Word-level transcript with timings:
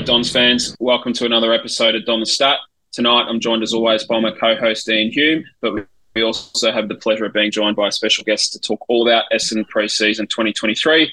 G'day, 0.00 0.06
Dons 0.06 0.32
fans. 0.32 0.74
Welcome 0.80 1.12
to 1.14 1.26
another 1.26 1.52
episode 1.52 1.94
of 1.94 2.06
Don 2.06 2.20
the 2.20 2.26
Stat. 2.26 2.56
Tonight, 2.90 3.26
I'm 3.28 3.38
joined 3.38 3.62
as 3.62 3.74
always 3.74 4.04
by 4.04 4.18
my 4.18 4.30
co-host 4.30 4.88
Ian 4.88 5.12
Hume, 5.12 5.44
but 5.60 5.86
we 6.14 6.22
also 6.22 6.72
have 6.72 6.88
the 6.88 6.94
pleasure 6.94 7.26
of 7.26 7.34
being 7.34 7.50
joined 7.50 7.76
by 7.76 7.88
a 7.88 7.92
special 7.92 8.24
guest 8.24 8.54
to 8.54 8.60
talk 8.60 8.82
all 8.88 9.06
about 9.06 9.24
Essendon 9.30 9.68
pre-season 9.68 10.26
2023. 10.26 11.12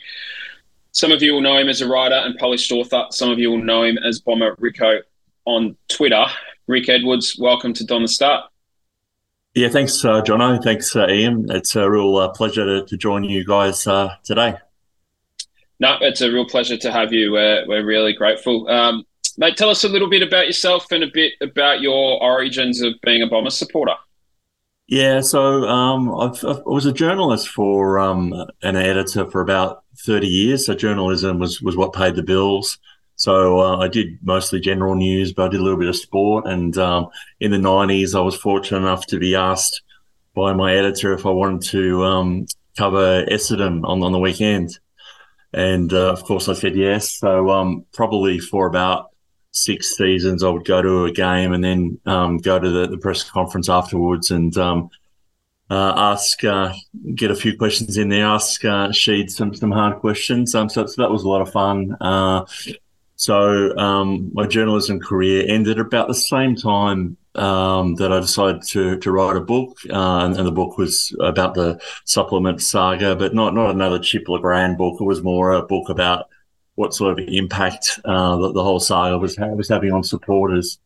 Some 0.93 1.11
of 1.11 1.21
you 1.21 1.33
will 1.33 1.41
know 1.41 1.57
him 1.57 1.67
as 1.67 1.81
a 1.81 1.87
writer 1.87 2.15
and 2.15 2.37
published 2.37 2.71
author. 2.71 3.07
Some 3.11 3.29
of 3.29 3.39
you 3.39 3.49
will 3.49 3.61
know 3.61 3.83
him 3.83 3.97
as 3.97 4.21
Bomber 4.21 4.55
Ricko 4.55 5.01
on 5.43 5.75
Twitter. 5.89 6.25
Rick 6.67 6.87
Edwards, 6.87 7.35
welcome 7.37 7.73
to 7.73 7.83
Don 7.83 8.03
the 8.03 8.07
Stat. 8.07 8.43
Yeah, 9.53 9.67
thanks, 9.67 10.05
uh, 10.05 10.21
Jono. 10.21 10.63
Thanks, 10.63 10.95
uh, 10.95 11.07
Ian. 11.09 11.47
It's 11.49 11.75
a 11.75 11.89
real 11.89 12.15
uh, 12.15 12.29
pleasure 12.29 12.63
to, 12.63 12.85
to, 12.85 12.95
join 12.95 13.25
you 13.25 13.43
guys 13.43 13.85
uh, 13.85 14.15
today. 14.23 14.55
No, 15.79 15.97
it's 16.01 16.21
a 16.21 16.31
real 16.31 16.45
pleasure 16.45 16.77
to 16.77 16.91
have 16.91 17.13
you. 17.13 17.33
We're, 17.33 17.65
we're 17.67 17.85
really 17.85 18.13
grateful. 18.13 18.67
Um, 18.67 19.03
mate, 19.37 19.57
tell 19.57 19.69
us 19.69 19.83
a 19.83 19.89
little 19.89 20.09
bit 20.09 20.23
about 20.23 20.47
yourself 20.47 20.91
and 20.91 21.03
a 21.03 21.07
bit 21.13 21.33
about 21.41 21.81
your 21.81 22.21
origins 22.21 22.81
of 22.81 22.93
being 23.03 23.21
a 23.21 23.27
Bomber 23.27 23.51
supporter. 23.51 23.93
Yeah, 24.87 25.19
so 25.19 25.67
um, 25.67 26.09
i 26.09 26.31
was 26.65 26.85
a 26.85 26.93
journalist 26.93 27.49
for 27.49 27.99
um, 27.99 28.33
an 28.63 28.77
editor 28.77 29.29
for 29.29 29.41
about 29.41 29.83
30 30.05 30.27
years. 30.27 30.65
So 30.65 30.75
journalism 30.75 31.39
was, 31.39 31.61
was 31.61 31.75
what 31.75 31.93
paid 31.93 32.15
the 32.15 32.23
bills. 32.23 32.79
So 33.15 33.59
uh, 33.59 33.77
I 33.77 33.87
did 33.87 34.17
mostly 34.23 34.59
general 34.59 34.95
news, 34.95 35.33
but 35.33 35.45
I 35.45 35.49
did 35.49 35.59
a 35.59 35.63
little 35.63 35.79
bit 35.79 35.89
of 35.89 35.95
sport. 35.95 36.45
And 36.47 36.77
um, 36.77 37.07
in 37.39 37.51
the 37.51 37.57
90s, 37.57 38.15
I 38.15 38.21
was 38.21 38.35
fortunate 38.35 38.77
enough 38.77 39.05
to 39.07 39.19
be 39.19 39.35
asked 39.35 39.81
by 40.33 40.53
my 40.53 40.73
editor 40.73 41.13
if 41.13 41.25
I 41.25 41.31
wanted 41.31 41.69
to 41.71 42.03
um, 42.05 42.45
cover 42.77 43.25
Essendon 43.25 43.83
on, 43.85 44.03
on 44.03 44.11
the 44.11 44.19
weekend. 44.19 44.79
And 45.53 45.91
uh, 45.93 46.11
of 46.11 46.23
course, 46.23 46.49
I 46.49 46.53
said 46.53 46.75
yes. 46.75 47.13
So 47.13 47.49
um, 47.49 47.85
probably 47.93 48.39
for 48.39 48.67
about 48.67 49.11
six 49.51 49.95
seasons, 49.95 50.43
I 50.43 50.49
would 50.49 50.65
go 50.65 50.81
to 50.81 51.05
a 51.05 51.11
game 51.11 51.53
and 51.53 51.63
then 51.63 51.99
um, 52.05 52.37
go 52.37 52.59
to 52.59 52.69
the, 52.69 52.87
the, 52.87 52.97
press 52.97 53.23
conference 53.23 53.69
afterwards 53.69 54.29
and 54.29 54.55
um, 54.57 54.89
uh, 55.69 55.93
ask, 55.95 56.43
uh, 56.43 56.73
get 57.15 57.31
a 57.31 57.35
few 57.35 57.57
questions 57.57 57.97
in 57.97 58.09
there, 58.09 58.25
ask 58.25 58.63
uh, 58.63 58.89
Sheed 58.89 59.29
some 59.29 59.53
some 59.53 59.71
hard 59.71 59.99
questions. 59.99 60.53
Um, 60.53 60.69
so, 60.69 60.85
so 60.85 61.01
that 61.01 61.11
was 61.11 61.23
a 61.23 61.29
lot 61.29 61.41
of 61.41 61.51
fun. 61.51 61.97
Uh, 61.99 62.45
so 63.15 63.75
um, 63.77 64.29
my 64.33 64.45
journalism 64.45 64.99
career 64.99 65.43
ended 65.47 65.79
about 65.79 66.07
the 66.07 66.13
same 66.13 66.55
time 66.55 67.17
um, 67.37 67.95
that 67.95 68.11
I 68.11 68.19
decided 68.19 68.61
to 68.69 68.97
to 68.97 69.11
write 69.11 69.35
a 69.35 69.41
book, 69.41 69.77
uh, 69.89 70.25
and, 70.25 70.35
and, 70.37 70.47
the 70.47 70.51
book 70.51 70.77
was 70.77 71.15
about 71.21 71.53
the 71.53 71.79
supplement 72.05 72.61
saga, 72.61 73.15
but 73.15 73.33
not 73.33 73.53
not 73.53 73.71
another 73.71 73.99
Chip 73.99 74.27
Le 74.27 74.39
Grand 74.39 74.77
book. 74.77 74.99
It 74.99 75.05
was 75.05 75.21
more 75.21 75.51
a 75.51 75.61
book 75.61 75.89
about 75.89 76.25
what 76.75 76.93
sort 76.93 77.19
of 77.19 77.27
impact 77.27 77.99
uh, 78.05 78.35
the, 78.37 78.53
the, 78.53 78.63
whole 78.63 78.79
saga 78.79 79.17
was 79.17 79.37
was 79.37 79.69
having 79.69 79.91
on 79.91 80.03
supporters. 80.03 80.79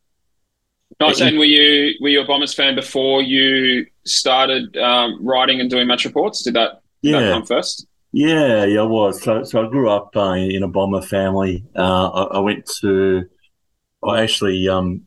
Nice. 1.00 1.20
And 1.20 1.38
were 1.38 1.44
you 1.44 1.94
were 2.00 2.08
you 2.08 2.20
a 2.20 2.26
Bombers 2.26 2.54
fan 2.54 2.74
before 2.74 3.22
you 3.22 3.86
started 4.04 4.76
um, 4.76 5.18
writing 5.24 5.60
and 5.60 5.70
doing 5.70 5.86
match 5.86 6.04
reports? 6.04 6.42
Did 6.42 6.54
that, 6.54 6.82
did 7.02 7.12
yeah. 7.12 7.20
that 7.20 7.32
come 7.32 7.46
first? 7.46 7.86
Yeah, 8.12 8.64
yeah, 8.66 8.80
I 8.80 8.84
was. 8.84 9.22
So, 9.22 9.42
so 9.42 9.66
I 9.66 9.70
grew 9.70 9.90
up 9.90 10.14
uh, 10.14 10.32
in 10.32 10.62
a 10.62 10.68
bomber 10.68 11.00
family. 11.00 11.64
Uh, 11.74 12.08
I, 12.08 12.22
I, 12.36 12.38
went 12.40 12.70
to, 12.82 13.24
I 14.04 14.22
actually, 14.22 14.68
um, 14.68 15.06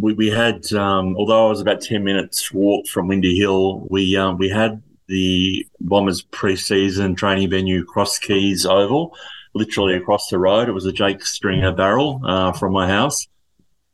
we, 0.00 0.12
we 0.14 0.28
had, 0.28 0.72
um, 0.72 1.16
although 1.16 1.46
I 1.46 1.48
was 1.48 1.60
about 1.60 1.80
10 1.80 2.04
minutes 2.04 2.52
walk 2.52 2.86
from 2.86 3.08
Windy 3.08 3.36
Hill, 3.36 3.86
we, 3.88 4.16
um, 4.16 4.38
we 4.38 4.48
had 4.48 4.82
the 5.06 5.66
Bombers 5.80 6.22
pre-season 6.22 7.14
training 7.14 7.50
venue 7.50 7.84
Cross 7.84 8.18
Keys 8.18 8.66
Oval, 8.66 9.14
literally 9.54 9.94
across 9.94 10.28
the 10.28 10.38
road. 10.38 10.68
It 10.68 10.72
was 10.72 10.86
a 10.86 10.92
Jake 10.92 11.24
Stringer 11.24 11.72
barrel 11.72 12.20
uh, 12.24 12.52
from 12.52 12.72
my 12.72 12.86
house. 12.86 13.26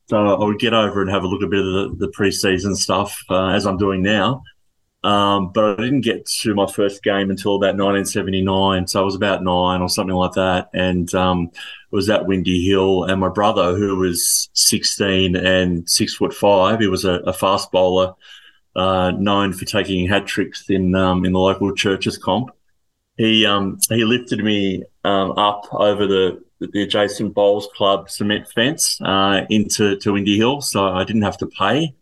So 0.07 0.19
I 0.19 0.45
would 0.45 0.59
get 0.59 0.75
over 0.75 1.01
and 1.01 1.11
have 1.11 1.25
a 1.25 1.27
look 1.27 1.43
at 1.43 1.47
a 1.47 1.51
bit 1.51 1.61
of 1.61 1.99
the, 1.99 2.07
the 2.07 2.13
pre-season 2.13 2.77
stuff 2.77 3.19
uh, 3.31 3.49
as 3.49 3.67
I'm 3.67 3.79
doing 3.79 4.03
now. 4.03 4.43
Um, 5.05 5.53
but 5.53 5.79
I 5.79 5.83
didn't 5.83 6.01
get 6.01 6.25
to 6.25 6.55
my 6.55 6.67
first 6.67 7.03
game 7.03 7.29
until 7.29 7.57
about 7.57 7.77
1979. 7.77 8.87
So 8.87 9.01
I 9.01 9.05
was 9.05 9.15
about 9.15 9.45
nine 9.45 9.83
or 9.83 9.89
something 9.91 10.17
like 10.17 10.33
that. 10.33 10.71
And 10.73 11.15
um, 11.15 11.51
it 11.53 11.95
was 11.95 12.09
at 12.09 12.27
Windy 12.27 12.67
Hill. 12.67 13.05
And 13.05 13.21
my 13.21 13.29
brother, 13.29 13.77
who 13.77 13.97
was 13.97 14.49
16 14.55 15.37
and 15.37 15.89
six 15.89 16.15
foot 16.15 16.33
five, 16.33 16.81
he 16.81 16.87
was 16.87 17.05
a, 17.05 17.21
a 17.27 17.35
fast 17.35 17.71
bowler, 17.71 18.15
uh, 18.77 19.11
known 19.11 19.53
for 19.53 19.67
taking 19.67 20.09
hat 20.09 20.27
tricks 20.27 20.71
in 20.71 20.95
um, 20.95 21.27
in 21.27 21.35
the 21.35 21.39
local 21.39 21.75
churches 21.75 22.17
comp. 22.17 22.51
He 23.19 23.45
um, 23.45 23.79
he 23.91 24.05
lifted 24.05 24.43
me 24.43 24.85
um, 25.05 25.33
up 25.33 25.69
over 25.73 26.07
the 26.07 26.43
the 26.61 26.83
adjacent 26.83 27.35
bowls 27.35 27.69
club 27.77 28.09
cement 28.09 28.49
fence 28.49 28.99
uh, 29.03 29.43
into 29.51 29.97
to 29.99 30.15
Windy 30.15 30.39
Hill, 30.39 30.63
so 30.63 30.89
I 30.89 31.05
didn't 31.05 31.23
have 31.23 31.37
to 31.39 31.47
pay 31.47 31.95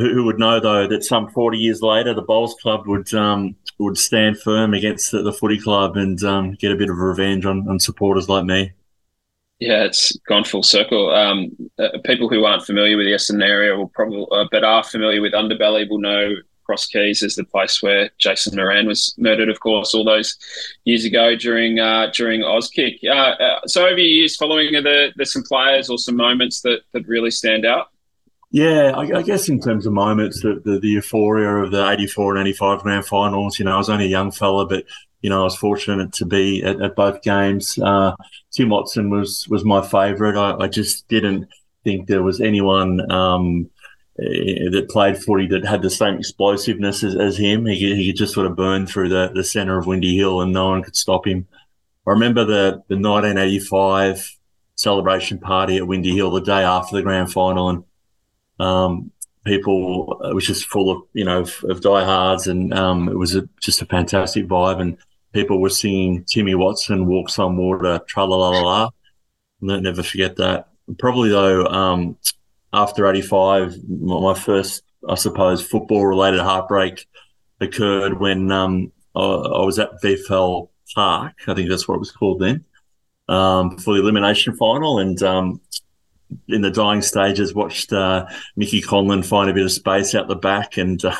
who, 0.00 0.24
would 0.24 0.38
know 0.38 0.60
though 0.60 0.86
that 0.86 1.04
some 1.04 1.28
40 1.28 1.58
years 1.58 1.82
later 1.82 2.14
the 2.14 2.22
bowls 2.22 2.54
club 2.60 2.86
would 2.86 3.12
um, 3.14 3.54
would 3.78 3.98
stand 3.98 4.38
firm 4.38 4.74
against 4.74 5.12
the, 5.12 5.22
the 5.22 5.32
footy 5.32 5.58
club 5.58 5.96
and 5.96 6.22
um, 6.24 6.52
get 6.54 6.72
a 6.72 6.76
bit 6.76 6.90
of 6.90 6.98
revenge 6.98 7.44
on, 7.44 7.68
on 7.68 7.78
supporters 7.78 8.28
like 8.28 8.44
me 8.44 8.72
yeah 9.58 9.84
it's 9.84 10.16
gone 10.28 10.44
full 10.44 10.62
circle 10.62 11.10
um, 11.10 11.50
uh, 11.78 11.88
people 12.04 12.28
who 12.28 12.44
aren't 12.44 12.64
familiar 12.64 12.96
with 12.96 13.06
the 13.06 13.12
Essendon 13.12 13.46
area 13.46 13.76
will 13.76 13.88
probably 13.88 14.26
uh, 14.32 14.46
but 14.50 14.64
are 14.64 14.84
familiar 14.84 15.20
with 15.20 15.32
underbelly 15.32 15.88
will 15.88 16.00
know 16.00 16.34
Cross 16.64 16.86
Keys 16.86 17.22
is 17.22 17.34
the 17.34 17.44
place 17.44 17.82
where 17.82 18.10
Jason 18.18 18.56
Moran 18.56 18.86
was 18.86 19.14
murdered, 19.18 19.48
of 19.48 19.60
course, 19.60 19.94
all 19.94 20.04
those 20.04 20.38
years 20.84 21.04
ago 21.04 21.34
during 21.36 21.78
uh, 21.78 22.06
during 22.12 22.40
Auskick. 22.40 22.98
Uh, 23.04 23.12
uh, 23.12 23.60
so 23.66 23.84
over 23.84 23.96
the 23.96 24.02
years, 24.02 24.36
following, 24.36 24.74
are 24.76 24.82
there, 24.82 25.10
there 25.16 25.26
some 25.26 25.42
players 25.42 25.90
or 25.90 25.98
some 25.98 26.16
moments 26.16 26.60
that, 26.62 26.80
that 26.92 27.06
really 27.06 27.30
stand 27.30 27.66
out? 27.66 27.91
Yeah, 28.52 28.92
I, 28.94 29.18
I, 29.18 29.22
guess 29.22 29.48
in 29.48 29.60
terms 29.60 29.86
of 29.86 29.94
moments, 29.94 30.42
the, 30.42 30.60
the, 30.62 30.78
the, 30.78 30.88
euphoria 30.88 31.64
of 31.64 31.70
the 31.70 31.88
84 31.88 32.36
and 32.36 32.46
85 32.46 32.82
grand 32.82 33.06
finals, 33.06 33.58
you 33.58 33.64
know, 33.64 33.72
I 33.72 33.78
was 33.78 33.88
only 33.88 34.04
a 34.04 34.08
young 34.08 34.30
fella, 34.30 34.66
but, 34.66 34.84
you 35.22 35.30
know, 35.30 35.40
I 35.40 35.44
was 35.44 35.56
fortunate 35.56 36.12
to 36.12 36.26
be 36.26 36.62
at, 36.62 36.78
at 36.82 36.94
both 36.94 37.22
games. 37.22 37.78
Uh, 37.78 38.14
Tim 38.50 38.68
Watson 38.68 39.08
was, 39.08 39.48
was 39.48 39.64
my 39.64 39.80
favourite. 39.80 40.36
I, 40.36 40.64
I, 40.64 40.68
just 40.68 41.08
didn't 41.08 41.48
think 41.82 42.06
there 42.06 42.22
was 42.22 42.42
anyone 42.42 43.10
um, 43.10 43.70
eh, 44.20 44.68
that 44.70 44.90
played 44.90 45.16
footy 45.16 45.46
that 45.46 45.64
had 45.64 45.80
the 45.80 45.88
same 45.88 46.18
explosiveness 46.18 47.02
as, 47.02 47.16
as 47.16 47.38
him. 47.38 47.64
He, 47.64 47.94
he 47.94 48.08
could 48.08 48.18
just 48.18 48.34
sort 48.34 48.46
of 48.46 48.54
burn 48.54 48.86
through 48.86 49.08
the, 49.08 49.32
the 49.34 49.44
centre 49.44 49.78
of 49.78 49.86
Windy 49.86 50.14
Hill 50.14 50.42
and 50.42 50.52
no 50.52 50.68
one 50.68 50.82
could 50.82 50.96
stop 50.96 51.26
him. 51.26 51.48
I 52.06 52.10
remember 52.10 52.44
the, 52.44 52.82
the 52.88 52.98
1985 52.98 54.36
celebration 54.74 55.38
party 55.38 55.78
at 55.78 55.86
Windy 55.86 56.14
Hill 56.14 56.30
the 56.32 56.42
day 56.42 56.64
after 56.64 56.96
the 56.96 57.02
grand 57.02 57.32
final 57.32 57.70
and 57.70 57.84
um, 58.58 59.10
people, 59.44 60.20
it 60.24 60.34
was 60.34 60.46
just 60.46 60.66
full 60.66 60.90
of, 60.90 61.02
you 61.12 61.24
know, 61.24 61.40
of, 61.40 61.64
of 61.68 61.80
diehards 61.80 62.46
and 62.46 62.72
um, 62.74 63.08
it 63.08 63.16
was 63.16 63.34
a, 63.34 63.48
just 63.60 63.82
a 63.82 63.86
fantastic 63.86 64.46
vibe. 64.46 64.80
And 64.80 64.96
people 65.32 65.60
were 65.60 65.70
singing 65.70 66.24
Timmy 66.24 66.54
Watson, 66.54 67.06
Walks 67.06 67.38
on 67.38 67.56
Water, 67.56 68.00
tra 68.06 68.24
la 68.24 68.36
la 68.36 68.50
la 68.50 68.60
la. 68.60 68.90
I'll 69.68 69.80
never 69.80 70.02
forget 70.02 70.36
that. 70.36 70.68
Probably 70.98 71.30
though, 71.30 71.66
um, 71.66 72.16
after 72.72 73.06
85, 73.06 73.76
my 73.88 74.34
first, 74.34 74.82
I 75.08 75.14
suppose, 75.14 75.64
football 75.64 76.06
related 76.06 76.40
heartbreak 76.40 77.06
occurred 77.60 78.18
when 78.18 78.50
um, 78.50 78.92
I, 79.14 79.20
I, 79.20 79.64
was 79.64 79.78
at 79.78 80.00
VFL 80.02 80.68
Park. 80.94 81.34
I 81.46 81.54
think 81.54 81.68
that's 81.68 81.86
what 81.86 81.96
it 81.96 82.00
was 82.00 82.10
called 82.10 82.40
then 82.40 82.64
um, 83.28 83.78
for 83.78 83.94
the 83.94 84.00
elimination 84.00 84.56
final. 84.56 84.98
And 84.98 85.22
um, 85.22 85.60
in 86.48 86.62
the 86.62 86.70
dying 86.70 87.02
stages, 87.02 87.54
watched 87.54 87.92
uh, 87.92 88.26
Mickey 88.56 88.80
Conlan 88.80 89.24
find 89.24 89.50
a 89.50 89.54
bit 89.54 89.64
of 89.64 89.72
space 89.72 90.14
out 90.14 90.28
the 90.28 90.36
back 90.36 90.76
and 90.76 91.04
uh, 91.04 91.16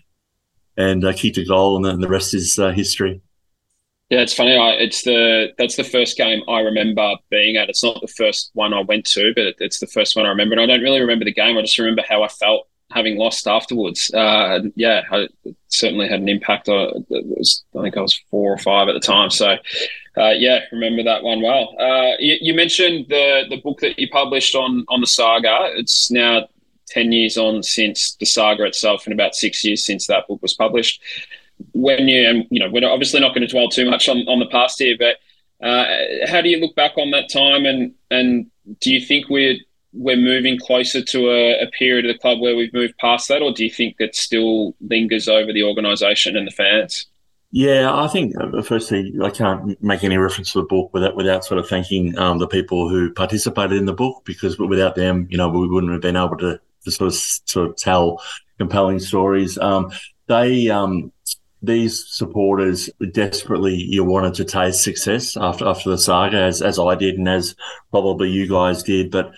and 0.76 1.04
uh, 1.04 1.12
kicked 1.12 1.38
a 1.38 1.44
goal, 1.44 1.76
and, 1.76 1.84
then 1.84 2.00
the 2.00 2.08
rest 2.08 2.34
is 2.34 2.58
uh, 2.58 2.70
history. 2.70 3.20
Yeah, 4.08 4.20
it's 4.20 4.34
funny. 4.34 4.56
I, 4.56 4.70
it's 4.72 5.02
the 5.02 5.52
that's 5.56 5.76
the 5.76 5.84
first 5.84 6.16
game 6.16 6.42
I 6.48 6.60
remember 6.60 7.14
being 7.30 7.56
at. 7.56 7.68
It's 7.68 7.84
not 7.84 8.00
the 8.00 8.08
first 8.08 8.50
one 8.54 8.74
I 8.74 8.80
went 8.80 9.04
to, 9.06 9.32
but 9.34 9.54
it's 9.58 9.78
the 9.78 9.86
first 9.86 10.16
one 10.16 10.26
I 10.26 10.30
remember. 10.30 10.54
And 10.54 10.60
I 10.60 10.66
don't 10.66 10.82
really 10.82 11.00
remember 11.00 11.24
the 11.24 11.32
game. 11.32 11.56
I 11.56 11.62
just 11.62 11.78
remember 11.78 12.02
how 12.08 12.22
I 12.22 12.28
felt 12.28 12.66
having 12.90 13.16
lost 13.16 13.46
afterwards. 13.46 14.12
Uh, 14.12 14.60
yeah, 14.74 15.02
I, 15.10 15.28
certainly 15.68 16.08
had 16.08 16.20
an 16.20 16.28
impact. 16.28 16.68
On, 16.68 17.06
was, 17.08 17.64
I 17.78 17.82
think 17.82 17.96
I 17.96 18.00
was 18.00 18.20
four 18.30 18.52
or 18.52 18.58
five 18.58 18.88
at 18.88 18.92
the 18.92 19.00
time. 19.00 19.30
So 19.30 19.56
uh, 20.16 20.30
yeah, 20.30 20.60
remember 20.72 21.02
that 21.04 21.22
one 21.22 21.42
well. 21.42 21.74
Uh, 21.78 22.16
you, 22.18 22.36
you, 22.40 22.54
mentioned 22.54 23.06
the 23.08 23.44
the 23.48 23.60
book 23.60 23.80
that 23.80 23.98
you 23.98 24.08
published 24.08 24.54
on 24.54 24.84
on 24.88 25.00
the 25.00 25.06
saga. 25.06 25.70
It's 25.76 26.10
now 26.10 26.48
ten 26.86 27.12
years 27.12 27.36
on 27.36 27.62
since 27.62 28.16
the 28.16 28.26
saga 28.26 28.64
itself, 28.64 29.06
and 29.06 29.12
about 29.12 29.34
six 29.34 29.64
years 29.64 29.84
since 29.84 30.06
that 30.08 30.26
book 30.26 30.42
was 30.42 30.54
published. 30.54 31.00
When 31.72 32.08
you 32.08 32.28
and 32.28 32.46
you 32.50 32.58
know, 32.58 32.70
we're 32.70 32.88
obviously 32.88 33.20
not 33.20 33.34
going 33.34 33.46
to 33.46 33.52
dwell 33.52 33.68
too 33.68 33.88
much 33.88 34.08
on, 34.08 34.18
on 34.28 34.40
the 34.40 34.46
past 34.46 34.78
here, 34.78 34.96
but 34.98 35.16
uh, 35.64 35.84
how 36.26 36.40
do 36.40 36.48
you 36.48 36.58
look 36.58 36.74
back 36.74 36.98
on 36.98 37.10
that 37.12 37.30
time, 37.30 37.64
and 37.64 37.94
and 38.10 38.50
do 38.80 38.92
you 38.92 39.00
think 39.00 39.28
we're 39.28 39.56
we're 39.92 40.16
moving 40.16 40.58
closer 40.58 41.02
to 41.02 41.30
a, 41.30 41.62
a 41.62 41.70
period 41.70 42.06
of 42.06 42.14
the 42.14 42.18
club 42.18 42.40
where 42.40 42.56
we've 42.56 42.72
moved 42.72 42.96
past 42.98 43.28
that, 43.28 43.42
or 43.42 43.52
do 43.52 43.64
you 43.64 43.70
think 43.70 43.96
that 43.98 44.14
still 44.14 44.74
lingers 44.80 45.28
over 45.28 45.52
the 45.52 45.64
organisation 45.64 46.36
and 46.36 46.46
the 46.46 46.52
fans? 46.52 47.06
Yeah, 47.52 47.92
I 47.92 48.06
think 48.06 48.34
uh, 48.40 48.62
firstly, 48.62 49.12
I 49.22 49.30
can't 49.30 49.82
make 49.82 50.04
any 50.04 50.16
reference 50.16 50.52
to 50.52 50.60
the 50.60 50.66
book 50.66 50.90
without 50.94 51.16
without 51.16 51.44
sort 51.44 51.58
of 51.58 51.68
thanking 51.68 52.16
um, 52.16 52.38
the 52.38 52.46
people 52.46 52.88
who 52.88 53.12
participated 53.12 53.76
in 53.76 53.86
the 53.86 53.92
book 53.92 54.22
because 54.24 54.56
without 54.58 54.94
them, 54.94 55.26
you 55.30 55.36
know, 55.36 55.48
we 55.48 55.66
wouldn't 55.66 55.92
have 55.92 56.00
been 56.00 56.16
able 56.16 56.36
to, 56.38 56.60
to 56.84 56.90
sort 56.92 57.08
of 57.08 57.14
sort 57.14 57.68
of 57.68 57.76
tell 57.76 58.22
compelling 58.58 59.00
stories. 59.00 59.58
Um, 59.58 59.90
they 60.28 60.70
um, 60.70 61.10
these 61.60 62.06
supporters 62.08 62.88
desperately 63.10 63.74
you 63.74 64.04
wanted 64.04 64.34
to 64.34 64.44
taste 64.44 64.84
success 64.84 65.36
after 65.36 65.66
after 65.66 65.90
the 65.90 65.98
saga, 65.98 66.36
as 66.36 66.62
as 66.62 66.78
I 66.78 66.94
did 66.94 67.18
and 67.18 67.28
as 67.28 67.56
probably 67.90 68.30
you 68.30 68.48
guys 68.48 68.84
did, 68.84 69.10
but. 69.10 69.32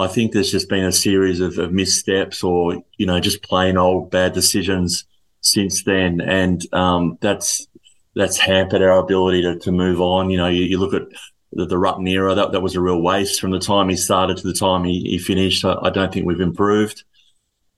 I 0.00 0.06
think 0.06 0.32
there's 0.32 0.52
just 0.52 0.68
been 0.68 0.84
a 0.84 0.92
series 0.92 1.40
of, 1.40 1.58
of 1.58 1.72
missteps 1.72 2.44
or, 2.44 2.82
you 2.96 3.06
know, 3.06 3.18
just 3.18 3.42
plain 3.42 3.76
old 3.76 4.10
bad 4.10 4.32
decisions 4.32 5.04
since 5.40 5.82
then, 5.84 6.20
and 6.20 6.62
um, 6.74 7.18
that's 7.20 7.66
that's 8.14 8.38
hampered 8.38 8.82
our 8.82 8.98
ability 8.98 9.42
to, 9.42 9.58
to 9.60 9.72
move 9.72 10.00
on. 10.00 10.30
You 10.30 10.36
know, 10.36 10.48
you, 10.48 10.64
you 10.64 10.78
look 10.78 10.94
at 10.94 11.02
the, 11.52 11.66
the 11.66 11.76
Rutten 11.76 12.08
era; 12.08 12.34
that 12.34 12.52
that 12.52 12.60
was 12.60 12.74
a 12.74 12.80
real 12.80 13.00
waste 13.00 13.40
from 13.40 13.50
the 13.50 13.60
time 13.60 13.88
he 13.88 13.96
started 13.96 14.36
to 14.36 14.46
the 14.46 14.52
time 14.52 14.84
he, 14.84 15.00
he 15.00 15.18
finished. 15.18 15.64
I, 15.64 15.76
I 15.82 15.90
don't 15.90 16.12
think 16.12 16.26
we've 16.26 16.40
improved. 16.40 17.04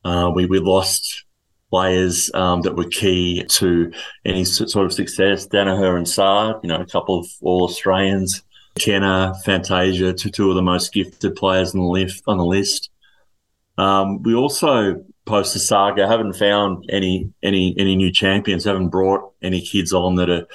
Uh, 0.04 0.32
we 0.34 0.46
we 0.46 0.58
lost 0.58 1.24
players 1.70 2.30
um, 2.34 2.62
that 2.62 2.76
were 2.76 2.88
key 2.88 3.44
to 3.44 3.92
any 4.24 4.44
sort 4.44 4.84
of 4.86 4.92
success. 4.92 5.46
Daniher 5.46 5.96
and 5.96 6.08
Saad, 6.08 6.56
you 6.62 6.68
know, 6.68 6.80
a 6.80 6.86
couple 6.86 7.18
of 7.18 7.26
All 7.42 7.64
Australians. 7.64 8.42
Kenner, 8.80 9.34
Fantasia, 9.44 10.12
two, 10.12 10.30
two 10.30 10.48
of 10.48 10.56
the 10.56 10.62
most 10.62 10.92
gifted 10.92 11.36
players 11.36 11.74
on 11.74 11.80
the 11.80 11.86
list. 11.86 12.22
On 12.26 12.38
the 12.38 12.44
list. 12.44 12.90
Um, 13.78 14.22
we 14.22 14.34
also 14.34 15.04
post 15.26 15.54
a 15.54 15.58
saga 15.58 16.08
haven't 16.08 16.34
found 16.34 16.84
any 16.90 17.32
any 17.42 17.74
any 17.78 17.96
new 17.96 18.10
champions. 18.12 18.64
Haven't 18.64 18.88
brought 18.88 19.32
any 19.42 19.60
kids 19.60 19.92
on 19.92 20.16
that 20.16 20.28
are, 20.28 20.46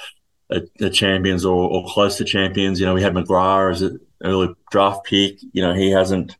are, 0.50 0.62
are 0.82 0.90
champions 0.90 1.44
or, 1.44 1.68
or, 1.70 1.86
close 1.88 2.16
to 2.18 2.24
champions. 2.24 2.78
You 2.78 2.86
know, 2.86 2.94
we 2.94 3.02
had 3.02 3.14
McGrath 3.14 3.72
as 3.72 3.82
an 3.82 4.00
early 4.22 4.54
draft 4.70 5.06
pick. 5.06 5.38
You 5.52 5.62
know, 5.62 5.74
he 5.74 5.90
hasn't 5.90 6.36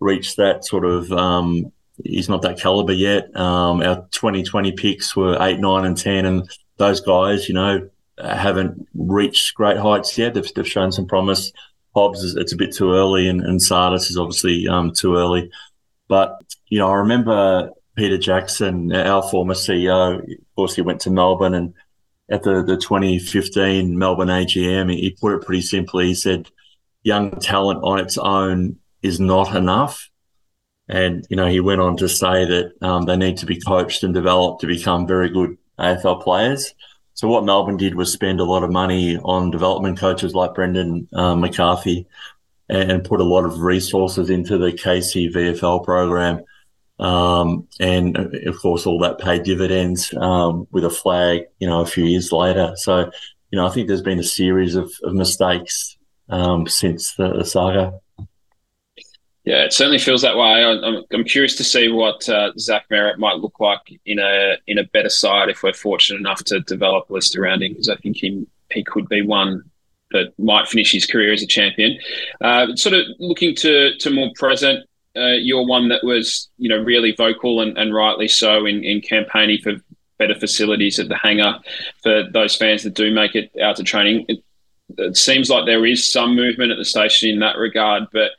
reached 0.00 0.36
that 0.36 0.64
sort 0.64 0.84
of. 0.84 1.10
Um, 1.12 1.72
he's 2.04 2.28
not 2.28 2.42
that 2.42 2.60
caliber 2.60 2.92
yet. 2.92 3.34
Um, 3.36 3.82
our 3.82 4.06
2020 4.12 4.72
picks 4.72 5.16
were 5.16 5.36
eight, 5.40 5.58
nine, 5.58 5.84
and 5.84 5.96
ten, 5.96 6.24
and 6.24 6.48
those 6.76 7.00
guys, 7.00 7.48
you 7.48 7.54
know, 7.54 7.88
haven't 8.22 8.86
reached 8.94 9.54
great 9.54 9.76
heights 9.76 10.16
yet. 10.18 10.34
They've, 10.34 10.54
they've 10.54 10.68
shown 10.68 10.92
some 10.92 11.06
promise. 11.06 11.52
Hobbs, 11.94 12.22
is, 12.22 12.36
it's 12.36 12.52
a 12.52 12.56
bit 12.56 12.74
too 12.74 12.92
early, 12.92 13.28
and, 13.28 13.40
and 13.40 13.60
Tsatas 13.60 14.10
is 14.10 14.18
obviously 14.18 14.68
um, 14.68 14.92
too 14.92 15.16
early. 15.16 15.50
But 16.08 16.38
you 16.68 16.78
know, 16.78 16.88
I 16.88 16.96
remember 16.96 17.70
Peter 17.96 18.18
Jackson, 18.18 18.92
our 18.94 19.22
former 19.22 19.54
CEO. 19.54 20.18
Of 20.18 20.54
course, 20.56 20.74
he 20.74 20.82
went 20.82 21.00
to 21.00 21.10
Melbourne, 21.10 21.54
and 21.54 21.74
at 22.30 22.42
the 22.42 22.62
the 22.62 22.76
2015 22.76 23.98
Melbourne 23.98 24.28
AGM, 24.28 24.92
he 24.92 25.16
put 25.20 25.34
it 25.34 25.44
pretty 25.44 25.62
simply. 25.62 26.08
He 26.08 26.14
said, 26.14 26.48
"Young 27.02 27.32
talent 27.40 27.80
on 27.82 27.98
its 27.98 28.18
own 28.18 28.76
is 29.02 29.18
not 29.18 29.54
enough." 29.54 30.10
And 30.88 31.26
you 31.28 31.36
know, 31.36 31.46
he 31.46 31.60
went 31.60 31.80
on 31.80 31.96
to 31.98 32.08
say 32.08 32.44
that 32.44 32.72
um, 32.82 33.04
they 33.04 33.16
need 33.16 33.38
to 33.38 33.46
be 33.46 33.60
coached 33.60 34.02
and 34.02 34.14
developed 34.14 34.60
to 34.62 34.66
become 34.66 35.06
very 35.06 35.28
good 35.28 35.56
AFL 35.78 36.22
players. 36.22 36.74
So 37.18 37.26
what 37.26 37.44
Melbourne 37.44 37.76
did 37.76 37.96
was 37.96 38.12
spend 38.12 38.38
a 38.38 38.44
lot 38.44 38.62
of 38.62 38.70
money 38.70 39.18
on 39.18 39.50
development 39.50 39.98
coaches 39.98 40.36
like 40.36 40.54
Brendan 40.54 41.08
uh, 41.12 41.34
McCartney, 41.34 42.06
and 42.68 43.02
put 43.02 43.20
a 43.20 43.24
lot 43.24 43.44
of 43.44 43.58
resources 43.58 44.30
into 44.30 44.56
the 44.56 44.70
Casey 44.70 45.28
VFL 45.28 45.84
program. 45.84 46.44
Um, 47.00 47.66
and 47.80 48.16
of 48.46 48.56
course, 48.60 48.86
all 48.86 49.00
that 49.00 49.18
paid 49.18 49.42
dividends 49.42 50.14
um, 50.14 50.68
with 50.70 50.84
a 50.84 50.90
flag, 50.90 51.46
you 51.58 51.66
know, 51.66 51.80
a 51.80 51.86
few 51.86 52.04
years 52.04 52.30
later. 52.30 52.74
So, 52.76 53.10
you 53.50 53.56
know, 53.56 53.66
I 53.66 53.70
think 53.70 53.88
there's 53.88 54.00
been 54.00 54.20
a 54.20 54.22
series 54.22 54.76
of, 54.76 54.92
of 55.02 55.12
mistakes 55.12 55.98
um, 56.28 56.68
since 56.68 57.14
the, 57.14 57.32
the, 57.32 57.44
saga. 57.44 57.98
Yeah, 59.48 59.64
it 59.64 59.72
certainly 59.72 59.98
feels 59.98 60.20
that 60.20 60.36
way. 60.36 60.62
I'm, 60.62 61.04
I'm 61.10 61.24
curious 61.24 61.56
to 61.56 61.64
see 61.64 61.88
what 61.88 62.28
uh, 62.28 62.52
Zach 62.58 62.86
Merrett 62.90 63.16
might 63.16 63.38
look 63.38 63.58
like 63.60 63.80
in 64.04 64.18
a 64.18 64.58
in 64.66 64.76
a 64.76 64.84
better 64.84 65.08
side 65.08 65.48
if 65.48 65.62
we're 65.62 65.72
fortunate 65.72 66.18
enough 66.18 66.44
to 66.44 66.60
develop 66.60 67.08
a 67.08 67.14
list 67.14 67.34
around 67.34 67.62
him, 67.62 67.72
because 67.72 67.88
I 67.88 67.96
think 67.96 68.18
he 68.18 68.46
he 68.70 68.84
could 68.84 69.08
be 69.08 69.22
one 69.22 69.62
that 70.10 70.38
might 70.38 70.68
finish 70.68 70.92
his 70.92 71.06
career 71.06 71.32
as 71.32 71.42
a 71.42 71.46
champion. 71.46 71.98
Uh, 72.42 72.76
sort 72.76 72.94
of 72.94 73.06
looking 73.20 73.54
to 73.54 73.96
to 73.96 74.10
more 74.10 74.30
present, 74.34 74.86
uh, 75.16 75.38
you're 75.40 75.66
one 75.66 75.88
that 75.88 76.04
was 76.04 76.50
you 76.58 76.68
know 76.68 76.82
really 76.82 77.12
vocal 77.12 77.62
and, 77.62 77.78
and 77.78 77.94
rightly 77.94 78.28
so 78.28 78.66
in, 78.66 78.84
in 78.84 79.00
campaigning 79.00 79.62
for 79.62 79.76
better 80.18 80.34
facilities 80.34 80.98
at 80.98 81.08
the 81.08 81.16
hangar 81.16 81.58
for 82.02 82.24
those 82.34 82.54
fans 82.54 82.82
that 82.82 82.92
do 82.92 83.14
make 83.14 83.34
it 83.34 83.50
out 83.62 83.76
to 83.76 83.82
training. 83.82 84.26
It, 84.28 84.44
it 84.98 85.16
seems 85.16 85.48
like 85.48 85.64
there 85.64 85.86
is 85.86 86.12
some 86.12 86.36
movement 86.36 86.70
at 86.70 86.76
the 86.76 86.84
station 86.84 87.30
in 87.30 87.38
that 87.38 87.56
regard, 87.56 88.08
but 88.12 88.32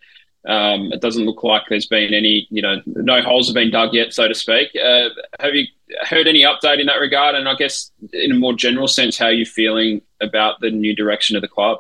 um, 0.47 0.91
it 0.93 1.01
doesn't 1.01 1.25
look 1.25 1.43
like 1.43 1.63
there's 1.69 1.87
been 1.87 2.13
any, 2.13 2.47
you 2.49 2.61
know, 2.61 2.81
no 2.85 3.21
holes 3.21 3.47
have 3.47 3.55
been 3.55 3.71
dug 3.71 3.93
yet, 3.93 4.13
so 4.13 4.27
to 4.27 4.35
speak. 4.35 4.69
Uh, 4.75 5.09
have 5.39 5.53
you 5.53 5.65
heard 6.03 6.27
any 6.27 6.43
update 6.43 6.79
in 6.79 6.85
that 6.87 6.99
regard? 6.99 7.35
And 7.35 7.49
I 7.49 7.55
guess, 7.55 7.91
in 8.13 8.31
a 8.31 8.35
more 8.35 8.53
general 8.53 8.87
sense, 8.87 9.17
how 9.17 9.25
are 9.25 9.33
you 9.33 9.45
feeling 9.45 10.01
about 10.21 10.61
the 10.61 10.71
new 10.71 10.95
direction 10.95 11.35
of 11.35 11.41
the 11.41 11.47
club? 11.47 11.79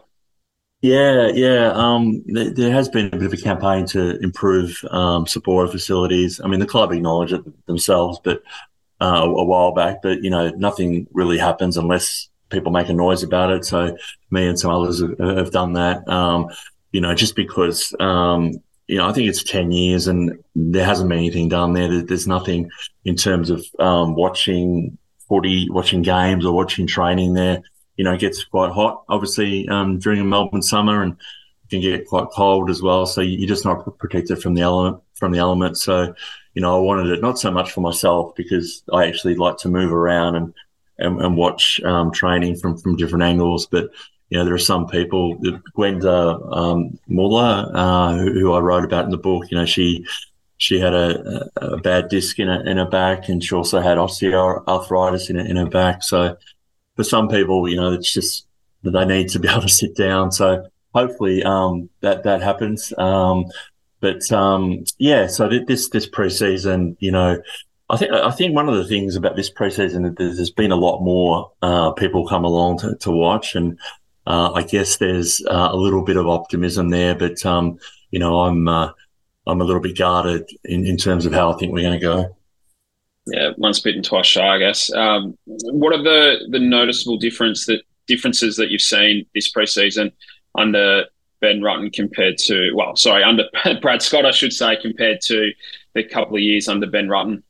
Yeah, 0.81 1.27
yeah. 1.33 1.71
Um, 1.73 2.23
there, 2.27 2.71
has 2.71 2.87
been 2.87 3.07
a 3.07 3.17
bit 3.17 3.23
of 3.23 3.33
a 3.33 3.37
campaign 3.37 3.85
to 3.87 4.17
improve 4.19 4.79
um, 4.91 5.27
supporter 5.27 5.71
facilities. 5.71 6.39
I 6.41 6.47
mean, 6.47 6.61
the 6.61 6.65
club 6.65 6.91
acknowledge 6.91 7.33
it 7.33 7.41
themselves, 7.65 8.19
but 8.23 8.41
uh, 9.01 9.23
a 9.25 9.43
while 9.43 9.73
back, 9.73 10.01
but 10.01 10.21
you 10.21 10.29
know, 10.29 10.49
nothing 10.51 11.07
really 11.13 11.37
happens 11.37 11.77
unless 11.77 12.29
people 12.49 12.71
make 12.71 12.89
a 12.89 12.93
noise 12.93 13.23
about 13.23 13.51
it. 13.51 13.65
So 13.65 13.95
me 14.31 14.47
and 14.47 14.59
some 14.59 14.71
others 14.71 15.01
have, 15.01 15.17
have 15.19 15.51
done 15.51 15.73
that. 15.73 16.07
Um, 16.07 16.49
you 16.91 17.01
know, 17.01 17.13
just 17.13 17.35
because 17.35 17.93
um, 17.99 18.53
you 18.89 18.97
know, 18.97 19.07
I 19.07 19.13
think 19.13 19.29
it's 19.29 19.43
10 19.43 19.71
years 19.71 20.07
and 20.07 20.43
there 20.55 20.83
hasn't 20.83 21.09
been 21.09 21.19
anything 21.19 21.47
done 21.47 21.73
there. 21.73 22.01
There's 22.01 22.27
nothing 22.27 22.71
in 23.05 23.15
terms 23.15 23.51
of 23.51 23.63
um, 23.77 24.15
watching 24.15 24.97
footy, 25.27 25.69
watching 25.69 26.01
games 26.01 26.43
or 26.43 26.55
watching 26.55 26.87
training 26.87 27.35
there. 27.35 27.61
You 27.97 28.03
know, 28.03 28.13
it 28.13 28.19
gets 28.19 28.43
quite 28.43 28.71
hot, 28.71 29.03
obviously, 29.07 29.69
um, 29.69 29.99
during 29.99 30.19
a 30.19 30.23
Melbourne 30.23 30.63
summer 30.63 31.03
and 31.03 31.17
can 31.69 31.81
get 31.81 32.07
quite 32.07 32.29
cold 32.33 32.71
as 32.71 32.81
well. 32.81 33.05
So 33.05 33.21
you're 33.21 33.47
just 33.47 33.63
not 33.63 33.97
protected 33.99 34.41
from 34.41 34.55
the 34.55 34.61
element, 34.61 35.03
from 35.13 35.33
the 35.33 35.37
elements. 35.37 35.83
So, 35.83 36.15
you 36.55 36.61
know, 36.63 36.75
I 36.75 36.79
wanted 36.79 37.11
it 37.11 37.21
not 37.21 37.37
so 37.37 37.51
much 37.51 37.71
for 37.71 37.81
myself 37.81 38.33
because 38.35 38.83
I 38.91 39.05
actually 39.05 39.35
like 39.35 39.57
to 39.57 39.69
move 39.69 39.93
around 39.93 40.35
and, 40.35 40.53
and, 40.97 41.21
and 41.21 41.37
watch 41.37 41.79
um, 41.83 42.11
training 42.11 42.55
from, 42.55 42.75
from 42.77 42.95
different 42.95 43.23
angles, 43.23 43.67
but 43.67 43.91
you 44.29 44.37
know, 44.37 44.45
there 44.45 44.53
are 44.53 44.59
some 44.59 44.87
people, 44.87 45.39
Gwenda 45.75 46.39
um, 46.51 46.99
Muller, 47.07 47.71
uh, 47.73 48.15
who, 48.15 48.31
who, 48.39 48.53
I 48.53 48.59
wrote 48.59 48.83
about 48.83 49.05
in 49.05 49.11
the 49.11 49.17
book, 49.17 49.49
you 49.49 49.57
know, 49.57 49.65
she 49.65 50.05
she 50.57 50.79
had 50.79 50.93
a, 50.93 51.49
a, 51.55 51.77
bad 51.77 52.09
disc 52.09 52.37
in 52.37 52.49
her, 52.49 52.61
in 52.67 52.77
her 52.77 52.85
back 52.89 53.29
and 53.29 53.41
she 53.41 53.55
also 53.55 53.79
had 53.79 53.97
osteoarthritis 53.97 55.29
in, 55.29 55.37
in 55.39 55.55
her 55.55 55.65
back. 55.65 56.03
So 56.03 56.35
for 56.97 57.05
some 57.05 57.29
people, 57.29 57.69
you 57.69 57.77
know, 57.77 57.93
it's 57.93 58.11
just 58.11 58.45
that 58.83 58.91
they 58.91 59.05
need 59.05 59.29
to 59.29 59.39
be 59.39 59.47
able 59.49 59.61
to 59.61 59.69
sit 59.69 59.95
down. 59.95 60.33
So 60.33 60.67
hopefully 60.93 61.43
um, 61.43 61.89
that, 62.01 62.23
that 62.23 62.41
happens. 62.41 62.93
Um, 62.97 63.45
but 64.01 64.29
um, 64.31 64.83
yeah, 64.97 65.27
so 65.27 65.49
this 65.49 65.89
this 65.89 66.09
preseason, 66.09 66.95
you 66.99 67.11
know, 67.11 67.41
I 67.89 67.97
think 67.97 68.13
I 68.13 68.31
think 68.31 68.55
one 68.55 68.69
of 68.69 68.75
the 68.75 68.87
things 68.87 69.15
about 69.15 69.35
this 69.35 69.51
preseason 69.51 70.19
is 70.19 70.37
there's 70.37 70.51
been 70.51 70.71
a 70.71 70.77
lot 70.77 71.01
more 71.01 71.51
uh, 71.61 71.91
people 71.91 72.27
come 72.27 72.45
along 72.45 72.79
to, 72.79 72.95
to 72.95 73.11
watch, 73.11 73.55
and 73.55 73.77
uh, 74.29 74.51
I 74.53 74.61
guess 74.61 74.97
there's 74.97 75.43
uh, 75.49 75.69
a 75.71 75.75
little 75.75 76.03
bit 76.03 76.15
of 76.15 76.27
optimism 76.27 76.91
there, 76.91 77.15
but 77.15 77.43
um, 77.45 77.79
you 78.11 78.19
know, 78.19 78.41
I'm 78.41 78.67
uh, 78.67 78.91
I'm 79.47 79.59
a 79.59 79.63
little 79.63 79.81
bit 79.81 79.97
guarded 79.97 80.47
in, 80.63 80.85
in 80.85 80.97
terms 80.97 81.25
of 81.25 81.33
how 81.33 81.51
I 81.51 81.57
think 81.57 81.73
we're 81.73 81.81
going 81.81 81.99
to 81.99 82.05
go. 82.05 82.37
Yeah, 83.25 83.51
once 83.57 83.79
bitten, 83.79 84.03
twice 84.03 84.27
shy, 84.27 84.47
I 84.47 84.59
guess. 84.59 84.93
Um, 84.93 85.35
what 85.45 85.93
are 85.93 86.03
the 86.03 86.47
the 86.49 86.59
noticeable 86.59 87.17
difference 87.17 87.65
that 87.65 87.81
differences 88.07 88.55
that 88.57 88.69
you've 88.69 88.81
seen 88.81 89.25
this 89.33 89.51
preseason 89.51 90.11
under 90.55 91.05
Ben 91.41 91.61
Rutten 91.61 91.91
compared 91.91 92.37
to 92.37 92.71
well, 92.75 92.95
sorry, 92.95 93.23
under 93.23 93.45
Brad 93.81 94.03
Scott, 94.03 94.27
I 94.27 94.31
should 94.31 94.53
say, 94.53 94.77
compared 94.79 95.21
to 95.21 95.51
the 95.95 96.03
couple 96.03 96.35
of 96.35 96.43
years 96.43 96.67
under 96.67 96.85
Ben 96.85 97.07
Rutten? 97.07 97.41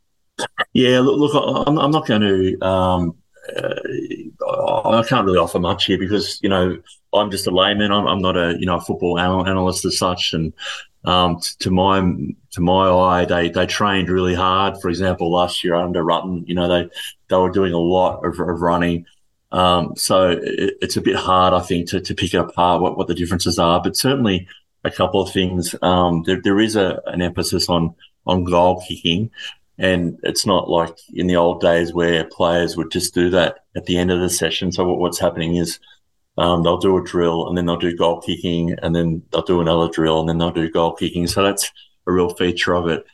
Yeah, 0.71 1.01
look, 1.01 1.33
look 1.33 1.67
I'm, 1.67 1.77
I'm 1.77 1.91
not 1.91 2.07
going 2.07 2.21
to 2.21 2.65
um, 2.65 3.15
uh, 3.57 4.89
I 4.89 5.03
can't 5.03 5.25
really 5.25 5.37
offer 5.37 5.59
much 5.59 5.85
here 5.85 5.97
because 5.97 6.39
you 6.41 6.49
know 6.49 6.77
I'm 7.13 7.31
just 7.31 7.47
a 7.47 7.51
layman. 7.51 7.91
I'm, 7.91 8.07
I'm 8.07 8.21
not 8.21 8.37
a 8.37 8.55
you 8.59 8.65
know 8.65 8.77
a 8.77 8.81
football 8.81 9.19
analyst 9.19 9.85
as 9.85 9.97
such, 9.97 10.33
and 10.33 10.53
um, 11.05 11.39
to 11.59 11.71
my 11.71 11.99
to 12.51 12.61
my 12.61 12.89
eye, 12.89 13.25
they 13.25 13.49
they 13.49 13.65
trained 13.65 14.09
really 14.09 14.35
hard. 14.35 14.81
For 14.81 14.89
example, 14.89 15.31
last 15.31 15.63
year 15.63 15.75
under 15.75 16.03
Rutten, 16.03 16.47
you 16.47 16.55
know 16.55 16.67
they 16.67 16.89
they 17.29 17.37
were 17.37 17.51
doing 17.51 17.73
a 17.73 17.77
lot 17.79 18.25
of, 18.25 18.39
of 18.39 18.61
running. 18.61 19.05
Um, 19.51 19.93
so 19.95 20.29
it, 20.29 20.75
it's 20.81 20.97
a 20.97 21.01
bit 21.01 21.15
hard, 21.15 21.53
I 21.53 21.61
think, 21.61 21.89
to, 21.89 21.99
to 21.99 22.13
pick 22.13 22.35
apart 22.35 22.81
what, 22.81 22.97
what 22.97 23.07
the 23.07 23.15
differences 23.15 23.57
are. 23.57 23.81
But 23.81 23.95
certainly 23.97 24.47
a 24.83 24.91
couple 24.91 25.21
of 25.21 25.31
things. 25.31 25.75
Um, 25.81 26.23
there, 26.23 26.39
there 26.41 26.59
is 26.59 26.75
a, 26.75 27.01
an 27.07 27.21
emphasis 27.21 27.69
on 27.69 27.95
on 28.25 28.43
goal 28.43 28.83
kicking, 28.87 29.31
And 29.79 30.19
it's 30.23 30.45
not 30.45 30.69
like 30.69 30.95
in 31.13 31.27
the 31.27 31.37
old 31.37 31.61
days 31.61 31.93
where 31.93 32.25
players 32.25 32.75
would 32.75 32.91
just 32.91 33.13
do 33.13 33.29
that 33.29 33.63
at 33.75 33.85
the 33.85 33.97
end 33.97 34.11
of 34.11 34.19
the 34.19 34.29
session. 34.29 34.71
So 34.71 34.93
what's 34.93 35.19
happening 35.19 35.55
is 35.55 35.79
um, 36.37 36.63
they'll 36.63 36.77
do 36.77 36.97
a 36.97 37.03
drill 37.03 37.47
and 37.47 37.57
then 37.57 37.65
they'll 37.65 37.77
do 37.77 37.95
goal 37.95 38.21
kicking 38.21 38.75
and 38.81 38.93
then 38.93 39.23
they'll 39.31 39.41
do 39.41 39.61
another 39.61 39.89
drill 39.89 40.19
and 40.19 40.27
then 40.27 40.37
they'll 40.37 40.51
do 40.51 40.69
goal 40.69 40.93
kicking. 40.93 41.27
So 41.27 41.43
that's 41.43 41.71
a 42.07 42.11
real 42.11 42.29
feature 42.33 42.73
of 42.73 42.87
it. 42.87 43.05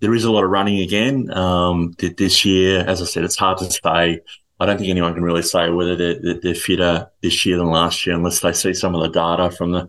There 0.00 0.14
is 0.14 0.24
a 0.24 0.30
lot 0.30 0.44
of 0.44 0.50
running 0.50 0.80
again. 0.80 1.32
Um, 1.32 1.94
this 1.98 2.44
year, 2.44 2.84
as 2.86 3.02
I 3.02 3.06
said, 3.06 3.24
it's 3.24 3.36
hard 3.36 3.58
to 3.58 3.70
say. 3.70 4.20
I 4.58 4.64
don't 4.64 4.78
think 4.78 4.88
anyone 4.88 5.12
can 5.14 5.22
really 5.22 5.42
say 5.42 5.70
whether 5.70 5.96
they're, 5.96 6.38
they're 6.40 6.54
fitter 6.54 7.10
this 7.20 7.44
year 7.44 7.56
than 7.56 7.66
last 7.66 8.06
year 8.06 8.14
unless 8.16 8.40
they 8.40 8.52
see 8.52 8.72
some 8.72 8.94
of 8.94 9.02
the 9.02 9.08
data 9.08 9.50
from 9.50 9.72
the 9.72 9.88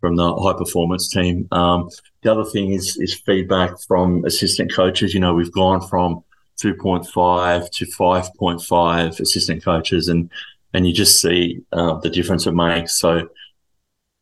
from 0.00 0.16
the 0.16 0.34
high 0.36 0.56
performance 0.56 1.08
team. 1.08 1.48
Um, 1.50 1.90
the 2.22 2.32
other 2.32 2.44
thing 2.44 2.72
is 2.72 2.96
is 2.96 3.14
feedback 3.14 3.80
from 3.80 4.24
assistant 4.24 4.72
coaches. 4.72 5.14
You 5.14 5.20
know, 5.20 5.34
we've 5.34 5.52
gone 5.52 5.80
from 5.80 6.24
2.5 6.60 7.70
to 7.70 7.86
5.5 7.86 9.20
assistant 9.20 9.64
coaches, 9.64 10.08
and 10.08 10.30
and 10.74 10.86
you 10.86 10.92
just 10.92 11.20
see 11.20 11.62
uh, 11.72 11.94
the 11.98 12.10
difference 12.10 12.46
it 12.46 12.52
makes. 12.52 12.98
So, 12.98 13.28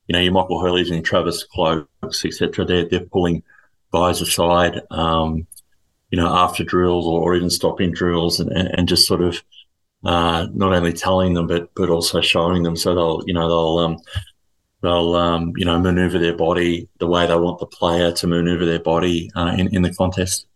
you 0.07 0.13
know, 0.13 0.21
your 0.21 0.33
Michael 0.33 0.63
Hurleys 0.63 0.93
and 0.93 1.05
Travis 1.05 1.45
Clokes, 1.45 2.25
etc. 2.25 2.65
They're 2.65 2.89
they're 2.89 3.01
pulling 3.01 3.43
guys 3.93 4.21
aside, 4.21 4.83
um, 4.91 5.47
you 6.11 6.19
know, 6.19 6.29
after 6.29 6.65
drills 6.65 7.07
or, 7.07 7.21
or 7.23 7.35
even 7.35 7.51
stopping 7.51 7.93
drills, 7.93 8.41
and, 8.41 8.51
and, 8.53 8.69
and 8.69 8.89
just 8.89 9.07
sort 9.07 9.23
of 9.23 9.43
uh, 10.05 10.47
not 10.53 10.73
only 10.73 10.93
telling 10.93 11.35
them 11.35 11.47
but 11.47 11.75
but 11.75 11.89
also 11.89 12.21
showing 12.21 12.63
them. 12.63 12.77
So 12.77 12.95
they'll 12.95 13.23
you 13.27 13.35
know 13.35 13.49
they'll 13.49 13.85
um, 13.85 13.99
they'll 14.83 15.15
um, 15.15 15.53
you 15.57 15.65
know 15.65 15.79
maneuver 15.79 16.19
their 16.19 16.37
body 16.37 16.89
the 16.99 17.07
way 17.07 17.27
they 17.27 17.37
want 17.37 17.59
the 17.59 17.67
player 17.67 18.13
to 18.13 18.27
maneuver 18.27 18.65
their 18.65 18.81
body 18.81 19.31
uh, 19.37 19.55
in 19.59 19.75
in 19.75 19.83
the 19.83 19.95
contest. 19.95 20.47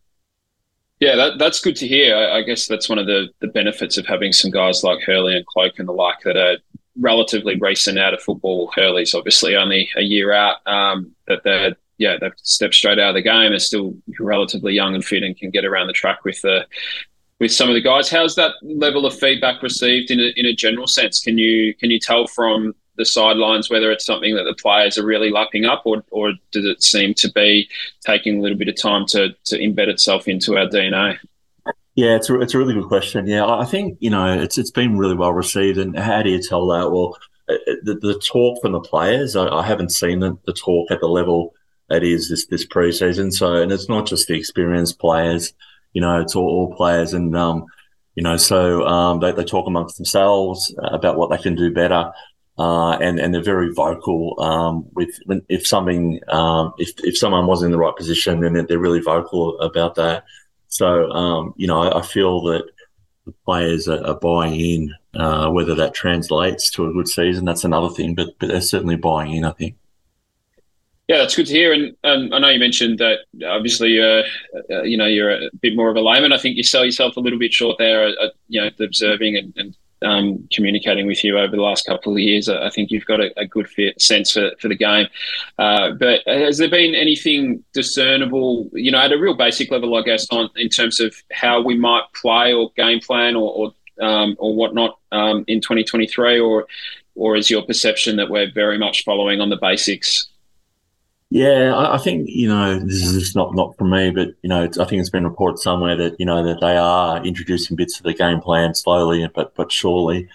Yeah, 1.01 1.17
that, 1.17 1.39
that's 1.39 1.61
good 1.61 1.77
to 1.77 1.89
hear. 1.89 2.15
I, 2.15 2.39
I, 2.39 2.43
guess 2.43 2.67
that's 2.67 2.87
one 2.87 2.99
of 2.99 3.07
the, 3.07 3.29
the 3.41 3.47
benefits 3.49 3.97
of 3.97 4.05
having 4.05 4.35
some 4.35 4.51
guys 4.51 4.85
like 4.85 5.03
Hurley 5.03 5.35
and 5.35 5.47
Cloke 5.47 5.79
and 5.79 5.89
the 5.89 5.93
like 5.93 6.21
that 6.25 6.37
are 6.37 6.59
relatively 6.99 7.57
recent 7.59 7.99
out 7.99 8.13
of 8.13 8.21
football. 8.21 8.71
Hurley's 8.75 9.15
obviously 9.15 9.57
only 9.57 9.89
a 9.97 10.03
year 10.03 10.35
out. 10.35 10.59
Um, 10.67 11.13
that 11.27 11.43
they're 11.43 11.75
yeah 11.97 12.17
they've 12.21 12.33
stepped 12.37 12.75
straight 12.75 12.99
out 12.99 13.11
of 13.11 13.15
the 13.15 13.23
game. 13.23 13.53
Are 13.53 13.59
still 13.59 13.95
relatively 14.19 14.75
young 14.75 14.95
and 14.95 15.05
fit 15.05 15.23
and 15.23 15.37
can 15.37 15.51
get 15.51 15.65
around 15.65 15.87
the 15.87 15.95
track 15.95 16.25
with 16.25 16.43
the 16.43 16.67
with 17.39 17.51
some 17.51 17.69
of 17.71 17.75
the 17.75 17.81
guys. 17.81 18.11
How's 18.11 18.35
that 18.35 18.53
level 18.63 19.07
of 19.07 19.19
feedback 19.19 19.63
received 19.63 20.11
in 20.11 20.21
a, 20.21 20.33
in 20.37 20.45
a 20.45 20.53
general 20.53 20.87
sense? 20.87 21.21
Can 21.21 21.39
you 21.39 21.75
can 21.75 21.91
you 21.91 21.99
tell 21.99 22.27
from 22.27 22.75
the 23.01 23.07
sidelines 23.07 23.71
whether 23.71 23.91
it's 23.91 24.05
something 24.05 24.35
that 24.37 24.45
the 24.45 24.55
players 24.55 24.99
are 24.99 25.05
really 25.05 25.31
lapping 25.31 25.65
up, 25.65 25.83
or 25.85 26.05
or 26.11 26.33
does 26.53 26.67
it 26.67 26.83
seem 26.83 27.15
to 27.15 27.33
be 27.33 27.69
taking 28.05 28.39
a 28.39 28.43
little 28.43 28.59
bit 28.59 28.69
of 28.69 28.77
time 28.81 29.07
to 29.07 29.31
to 29.47 29.59
embed 29.59 29.89
itself 29.89 30.29
into 30.29 30.57
our 30.57 30.67
DNA? 30.67 31.19
Yeah, 31.95 32.17
it's 32.17 32.31
a, 32.31 32.41
it's 32.41 32.55
a 32.55 32.59
really 32.59 32.75
good 32.75 32.89
question. 32.89 33.27
Yeah, 33.27 33.47
I 33.47 33.65
think 33.65 33.97
you 34.01 34.11
know 34.11 34.41
it's 34.41 34.59
it's 34.59 34.71
been 34.71 34.99
really 34.99 35.17
well 35.17 35.33
received. 35.33 35.79
And 35.79 35.99
how 35.99 36.23
do 36.23 36.31
you 36.31 36.43
tell 36.43 36.67
that? 36.69 36.91
Well, 36.91 37.17
uh, 37.49 37.55
uh, 37.55 37.75
the, 37.83 37.95
the 37.95 38.19
talk 38.19 38.61
from 38.61 38.73
the 38.73 38.81
players, 38.81 39.35
I, 39.35 39.49
I 39.49 39.65
haven't 39.65 39.91
seen 39.91 40.21
the, 40.21 40.37
the 40.47 40.53
talk 40.53 40.91
at 40.91 41.01
the 41.01 41.09
level 41.09 41.55
that 41.89 42.05
is 42.05 42.29
this 42.29 42.47
this 42.47 42.67
preseason. 42.67 43.33
So, 43.33 43.55
and 43.55 43.73
it's 43.73 43.89
not 43.89 44.07
just 44.07 44.29
the 44.29 44.35
experienced 44.35 44.99
players. 44.99 45.53
You 45.93 46.01
know, 46.01 46.21
it's 46.21 46.37
all, 46.37 46.47
all 46.47 46.77
players, 46.77 47.15
and 47.15 47.37
um, 47.37 47.67
you 48.15 48.23
know, 48.23 48.37
so 48.37 48.87
um, 48.87 49.21
they, 49.21 49.33
they 49.33 49.45
talk 49.45 49.67
amongst 49.67 49.97
themselves 49.97 50.75
about 50.79 51.17
what 51.17 51.31
they 51.31 51.39
can 51.39 51.55
do 51.55 51.73
better 51.73 52.13
uh, 52.61 52.99
and 52.99 53.19
and 53.19 53.35
they're 53.35 53.43
very 53.43 53.73
vocal 53.73 54.39
um, 54.39 54.87
with 54.93 55.19
if 55.49 55.67
something 55.67 56.21
um, 56.29 56.75
if 56.77 56.93
if 57.03 57.17
someone 57.17 57.47
was 57.47 57.63
in 57.63 57.71
the 57.71 57.79
right 57.79 57.97
position, 57.97 58.41
then 58.41 58.67
they're 58.67 58.79
really 58.79 59.01
vocal 59.01 59.59
about 59.61 59.95
that. 59.95 60.25
So 60.69 61.11
um, 61.11 61.55
you 61.57 61.67
know, 61.67 61.81
I, 61.81 62.01
I, 62.01 62.03
feel 62.03 62.43
that 62.43 62.65
the 63.25 63.33
players 63.47 63.89
are, 63.89 64.05
are 64.07 64.15
buying 64.15 64.61
in. 64.61 64.95
Uh, 65.13 65.51
whether 65.51 65.75
that 65.75 65.93
translates 65.95 66.71
to 66.71 66.87
a 66.87 66.93
good 66.93 67.09
season, 67.09 67.47
that's 67.47 67.65
another 67.65 67.89
thing. 67.89 68.15
But 68.15 68.39
but 68.39 68.51
they're 68.51 68.61
certainly 68.61 68.97
buying 68.97 69.33
in. 69.33 69.45
I 69.45 69.53
think. 69.53 69.77
Yeah, 71.09 71.17
that's 71.17 71.35
good 71.35 71.47
to 71.47 71.53
hear. 71.53 71.73
And 71.73 71.97
I 72.05 72.39
know 72.39 72.51
you 72.51 72.61
mentioned 72.61 72.99
that 72.99 73.21
obviously, 73.45 73.99
uh, 74.01 74.23
uh, 74.71 74.83
you 74.83 74.99
know, 74.99 75.07
you're 75.07 75.31
a 75.31 75.51
bit 75.63 75.75
more 75.75 75.89
of 75.89 75.97
a 75.97 76.01
layman. 76.03 76.33
I 76.33 76.39
think 76.39 76.59
you 76.59 76.63
sell 76.63 76.85
yourself 76.85 77.17
a 77.17 77.21
little 77.21 77.39
bit 77.39 77.55
short 77.55 77.79
there, 77.79 78.07
uh, 78.07 78.29
you 78.49 78.61
know, 78.61 78.71
observing 78.79 79.37
and, 79.37 79.53
and 79.57 79.77
um, 80.03 80.49
communicating 80.53 81.07
with 81.07 81.23
you 81.23 81.39
over 81.39 81.55
the 81.55 81.63
last 81.63 81.87
couple 81.87 82.13
of 82.13 82.19
years. 82.19 82.49
I 82.49 82.71
think 82.71 82.91
you've 82.91 83.07
got 83.07 83.21
a, 83.21 83.33
a 83.39 83.47
good 83.47 83.69
fit, 83.69 84.01
sense 84.01 84.33
for, 84.33 84.51
for 84.59 84.69
the 84.69 84.77
game. 84.77 85.07
Uh, 85.59 85.93
but 85.93 86.21
has 86.27 86.59
there 86.59 86.71
been 86.71 86.95
anything 86.95 87.65
discernible, 87.73 88.71
you 88.73 88.91
know, 88.91 88.99
at 88.99 89.13
a 89.13 89.19
real 89.19 89.35
basic 89.35 89.71
level, 89.71 89.97
I 89.97 90.03
guess, 90.03 90.27
on 90.31 90.51
in 90.57 90.69
terms 90.69 91.01
of 91.01 91.15
how 91.33 91.61
we 91.63 91.77
might 91.77 92.05
play 92.15 92.53
or 92.53 92.71
game 92.77 93.01
plan 93.01 93.37
or 93.37 93.51
or, 93.51 94.07
um, 94.07 94.37
or 94.39 94.55
whatnot 94.55 94.99
um, 95.13 95.45
in 95.47 95.61
2023, 95.61 96.41
or 96.41 96.67
or 97.15 97.37
is 97.37 97.51
your 97.51 97.63
perception 97.63 98.17
that 98.17 98.31
we're 98.31 98.51
very 98.51 98.79
much 98.79 99.05
following 99.05 99.41
on 99.41 99.51
the 99.51 99.57
basics? 99.57 100.30
Yeah, 101.31 101.75
I, 101.75 101.95
I 101.95 101.99
think 101.99 102.29
you 102.29 102.49
know 102.49 102.79
this 102.79 103.05
is 103.07 103.19
just 103.19 103.37
not 103.37 103.55
not 103.55 103.77
from 103.79 103.91
me, 103.91 104.11
but 104.11 104.31
you 104.43 104.49
know 104.49 104.65
I 104.65 104.85
think 104.85 105.01
it's 105.01 105.11
been 105.11 105.25
reported 105.25 105.59
somewhere 105.59 105.97
that 105.97 106.17
you 106.19 106.27
know 106.27 106.45
that 106.45 106.61
they 106.61 106.77
are 106.77 107.25
introducing 107.25 107.77
bits 107.77 107.99
of 107.99 108.05
the 108.05 108.15
game 108.15 108.41
plan 108.41 108.75
slowly, 108.75 109.27
but 109.35 109.55
but 109.55 109.71
surely. 109.73 110.29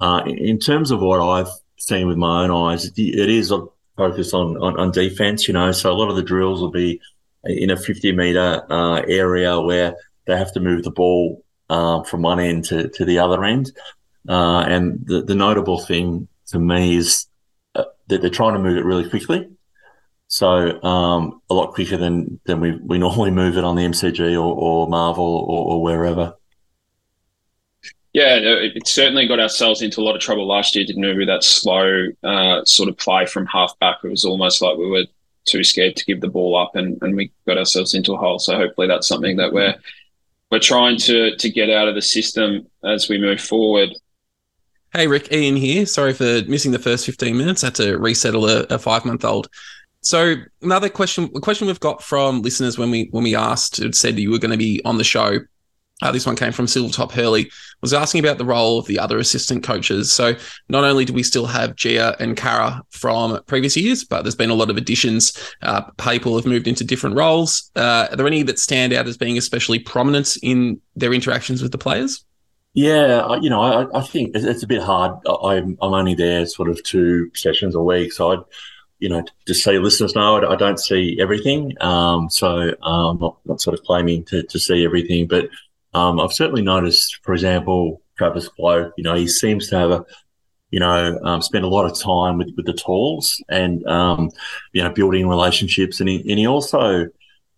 Uh, 0.00 0.22
in 0.26 0.58
terms 0.58 0.90
of 0.90 1.00
what 1.00 1.20
I've 1.20 1.50
seen 1.78 2.08
with 2.08 2.18
my 2.18 2.44
own 2.44 2.50
eyes, 2.50 2.86
it 2.86 2.98
is 2.98 3.50
a 3.52 3.66
focus 3.96 4.34
on, 4.34 4.56
on, 4.58 4.78
on 4.78 4.90
defense. 4.92 5.48
You 5.48 5.54
know, 5.54 5.72
so 5.72 5.92
a 5.92 5.94
lot 5.94 6.10
of 6.10 6.16
the 6.16 6.22
drills 6.22 6.60
will 6.60 6.70
be 6.70 7.00
in 7.44 7.70
a 7.70 7.76
fifty 7.76 8.12
meter 8.12 8.64
uh, 8.70 9.02
area 9.08 9.60
where 9.60 9.96
they 10.26 10.36
have 10.36 10.52
to 10.54 10.60
move 10.60 10.84
the 10.84 10.90
ball 10.92 11.44
uh, 11.70 12.02
from 12.04 12.22
one 12.22 12.40
end 12.40 12.64
to, 12.66 12.88
to 12.90 13.04
the 13.04 13.18
other 13.20 13.44
end. 13.44 13.72
Uh, 14.28 14.60
and 14.60 15.06
the, 15.06 15.22
the 15.22 15.34
notable 15.34 15.80
thing 15.80 16.28
to 16.48 16.58
me 16.58 16.96
is 16.96 17.26
uh, 17.74 17.84
that 18.08 18.20
they're 18.20 18.30
trying 18.30 18.54
to 18.54 18.60
move 18.60 18.76
it 18.76 18.84
really 18.84 19.08
quickly. 19.08 19.48
So 20.28 20.82
um, 20.82 21.40
a 21.48 21.54
lot 21.54 21.72
quicker 21.72 21.96
than 21.96 22.40
than 22.44 22.60
we, 22.60 22.72
we 22.72 22.98
normally 23.06 23.30
move 23.30 23.56
it 23.56 23.64
on 23.64 23.76
the 23.76 23.82
MCG 23.82 24.32
or, 24.34 24.54
or 24.54 24.88
Marvel 24.88 25.24
or, 25.24 25.74
or 25.74 25.82
wherever. 25.82 26.34
Yeah, 28.12 28.38
it 28.40 28.88
certainly 28.88 29.28
got 29.28 29.40
ourselves 29.40 29.82
into 29.82 30.00
a 30.00 30.04
lot 30.04 30.14
of 30.14 30.22
trouble 30.22 30.48
last 30.48 30.74
year, 30.74 30.86
didn't 30.86 31.02
we? 31.02 31.14
With 31.14 31.28
that 31.28 31.44
slow 31.44 32.06
uh, 32.24 32.64
sort 32.64 32.88
of 32.88 32.96
play 32.96 33.26
from 33.26 33.44
half 33.44 33.78
back, 33.78 33.98
it 34.02 34.08
was 34.08 34.24
almost 34.24 34.62
like 34.62 34.78
we 34.78 34.88
were 34.88 35.04
too 35.44 35.62
scared 35.62 35.96
to 35.96 36.04
give 36.06 36.22
the 36.22 36.28
ball 36.28 36.56
up, 36.56 36.74
and, 36.76 36.96
and 37.02 37.14
we 37.14 37.30
got 37.46 37.58
ourselves 37.58 37.92
into 37.92 38.14
a 38.14 38.16
hole. 38.16 38.38
So 38.38 38.56
hopefully, 38.56 38.86
that's 38.86 39.06
something 39.06 39.36
that 39.36 39.52
we're 39.52 39.74
we're 40.50 40.60
trying 40.60 40.96
to 41.00 41.36
to 41.36 41.50
get 41.50 41.68
out 41.68 41.88
of 41.88 41.94
the 41.94 42.00
system 42.00 42.66
as 42.82 43.10
we 43.10 43.18
move 43.18 43.40
forward. 43.40 43.90
Hey 44.94 45.06
Rick, 45.06 45.30
Ian 45.30 45.56
here. 45.56 45.84
Sorry 45.84 46.14
for 46.14 46.40
missing 46.48 46.72
the 46.72 46.78
first 46.78 47.04
fifteen 47.04 47.36
minutes. 47.36 47.64
I 47.64 47.66
had 47.66 47.74
to 47.74 47.98
resettle 47.98 48.48
a, 48.48 48.62
a 48.70 48.78
five 48.78 49.04
month 49.04 49.26
old. 49.26 49.48
So 50.06 50.36
another 50.62 50.88
question, 50.88 51.24
a 51.34 51.40
question 51.40 51.66
we've 51.66 51.80
got 51.80 52.00
from 52.00 52.40
listeners 52.42 52.78
when 52.78 52.92
we 52.92 53.08
when 53.10 53.24
we 53.24 53.34
asked, 53.34 53.80
it 53.80 53.96
said 53.96 54.20
you 54.20 54.30
were 54.30 54.38
going 54.38 54.52
to 54.52 54.56
be 54.56 54.80
on 54.84 54.98
the 54.98 55.04
show. 55.04 55.40
Uh, 56.00 56.12
this 56.12 56.24
one 56.24 56.36
came 56.36 56.52
from 56.52 56.66
Silvertop 56.66 57.10
Hurley, 57.10 57.50
was 57.80 57.92
asking 57.92 58.20
about 58.20 58.38
the 58.38 58.44
role 58.44 58.78
of 58.78 58.86
the 58.86 59.00
other 59.00 59.18
assistant 59.18 59.64
coaches. 59.64 60.12
So 60.12 60.36
not 60.68 60.84
only 60.84 61.04
do 61.04 61.12
we 61.12 61.24
still 61.24 61.46
have 61.46 61.74
Gia 61.74 62.14
and 62.20 62.36
Cara 62.36 62.82
from 62.90 63.42
previous 63.46 63.76
years, 63.76 64.04
but 64.04 64.22
there's 64.22 64.36
been 64.36 64.50
a 64.50 64.54
lot 64.54 64.70
of 64.70 64.76
additions. 64.76 65.32
Uh, 65.60 65.82
people 65.98 66.36
have 66.36 66.46
moved 66.46 66.68
into 66.68 66.84
different 66.84 67.16
roles. 67.16 67.72
Uh, 67.74 68.06
are 68.08 68.14
there 68.14 68.28
any 68.28 68.44
that 68.44 68.60
stand 68.60 68.92
out 68.92 69.08
as 69.08 69.16
being 69.16 69.36
especially 69.36 69.80
prominent 69.80 70.36
in 70.40 70.80
their 70.94 71.12
interactions 71.12 71.62
with 71.62 71.72
the 71.72 71.78
players? 71.78 72.24
Yeah, 72.74 73.34
you 73.40 73.50
know, 73.50 73.60
I, 73.60 73.98
I 73.98 74.02
think 74.02 74.36
it's 74.36 74.62
a 74.62 74.68
bit 74.68 74.82
hard. 74.82 75.18
I'm, 75.26 75.76
I'm 75.82 75.94
only 75.94 76.14
there 76.14 76.46
sort 76.46 76.68
of 76.68 76.80
two 76.84 77.28
sessions 77.34 77.74
a 77.74 77.82
week, 77.82 78.12
so 78.12 78.32
I 78.32 78.36
you 78.98 79.08
know, 79.08 79.24
just 79.46 79.62
so 79.62 79.72
listeners 79.72 80.14
know, 80.14 80.36
I, 80.48 80.56
don't 80.56 80.80
see 80.80 81.18
everything. 81.20 81.74
Um, 81.82 82.30
so 82.30 82.74
uh, 82.82 83.10
I'm 83.10 83.18
not, 83.18 83.36
not 83.44 83.60
sort 83.60 83.78
of 83.78 83.84
claiming 83.84 84.24
to, 84.24 84.42
to 84.42 84.58
see 84.58 84.84
everything, 84.84 85.26
but 85.26 85.48
um, 85.92 86.18
I've 86.18 86.32
certainly 86.32 86.62
noticed, 86.62 87.18
for 87.22 87.34
example, 87.34 88.00
Travis 88.16 88.48
Cloke, 88.48 88.94
you 88.96 89.04
know, 89.04 89.14
he 89.14 89.28
seems 89.28 89.68
to 89.68 89.78
have 89.78 89.90
a, 89.90 90.06
you 90.70 90.80
know, 90.80 91.18
um, 91.22 91.42
spend 91.42 91.64
a 91.64 91.68
lot 91.68 91.84
of 91.84 91.98
time 91.98 92.38
with, 92.38 92.52
with 92.56 92.66
the 92.66 92.72
tools 92.72 93.42
and, 93.48 93.86
um, 93.86 94.30
you 94.72 94.82
know, 94.82 94.90
building 94.90 95.28
relationships. 95.28 96.00
And 96.00 96.08
he, 96.08 96.16
and 96.28 96.38
he 96.38 96.46
also, 96.46 97.08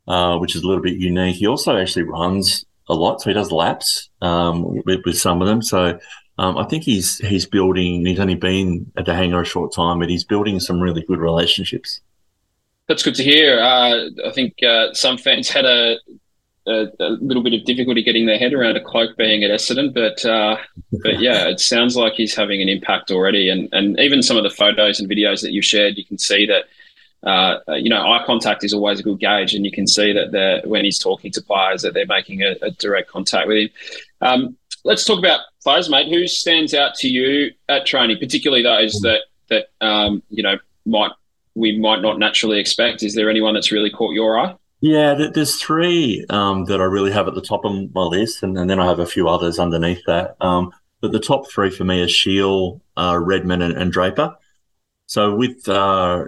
uh, 0.07 0.39
which 0.39 0.57
is 0.57 0.63
a 0.63 0.67
little 0.67 0.83
bit 0.83 0.97
unique, 0.97 1.37
he 1.37 1.47
also 1.47 1.77
actually 1.77 2.03
runs 2.03 2.65
a 2.89 2.95
lot. 2.95 3.21
So 3.21 3.31
he 3.31 3.35
does 3.35 3.53
laps 3.53 4.11
um, 4.23 4.83
with, 4.85 5.01
with 5.05 5.19
some 5.19 5.41
of 5.41 5.49
them. 5.49 5.63
So 5.63 5.99
um, 6.39 6.57
I 6.57 6.65
think 6.65 6.85
he's 6.85 7.19
he's 7.19 7.47
building. 7.47 8.07
He's 8.07 8.21
only 8.21 8.37
been 8.37 8.91
at 8.97 9.07
the 9.07 9.15
hangar 9.15 9.43
a 9.43 9.45
short 9.45 9.75
time, 9.75 9.99
but 9.99 10.09
he's 10.09 10.25
building 10.25 10.61
some 10.61 10.81
really 10.81 11.03
good 11.03 11.19
relationships. 11.19 12.01
That's 12.87 13.03
good 13.03 13.17
to 13.17 13.25
hear. 13.25 13.61
Uh, 13.61 14.07
I 14.25 14.31
think 14.33 14.55
uh, 14.63 14.95
some 14.95 15.19
fans 15.19 15.51
had 15.51 15.67
a, 15.67 15.99
a, 16.67 16.87
a, 17.01 17.09
little 17.21 17.43
bit 17.43 17.53
of 17.55 17.65
difficulty 17.65 18.03
getting 18.03 18.25
their 18.25 18.39
head 18.39 18.55
around 18.55 18.77
a 18.77 18.81
Cloke 18.83 19.17
being 19.19 19.43
at 19.45 19.51
Essendon, 19.51 19.93
but 19.93 20.25
uh, 20.25 20.57
but 21.03 21.19
yeah, 21.21 21.49
it 21.49 21.59
sounds 21.59 21.97
like 21.97 22.15
he's 22.15 22.37
having 22.37 22.63
an 22.63 22.69
impact 22.69 23.11
already. 23.11 23.49
And 23.49 23.69
and 23.73 23.99
even 23.99 24.23
some 24.23 24.37
of 24.37 24.45
the 24.45 24.51
photos 24.51 25.01
and 25.01 25.11
videos 25.11 25.43
that 25.43 25.53
you've 25.53 25.65
shared, 25.65 25.99
you 25.99 26.05
can 26.05 26.19
see 26.19 26.47
that 26.47 26.65
uh, 27.25 27.59
you 27.75 27.91
know, 27.91 28.01
eye 28.01 28.23
contact 28.25 28.63
is 28.63 28.73
always 28.73 29.01
a 29.01 29.03
good 29.03 29.19
gauge, 29.19 29.55
and 29.55 29.65
you 29.65 29.73
can 29.73 29.89
see 29.89 30.13
that 30.13 30.63
when 30.65 30.85
he's 30.85 31.01
talking 31.01 31.33
to 31.33 31.43
players 31.43 31.83
that 31.83 31.95
they're 31.95 32.07
making 32.07 32.43
a, 32.43 32.55
a 32.63 32.71
direct 32.71 33.11
contact 33.11 33.49
with 33.49 33.57
him. 33.57 33.71
Um, 34.21 34.57
let's 34.85 35.05
talk 35.05 35.19
about 35.19 35.41
players, 35.69 35.91
mate. 35.91 36.09
Who 36.09 36.27
stands 36.27 36.73
out 36.73 36.95
to 36.97 37.09
you 37.09 37.51
at 37.69 37.85
training, 37.85 38.19
particularly 38.19 38.63
those 38.63 38.93
that 39.03 39.21
that 39.51 39.67
um, 39.81 40.23
you 40.31 40.43
know 40.43 40.57
might 40.87 41.13
we 41.55 41.79
might 41.79 42.01
not 42.01 42.19
naturally 42.19 42.59
expect? 42.59 43.03
Is 43.03 43.15
there 43.15 43.29
anyone 43.29 43.55
that's 43.55 43.71
really 43.71 43.91
caught 43.91 44.15
your 44.15 44.39
eye? 44.39 44.55
Yeah, 44.81 45.15
there's 45.35 45.61
three 45.61 46.25
um, 46.31 46.65
that 46.67 46.81
I 46.81 46.85
really 46.85 47.11
have 47.11 47.29
at 47.29 47.35
the 47.35 47.43
top 47.43 47.65
of 47.65 47.73
my 47.95 48.03
list, 48.03 48.43
and, 48.43 48.57
and 48.57 48.71
then 48.71 48.81
I 48.81 48.87
have 48.87 49.01
a 49.01 49.07
few 49.07 49.29
others 49.29 49.59
underneath 49.59 50.01
that. 50.07 50.37
Um, 50.41 50.71
but 51.01 51.13
the 51.13 51.21
top 51.21 51.51
three 51.51 51.71
for 51.71 51.85
me 51.85 52.01
are 52.01 52.09
Shiel, 52.09 52.81
uh, 52.97 53.19
Redman, 53.21 53.61
and, 53.61 53.77
and, 53.77 53.93
Draper. 53.93 54.37
So 55.07 55.35
with 55.35 55.69
uh, 55.69 56.27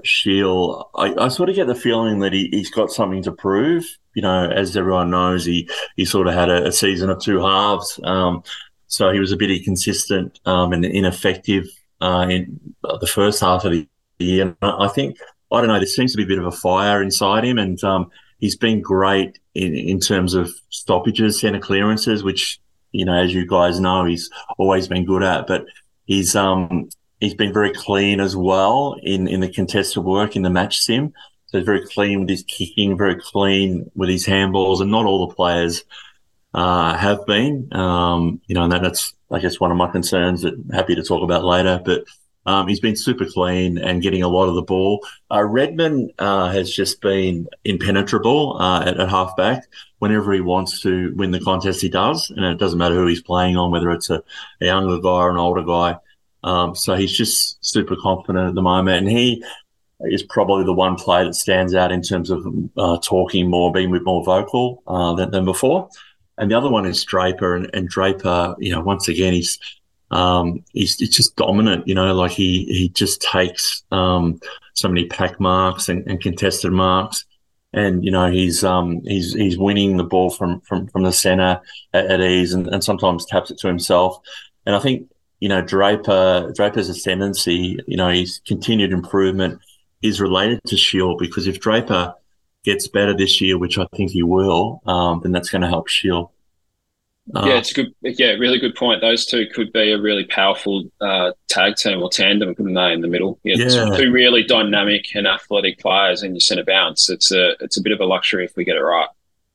I, 0.97 1.15
I, 1.19 1.29
sort 1.29 1.49
of 1.49 1.55
get 1.55 1.67
the 1.67 1.75
feeling 1.75 2.21
that 2.21 2.33
he, 2.33 2.51
has 2.53 2.71
got 2.71 2.91
something 2.91 3.23
to 3.23 3.33
prove. 3.33 3.85
You 4.15 4.23
know, 4.23 4.51
as 4.51 4.77
everyone 4.77 5.11
knows, 5.11 5.45
he 5.45 5.69
he 5.97 6.05
sort 6.05 6.27
of 6.27 6.35
had 6.35 6.49
a, 6.49 6.67
a 6.67 6.73
season 6.73 7.09
of 7.09 7.21
two 7.23 7.41
halves. 7.41 8.01
Um, 8.03 8.43
so 8.91 9.13
he 9.13 9.21
was 9.21 9.31
a 9.31 9.37
bit 9.37 9.53
inconsistent 9.53 10.41
um, 10.47 10.73
and 10.73 10.85
ineffective 10.85 11.65
uh, 12.01 12.27
in 12.29 12.59
the 12.83 13.07
first 13.07 13.41
half 13.41 13.65
of 13.65 13.71
the 13.71 13.89
year. 14.19 14.57
I 14.63 14.89
think 14.89 15.17
I 15.53 15.61
don't 15.61 15.69
know. 15.69 15.79
There 15.79 15.87
seems 15.87 16.11
to 16.13 16.17
be 16.17 16.25
a 16.25 16.27
bit 16.27 16.41
of 16.41 16.47
a 16.47 16.51
fire 16.51 17.01
inside 17.01 17.45
him, 17.45 17.57
and 17.57 17.83
um, 17.85 18.11
he's 18.41 18.57
been 18.57 18.83
great 18.83 19.39
in, 19.55 19.77
in 19.77 20.01
terms 20.01 20.35
of 20.35 20.53
stoppages, 20.71 21.41
centre 21.41 21.61
clearances, 21.61 22.25
which 22.25 22.61
you 22.91 23.05
know, 23.05 23.15
as 23.15 23.33
you 23.33 23.47
guys 23.47 23.79
know, 23.79 24.05
he's 24.05 24.29
always 24.59 24.89
been 24.89 25.05
good 25.05 25.23
at. 25.23 25.47
But 25.47 25.67
he's 26.07 26.35
um 26.35 26.89
he's 27.21 27.35
been 27.35 27.53
very 27.53 27.73
clean 27.73 28.19
as 28.19 28.35
well 28.35 28.97
in 29.05 29.29
in 29.29 29.39
the 29.39 29.49
contested 29.49 30.03
work 30.03 30.35
in 30.35 30.43
the 30.43 30.51
match 30.51 30.81
sim. 30.81 31.13
So 31.47 31.59
he's 31.59 31.67
very 31.67 31.87
clean 31.87 32.21
with 32.21 32.29
his 32.29 32.43
kicking, 32.43 32.99
very 32.99 33.21
clean 33.21 33.89
with 33.95 34.09
his 34.09 34.27
handballs, 34.27 34.81
and 34.81 34.91
not 34.91 35.07
all 35.07 35.29
the 35.29 35.35
players 35.35 35.85
uh, 36.55 36.97
have 36.97 37.27
been. 37.27 37.69
Um, 37.73 38.41
you 38.47 38.55
know, 38.55 38.65
and 38.65 38.73
that's 38.73 39.15
I 39.31 39.39
guess 39.39 39.61
one 39.61 39.71
of 39.71 39.77
my 39.77 39.91
concerns 39.91 40.43
that 40.43 40.55
I'm 40.55 40.71
happy 40.71 40.95
to 40.95 41.03
talk 41.03 41.23
about 41.23 41.45
later. 41.45 41.81
But 41.85 42.05
um, 42.47 42.69
he's 42.69 42.81
been 42.81 42.97
super 42.97 43.27
clean 43.27 43.79
and 43.79 44.03
getting 44.03 44.23
a 44.23 44.29
lot 44.29 44.49
of 44.49 44.55
the 44.55 44.63
ball. 44.63 45.07
Uh, 45.31 45.45
Redman 45.45 46.11
uh, 46.19 46.51
has 46.51 46.73
just 46.73 47.01
been 47.01 47.47
impenetrable 47.65 48.57
uh, 48.61 48.83
at, 48.83 48.99
at 48.99 49.09
halfback. 49.09 49.65
Whenever 49.99 50.33
he 50.33 50.41
wants 50.41 50.81
to 50.81 51.13
win 51.15 51.31
the 51.31 51.41
contest, 51.41 51.83
he 51.83 51.91
does, 51.91 52.31
and 52.31 52.45
it 52.45 52.59
doesn't 52.59 52.79
matter 52.79 52.95
who 52.95 53.07
he's 53.07 53.23
playing 53.23 53.57
on, 53.57 53.71
whether 53.71 53.91
it's 53.91 54.09
a, 54.09 54.23
a 54.63 54.67
younger 54.67 54.99
guy 54.99 55.11
or 55.11 55.31
an 55.31 55.37
older 55.37 55.63
guy. 55.63 55.97
Um, 56.43 56.75
so 56.75 56.95
he's 56.95 57.13
just 57.13 57.63
super 57.63 57.97
confident 57.97 58.49
at 58.49 58.55
the 58.55 58.63
moment, 58.63 59.07
and 59.07 59.11
he 59.11 59.45
is 60.01 60.23
probably 60.23 60.65
the 60.65 60.73
one 60.73 60.97
player 60.97 61.25
that 61.25 61.35
stands 61.35 61.75
out 61.75 61.93
in 61.93 62.01
terms 62.01 62.31
of 62.31 62.47
uh, 62.79 62.99
talking 63.05 63.51
more, 63.51 63.71
being 63.71 63.93
more 64.03 64.25
vocal 64.25 64.83
uh, 64.87 65.15
than, 65.15 65.31
than 65.31 65.45
before. 65.45 65.91
And 66.41 66.51
the 66.51 66.57
other 66.57 66.71
one 66.71 66.87
is 66.87 67.05
Draper, 67.05 67.55
and, 67.55 67.71
and 67.75 67.89
Draper, 67.89 68.57
you 68.59 68.73
know, 68.73 68.81
once 68.81 69.09
again, 69.09 69.35
he's 69.35 69.59
um, 70.11 70.65
he's, 70.73 70.97
he's, 70.97 71.11
just 71.11 71.37
dominant, 71.37 71.87
you 71.87 71.95
know, 71.95 72.13
like 72.15 72.33
he, 72.33 72.65
he 72.65 72.89
just 72.89 73.23
takes, 73.23 73.85
um, 73.93 74.41
so 74.75 74.89
many 74.89 75.07
pack 75.07 75.39
marks 75.39 75.89
and, 75.89 76.05
and, 76.11 76.21
contested 76.21 76.73
marks. 76.73 77.25
And, 77.73 78.05
you 78.05 78.11
know, 78.11 78.29
he's, 78.29 78.65
um, 78.65 79.03
he's, 79.05 79.33
he's 79.35 79.57
winning 79.57 79.97
the 79.97 80.05
ball 80.05 80.31
from, 80.31 80.63
from, 80.63 80.89
from 80.89 81.05
the 81.05 81.13
center 81.13 81.61
at, 81.93 82.07
at 82.07 82.21
ease 82.21 82.53
and, 82.55 82.67
and 82.67 82.83
sometimes 82.83 83.25
taps 83.25 83.53
it 83.53 83.59
to 83.59 83.69
himself. 83.69 84.19
And 84.67 84.75
I 84.75 84.81
think, 84.81 85.09
you 85.39 85.49
know, 85.49 85.63
Draper, 85.63 86.53
Draper's 86.57 86.89
ascendancy, 86.89 87.79
you 87.87 87.97
know, 87.97 88.09
his 88.09 88.41
continued 88.45 88.93
improvement 88.93 89.61
is 90.03 90.21
related 90.21 90.61
to 90.67 90.77
Shiel 90.77 91.17
because 91.19 91.47
if 91.47 91.61
Draper 91.61 92.15
gets 92.65 92.89
better 92.89 93.17
this 93.17 93.41
year, 93.41 93.59
which 93.59 93.79
I 93.79 93.87
think 93.95 94.11
he 94.11 94.23
will, 94.23 94.83
um, 94.87 95.21
then 95.23 95.33
that's 95.33 95.51
going 95.51 95.63
to 95.63 95.69
help 95.69 95.89
Shiel. 95.89 96.33
Uh, 97.35 97.45
yeah, 97.47 97.59
it's 97.59 97.71
a 97.71 97.75
good. 97.75 97.95
Yeah, 98.03 98.33
really 98.33 98.59
good 98.59 98.75
point. 98.75 99.01
Those 99.01 99.25
two 99.25 99.47
could 99.55 99.73
be 99.73 99.93
a 99.93 100.01
really 100.01 100.25
powerful 100.25 100.85
uh, 101.01 101.33
tag 101.49 101.77
team 101.77 102.03
or 102.03 102.11
tandem, 102.11 102.55
couldn't 102.55 102.75
they? 102.75 102.93
In 102.93 103.03
the 103.03 103.09
middle, 103.09 103.39
yeah, 103.45 103.55
yeah. 103.57 103.97
two 103.97 104.11
really 104.11 104.43
dynamic 104.43 105.15
and 105.15 105.29
athletic 105.29 105.79
players 105.79 106.23
in 106.25 106.33
your 106.33 106.41
centre 106.41 106.65
bounce. 106.65 107.09
It's 107.09 107.31
a 107.31 107.53
it's 107.61 107.77
a 107.77 107.83
bit 107.83 107.93
of 107.93 108.01
a 108.01 108.05
luxury 108.05 108.45
if 108.45 108.57
we 108.57 108.65
get 108.65 108.77
it 108.77 108.81
right. 108.81 109.09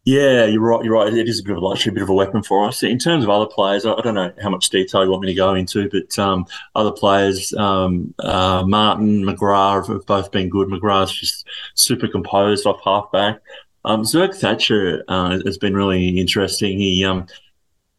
Yeah, 0.06 0.46
you're 0.46 0.62
right. 0.62 0.84
You're 0.86 0.94
right. 0.94 1.12
It 1.12 1.28
is 1.28 1.40
a 1.40 1.44
bit 1.44 1.54
of 1.54 1.64
a 1.64 1.66
luxury, 1.66 1.90
a 1.90 1.94
bit 1.94 2.04
of 2.04 2.10
a 2.10 2.14
weapon 2.14 2.44
for 2.44 2.68
us. 2.68 2.84
In 2.84 3.00
terms 3.00 3.24
of 3.24 3.30
other 3.32 3.48
players, 3.48 3.88
I 3.88 4.00
don't 4.02 4.14
know 4.14 4.32
how 4.40 4.50
much 4.52 4.70
detail 4.70 5.04
you 5.04 5.10
want 5.10 5.24
me 5.24 5.30
to 5.30 5.34
go 5.34 5.56
into, 5.56 5.90
but 5.90 6.18
um, 6.20 6.46
other 6.76 6.92
players, 6.92 7.54
um, 7.54 8.14
uh, 8.20 8.64
Martin, 8.68 9.24
McGrath 9.24 9.88
have 9.88 10.06
both 10.06 10.32
been 10.32 10.48
good. 10.48 10.68
McGrath's 10.68 11.20
just 11.20 11.48
super 11.74 12.08
composed 12.08 12.68
off 12.68 12.82
halfback. 12.84 13.42
Um, 13.84 14.04
Zerk 14.04 14.36
Thatcher 14.36 15.04
uh, 15.08 15.40
has 15.44 15.58
been 15.58 15.74
really 15.74 16.20
interesting. 16.20 16.78
He 16.78 17.04
um, 17.04 17.26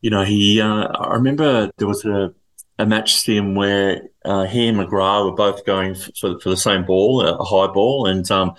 you 0.01 0.11
know, 0.11 0.23
he, 0.23 0.61
uh, 0.61 0.87
I 0.87 1.15
remember 1.15 1.71
there 1.79 1.89
was 1.89 2.05
a, 2.05 2.33
a 2.79 2.87
match 2.87 3.17
sim 3.17 3.57
where 3.57 4.03
uh, 4.25 4.45
he 4.45 4.69
and 4.69 4.79
McGrath 4.79 5.25
were 5.25 5.35
both 5.35 5.65
going 5.67 5.97
for, 5.97 6.39
for 6.39 6.51
the 6.51 6.57
same 6.57 6.85
ball, 6.85 7.23
a 7.23 7.43
high 7.43 7.73
ball, 7.73 8.07
and 8.07 8.31
um, 8.31 8.55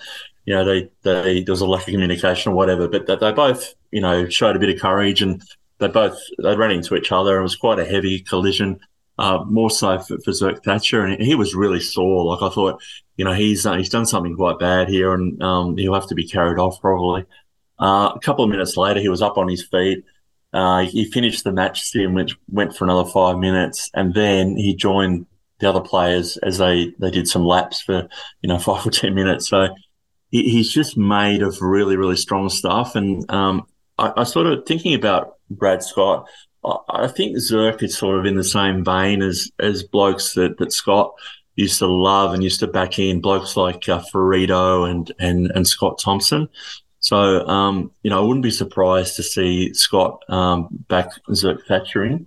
you 0.48 0.54
know 0.54 0.64
they, 0.64 0.90
they 1.02 1.42
there 1.42 1.52
was 1.52 1.60
a 1.60 1.66
lack 1.66 1.86
of 1.86 1.92
communication 1.92 2.52
or 2.52 2.54
whatever, 2.54 2.88
but 2.88 3.06
they, 3.06 3.16
they 3.16 3.32
both 3.32 3.74
you 3.90 4.00
know 4.00 4.26
showed 4.30 4.56
a 4.56 4.58
bit 4.58 4.74
of 4.74 4.80
courage 4.80 5.20
and 5.20 5.42
they 5.78 5.88
both 5.88 6.18
they 6.42 6.56
ran 6.56 6.70
into 6.70 6.96
each 6.96 7.12
other. 7.12 7.34
and 7.34 7.40
It 7.40 7.42
was 7.42 7.56
quite 7.56 7.78
a 7.78 7.84
heavy 7.84 8.20
collision, 8.20 8.80
uh, 9.18 9.44
more 9.46 9.68
so 9.68 9.98
for, 9.98 10.18
for 10.20 10.30
Zerk 10.30 10.64
Thatcher, 10.64 11.04
and 11.04 11.22
he 11.22 11.34
was 11.34 11.54
really 11.54 11.80
sore. 11.80 12.24
Like 12.24 12.40
I 12.40 12.48
thought, 12.48 12.80
you 13.18 13.26
know, 13.26 13.34
he's 13.34 13.66
uh, 13.66 13.74
he's 13.74 13.90
done 13.90 14.06
something 14.06 14.36
quite 14.36 14.58
bad 14.58 14.88
here, 14.88 15.12
and 15.12 15.42
um, 15.42 15.76
he'll 15.76 15.92
have 15.92 16.08
to 16.08 16.14
be 16.14 16.26
carried 16.26 16.58
off 16.58 16.80
probably. 16.80 17.26
Uh, 17.78 18.12
a 18.16 18.20
couple 18.20 18.42
of 18.42 18.50
minutes 18.50 18.78
later, 18.78 19.00
he 19.00 19.10
was 19.10 19.20
up 19.20 19.36
on 19.36 19.48
his 19.48 19.66
feet. 19.66 20.02
Uh, 20.54 20.80
he 20.86 21.04
finished 21.10 21.44
the 21.44 21.52
match 21.52 21.82
sim, 21.82 22.14
which 22.14 22.34
went 22.50 22.74
for 22.74 22.84
another 22.84 23.04
five 23.04 23.36
minutes, 23.36 23.90
and 23.92 24.14
then 24.14 24.56
he 24.56 24.74
joined 24.74 25.26
the 25.60 25.68
other 25.68 25.82
players 25.82 26.38
as 26.38 26.56
they, 26.56 26.94
they 27.00 27.10
did 27.10 27.28
some 27.28 27.44
laps 27.44 27.82
for 27.82 28.08
you 28.40 28.48
know 28.48 28.58
five 28.68 28.86
or 28.86 28.90
ten 28.90 29.14
minutes. 29.14 29.46
So 29.50 29.68
he's 30.30 30.72
just 30.72 30.96
made 30.96 31.42
of 31.42 31.60
really 31.60 31.96
really 31.96 32.16
strong 32.16 32.48
stuff. 32.48 32.94
And 32.94 33.28
um, 33.30 33.66
I, 33.98 34.12
I, 34.18 34.24
sort 34.24 34.46
of 34.46 34.66
thinking 34.66 34.94
about 34.94 35.36
Brad 35.50 35.82
Scott. 35.82 36.28
I, 36.64 36.76
I, 36.88 37.08
think 37.08 37.36
Zerk 37.36 37.82
is 37.82 37.96
sort 37.96 38.18
of 38.18 38.26
in 38.26 38.36
the 38.36 38.44
same 38.44 38.84
vein 38.84 39.22
as 39.22 39.50
as 39.58 39.82
blokes 39.82 40.34
that 40.34 40.58
that 40.58 40.72
Scott 40.72 41.12
used 41.56 41.78
to 41.80 41.86
love 41.86 42.34
and 42.34 42.44
used 42.44 42.60
to 42.60 42.66
back 42.66 42.98
in 42.98 43.20
blokes 43.20 43.56
like 43.56 43.88
uh, 43.88 44.02
Firrito 44.12 44.88
and 44.88 45.12
and 45.18 45.50
and 45.54 45.66
Scott 45.66 45.98
Thompson. 45.98 46.48
So, 47.00 47.46
um, 47.46 47.92
you 48.02 48.10
know, 48.10 48.18
I 48.18 48.26
wouldn't 48.26 48.42
be 48.42 48.50
surprised 48.50 49.16
to 49.16 49.22
see 49.22 49.72
Scott 49.72 50.22
um, 50.28 50.68
back 50.88 51.10
Zerk 51.30 51.64
Thatcher 51.66 52.04
in. 52.04 52.26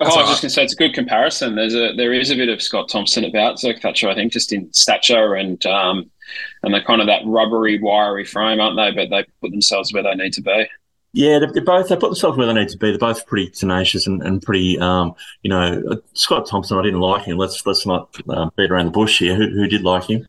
Oh, 0.00 0.06
I 0.06 0.22
was 0.22 0.30
just 0.30 0.42
going 0.42 0.48
to 0.48 0.54
say 0.54 0.64
it's 0.64 0.72
a 0.72 0.76
good 0.76 0.94
comparison. 0.94 1.54
There's 1.54 1.74
a 1.74 1.92
there 1.94 2.12
is 2.12 2.30
a 2.30 2.34
bit 2.34 2.48
of 2.48 2.62
Scott 2.62 2.88
Thompson 2.88 3.24
about 3.24 3.56
Zerk 3.56 3.80
Thatcher, 3.82 4.08
I 4.08 4.14
think, 4.14 4.32
just 4.32 4.52
in 4.52 4.72
stature 4.72 5.34
and 5.34 5.64
um, 5.66 6.10
and 6.62 6.72
they're 6.72 6.84
kind 6.84 7.00
of 7.00 7.06
that 7.06 7.22
rubbery, 7.24 7.80
wiry 7.80 8.24
frame, 8.24 8.60
aren't 8.60 8.76
they? 8.76 8.90
But 8.90 9.10
they 9.10 9.24
put 9.40 9.50
themselves 9.50 9.92
where 9.92 10.02
they 10.02 10.14
need 10.14 10.32
to 10.34 10.42
be. 10.42 10.66
Yeah, 11.12 11.40
they're, 11.40 11.52
they're 11.52 11.64
both 11.64 11.88
they 11.88 11.96
put 11.96 12.10
themselves 12.10 12.38
where 12.38 12.46
they 12.46 12.54
need 12.54 12.68
to 12.68 12.78
be. 12.78 12.90
They're 12.90 12.98
both 12.98 13.26
pretty 13.26 13.50
tenacious 13.50 14.06
and, 14.06 14.22
and 14.22 14.40
pretty, 14.40 14.78
um, 14.78 15.14
you 15.42 15.50
know, 15.50 16.00
Scott 16.14 16.46
Thompson. 16.46 16.78
I 16.78 16.82
didn't 16.82 17.00
like 17.00 17.24
him. 17.24 17.36
Let's 17.36 17.66
let's 17.66 17.84
not 17.84 18.14
uh, 18.28 18.50
beat 18.56 18.70
around 18.70 18.86
the 18.86 18.92
bush 18.92 19.18
here. 19.18 19.34
Who, 19.34 19.48
who 19.48 19.66
did 19.66 19.82
like 19.82 20.04
him? 20.04 20.26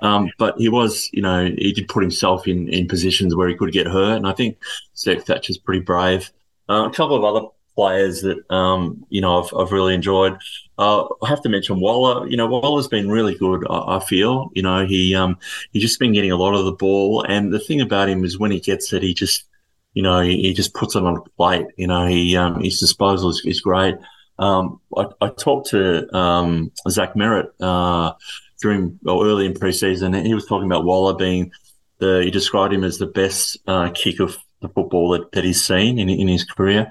Um, 0.00 0.30
but 0.38 0.58
he 0.58 0.68
was, 0.68 1.08
you 1.12 1.22
know, 1.22 1.44
he 1.44 1.72
did 1.72 1.88
put 1.88 2.02
himself 2.02 2.48
in, 2.48 2.68
in 2.68 2.88
positions 2.88 3.34
where 3.34 3.48
he 3.48 3.54
could 3.54 3.72
get 3.72 3.86
hurt. 3.86 4.16
And 4.16 4.26
I 4.26 4.32
think 4.32 4.58
Zerk 4.96 5.22
Thatcher's 5.22 5.56
pretty 5.56 5.80
brave. 5.80 6.30
Uh, 6.68 6.88
a 6.88 6.92
couple 6.92 7.16
of 7.16 7.24
other 7.24 7.46
players 7.74 8.22
that, 8.22 8.38
um, 8.50 9.04
you 9.08 9.20
know, 9.20 9.42
I've, 9.42 9.54
I've 9.54 9.72
really 9.72 9.94
enjoyed. 9.94 10.38
Uh, 10.78 11.04
I 11.22 11.28
have 11.28 11.42
to 11.42 11.48
mention 11.48 11.80
Waller. 11.80 12.26
You 12.28 12.36
know, 12.36 12.46
Waller's 12.46 12.88
been 12.88 13.10
really 13.10 13.34
good. 13.34 13.66
I, 13.68 13.96
I 13.96 14.00
feel. 14.00 14.50
You 14.54 14.62
know, 14.62 14.86
he 14.86 15.14
um, 15.14 15.38
he's 15.72 15.82
just 15.82 15.98
been 15.98 16.12
getting 16.12 16.32
a 16.32 16.36
lot 16.36 16.54
of 16.54 16.64
the 16.64 16.72
ball, 16.72 17.24
and 17.28 17.52
the 17.52 17.60
thing 17.60 17.80
about 17.80 18.08
him 18.08 18.24
is 18.24 18.38
when 18.38 18.50
he 18.50 18.60
gets 18.60 18.92
it, 18.92 19.02
he 19.02 19.14
just, 19.14 19.44
you 19.92 20.02
know, 20.02 20.20
he, 20.20 20.42
he 20.42 20.54
just 20.54 20.74
puts 20.74 20.96
it 20.96 21.02
on 21.02 21.16
a 21.16 21.30
plate. 21.36 21.66
You 21.76 21.86
know, 21.86 22.06
he 22.06 22.36
um, 22.36 22.60
his 22.60 22.80
disposal 22.80 23.30
is, 23.30 23.42
is 23.44 23.60
great. 23.60 23.96
Um, 24.38 24.80
I, 24.96 25.06
I, 25.20 25.28
talked 25.28 25.70
to 25.70 26.12
um, 26.16 26.72
Zach 26.88 27.14
Merrett 27.14 27.50
uh, 27.60 28.14
during 28.60 28.98
early 29.06 29.46
in 29.46 29.54
preseason, 29.54 30.16
and 30.16 30.26
he 30.26 30.34
was 30.34 30.46
talking 30.46 30.66
about 30.66 30.84
Waller 30.84 31.14
being 31.14 31.52
the 31.98 32.22
he 32.24 32.30
described 32.30 32.74
him 32.74 32.82
as 32.82 32.98
the 32.98 33.06
best 33.06 33.58
uh, 33.68 33.90
kick 33.90 34.18
of 34.18 34.36
the 34.60 34.68
football 34.68 35.10
that, 35.10 35.30
that 35.32 35.44
he's 35.44 35.64
seen 35.64 35.98
in, 35.98 36.08
in 36.08 36.26
his 36.26 36.44
career. 36.44 36.90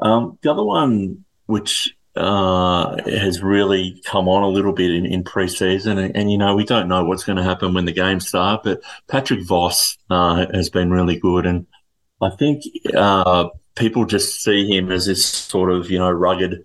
Um, 0.00 0.38
the 0.42 0.50
other 0.50 0.64
one, 0.64 1.24
which 1.46 1.94
uh, 2.16 2.96
has 3.04 3.42
really 3.42 4.02
come 4.04 4.28
on 4.28 4.42
a 4.42 4.48
little 4.48 4.72
bit 4.72 4.90
in, 4.90 5.06
in 5.06 5.24
preseason, 5.24 5.98
and, 5.98 6.16
and, 6.16 6.32
you 6.32 6.38
know 6.38 6.56
we 6.56 6.64
don't 6.64 6.88
know 6.88 7.04
what's 7.04 7.24
going 7.24 7.36
to 7.36 7.44
happen 7.44 7.74
when 7.74 7.84
the 7.84 7.92
games 7.92 8.28
start, 8.28 8.62
but 8.64 8.82
Patrick 9.06 9.42
Voss 9.46 9.96
uh, 10.10 10.46
has 10.52 10.68
been 10.68 10.90
really 10.90 11.18
good, 11.18 11.46
and 11.46 11.66
I 12.20 12.30
think 12.30 12.64
uh, 12.96 13.48
people 13.76 14.04
just 14.04 14.42
see 14.42 14.66
him 14.66 14.90
as 14.90 15.06
this 15.06 15.24
sort 15.24 15.70
of 15.70 15.90
you 15.90 15.98
know 15.98 16.10
rugged 16.10 16.64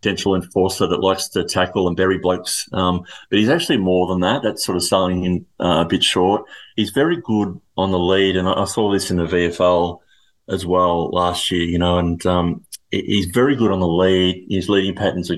potential 0.00 0.34
enforcer 0.34 0.86
that 0.86 1.00
likes 1.00 1.28
to 1.28 1.44
tackle 1.44 1.88
and 1.88 1.96
bury 1.96 2.18
blokes. 2.18 2.68
Um, 2.72 3.04
but 3.30 3.38
he's 3.38 3.48
actually 3.48 3.78
more 3.78 4.06
than 4.06 4.20
that. 4.20 4.42
That's 4.42 4.64
sort 4.64 4.76
of 4.76 4.84
selling 4.84 5.24
him 5.24 5.46
uh, 5.60 5.82
a 5.84 5.88
bit 5.88 6.02
short. 6.02 6.44
He's 6.76 6.90
very 6.90 7.20
good 7.20 7.60
on 7.76 7.90
the 7.90 7.98
lead, 7.98 8.36
and 8.36 8.48
I, 8.48 8.64
saw 8.64 8.90
this 8.92 9.10
in 9.10 9.16
the 9.16 9.26
VFL 9.26 10.00
as 10.48 10.66
well 10.66 11.10
last 11.10 11.50
year. 11.50 11.64
You 11.64 11.78
know, 11.78 11.98
and 11.98 12.24
um, 12.26 12.64
he's 12.90 13.26
very 13.26 13.56
good 13.56 13.72
on 13.72 13.80
the 13.80 13.88
lead. 13.88 14.46
His 14.48 14.68
leading 14.68 14.94
patterns 14.94 15.30
are 15.30 15.36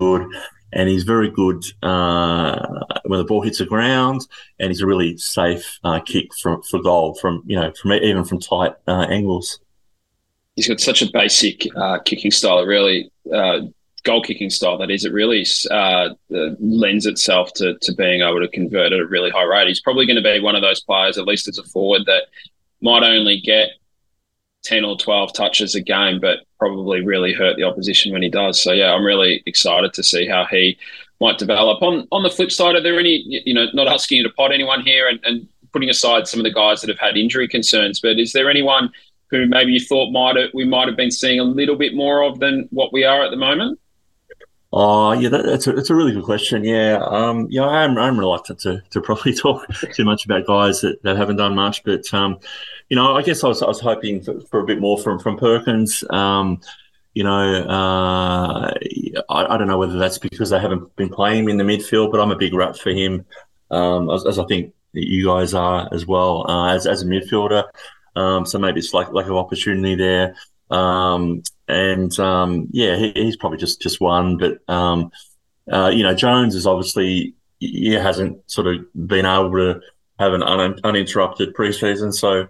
good. 0.00 0.26
And 0.76 0.88
he's 0.88 1.04
very 1.04 1.30
good 1.30 1.62
uh, 1.84 2.58
when 3.04 3.20
the 3.20 3.24
ball 3.24 3.42
hits 3.42 3.58
the 3.58 3.64
ground, 3.64 4.26
and 4.58 4.70
he's 4.70 4.80
a 4.80 4.86
really 4.86 5.16
safe 5.16 5.78
uh, 5.84 6.00
kick 6.00 6.34
from 6.34 6.62
for 6.62 6.82
goal 6.82 7.14
from 7.14 7.44
you 7.46 7.54
know 7.54 7.72
from 7.80 7.92
even 7.92 8.24
from 8.24 8.40
tight 8.40 8.72
uh, 8.88 9.06
angles 9.08 9.60
he's 10.56 10.68
got 10.68 10.80
such 10.80 11.02
a 11.02 11.10
basic 11.12 11.66
uh, 11.76 11.98
kicking 12.00 12.30
style. 12.30 12.64
Really 12.64 13.10
uh, 13.32 13.60
goal 14.04 14.22
kicking 14.22 14.50
style 14.50 14.78
that 14.78 14.90
is, 14.90 15.04
it 15.04 15.12
really 15.12 15.46
uh, 15.70 16.10
lends 16.30 17.06
itself 17.06 17.52
to, 17.54 17.76
to 17.80 17.94
being 17.94 18.22
able 18.22 18.40
to 18.40 18.48
convert 18.48 18.92
at 18.92 19.00
a 19.00 19.06
really 19.06 19.30
high 19.30 19.44
rate. 19.44 19.68
He's 19.68 19.80
probably 19.80 20.06
going 20.06 20.16
to 20.16 20.22
be 20.22 20.40
one 20.40 20.56
of 20.56 20.62
those 20.62 20.80
players, 20.80 21.18
at 21.18 21.26
least 21.26 21.48
as 21.48 21.58
a 21.58 21.64
forward, 21.64 22.02
that 22.06 22.24
might 22.80 23.02
only 23.02 23.40
get 23.40 23.70
10 24.64 24.84
or 24.84 24.96
12 24.96 25.32
touches 25.32 25.74
a 25.74 25.80
game, 25.80 26.20
but 26.20 26.40
probably 26.58 27.04
really 27.04 27.32
hurt 27.32 27.56
the 27.56 27.62
opposition 27.62 28.12
when 28.12 28.22
he 28.22 28.30
does. 28.30 28.60
So, 28.60 28.72
yeah, 28.72 28.92
I'm 28.92 29.04
really 29.04 29.42
excited 29.46 29.92
to 29.94 30.02
see 30.02 30.26
how 30.26 30.46
he 30.50 30.76
might 31.20 31.38
develop. 31.38 31.82
On 31.82 32.08
on 32.10 32.22
the 32.22 32.30
flip 32.30 32.50
side, 32.50 32.74
are 32.74 32.82
there 32.82 32.98
any, 32.98 33.24
you 33.26 33.54
know, 33.54 33.66
not 33.72 33.86
asking 33.88 34.18
you 34.18 34.24
to 34.24 34.30
pot 34.30 34.52
anyone 34.52 34.82
here 34.82 35.08
and, 35.08 35.20
and 35.24 35.48
putting 35.72 35.90
aside 35.90 36.26
some 36.26 36.40
of 36.40 36.44
the 36.44 36.52
guys 36.52 36.80
that 36.80 36.88
have 36.88 36.98
had 36.98 37.16
injury 37.16 37.48
concerns, 37.48 38.00
but 38.00 38.18
is 38.18 38.32
there 38.32 38.50
anyone 38.50 38.90
who 39.30 39.46
maybe 39.46 39.72
you 39.72 39.80
thought 39.80 40.12
might 40.12 40.36
have, 40.36 40.50
we 40.54 40.64
might 40.64 40.86
have 40.86 40.96
been 40.96 41.10
seeing 41.10 41.40
a 41.40 41.44
little 41.44 41.76
bit 41.76 41.94
more 41.94 42.22
of 42.22 42.38
than 42.38 42.68
what 42.70 42.92
we 42.92 43.04
are 43.04 43.24
at 43.24 43.30
the 43.30 43.36
moment? 43.36 43.78
Oh 44.76 45.12
yeah, 45.12 45.28
that, 45.28 45.44
that's 45.46 45.68
a 45.68 45.72
that's 45.72 45.90
a 45.90 45.94
really 45.94 46.12
good 46.12 46.24
question. 46.24 46.64
Yeah, 46.64 46.98
um, 47.06 47.46
yeah, 47.48 47.64
I'm 47.64 47.96
I'm 47.96 48.18
reluctant 48.18 48.58
to 48.60 48.82
to 48.90 49.00
probably 49.02 49.32
talk 49.32 49.64
too 49.94 50.04
much 50.04 50.24
about 50.24 50.46
guys 50.46 50.80
that, 50.80 51.00
that 51.04 51.16
haven't 51.16 51.36
done 51.36 51.54
much, 51.54 51.84
but 51.84 52.12
um, 52.12 52.40
you 52.88 52.96
know, 52.96 53.14
I 53.14 53.22
guess 53.22 53.44
I 53.44 53.48
was 53.48 53.62
I 53.62 53.68
was 53.68 53.78
hoping 53.78 54.20
for, 54.20 54.40
for 54.40 54.58
a 54.58 54.64
bit 54.64 54.80
more 54.80 54.98
from 54.98 55.20
from 55.20 55.36
Perkins. 55.36 56.02
Um, 56.10 56.60
you 57.14 57.22
know, 57.22 57.62
uh, 57.68 58.74
I, 59.28 59.54
I 59.54 59.56
don't 59.56 59.68
know 59.68 59.78
whether 59.78 59.96
that's 59.96 60.18
because 60.18 60.50
they 60.50 60.58
haven't 60.58 60.96
been 60.96 61.08
playing 61.08 61.44
him 61.44 61.50
in 61.50 61.56
the 61.56 61.62
midfield, 61.64 62.10
but 62.10 62.20
I'm 62.20 62.32
a 62.32 62.36
big 62.36 62.52
rat 62.52 62.76
for 62.76 62.90
him, 62.90 63.24
um, 63.70 64.10
as, 64.10 64.26
as 64.26 64.40
I 64.40 64.44
think 64.46 64.74
you 64.92 65.26
guys 65.26 65.54
are 65.54 65.88
as 65.92 66.04
well 66.04 66.50
uh, 66.50 66.74
as 66.74 66.88
as 66.88 67.02
a 67.02 67.06
midfielder. 67.06 67.62
Um, 68.16 68.44
so 68.44 68.58
maybe 68.58 68.80
it's 68.80 68.92
like 68.92 69.12
lack 69.12 69.26
of 69.26 69.36
opportunity 69.36 69.94
there. 69.94 70.34
Um, 70.74 71.42
and 71.68 72.18
um, 72.18 72.68
yeah, 72.70 72.96
he, 72.96 73.12
he's 73.14 73.36
probably 73.36 73.58
just 73.58 73.80
just 73.80 74.00
one. 74.00 74.36
But 74.36 74.58
um, 74.68 75.10
uh, 75.72 75.90
you 75.92 76.02
know, 76.02 76.14
Jones 76.14 76.54
is 76.54 76.66
obviously 76.66 77.34
he 77.60 77.92
hasn't 77.92 78.38
sort 78.50 78.66
of 78.66 78.84
been 78.94 79.26
able 79.26 79.52
to 79.52 79.80
have 80.18 80.32
an 80.32 80.42
un- 80.42 80.80
uninterrupted 80.84 81.54
preseason, 81.54 82.12
so 82.12 82.48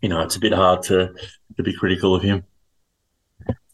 you 0.00 0.08
know 0.08 0.20
it's 0.20 0.36
a 0.36 0.40
bit 0.40 0.52
hard 0.52 0.82
to 0.84 1.12
to 1.56 1.62
be 1.62 1.72
critical 1.72 2.14
of 2.14 2.22
him. 2.22 2.44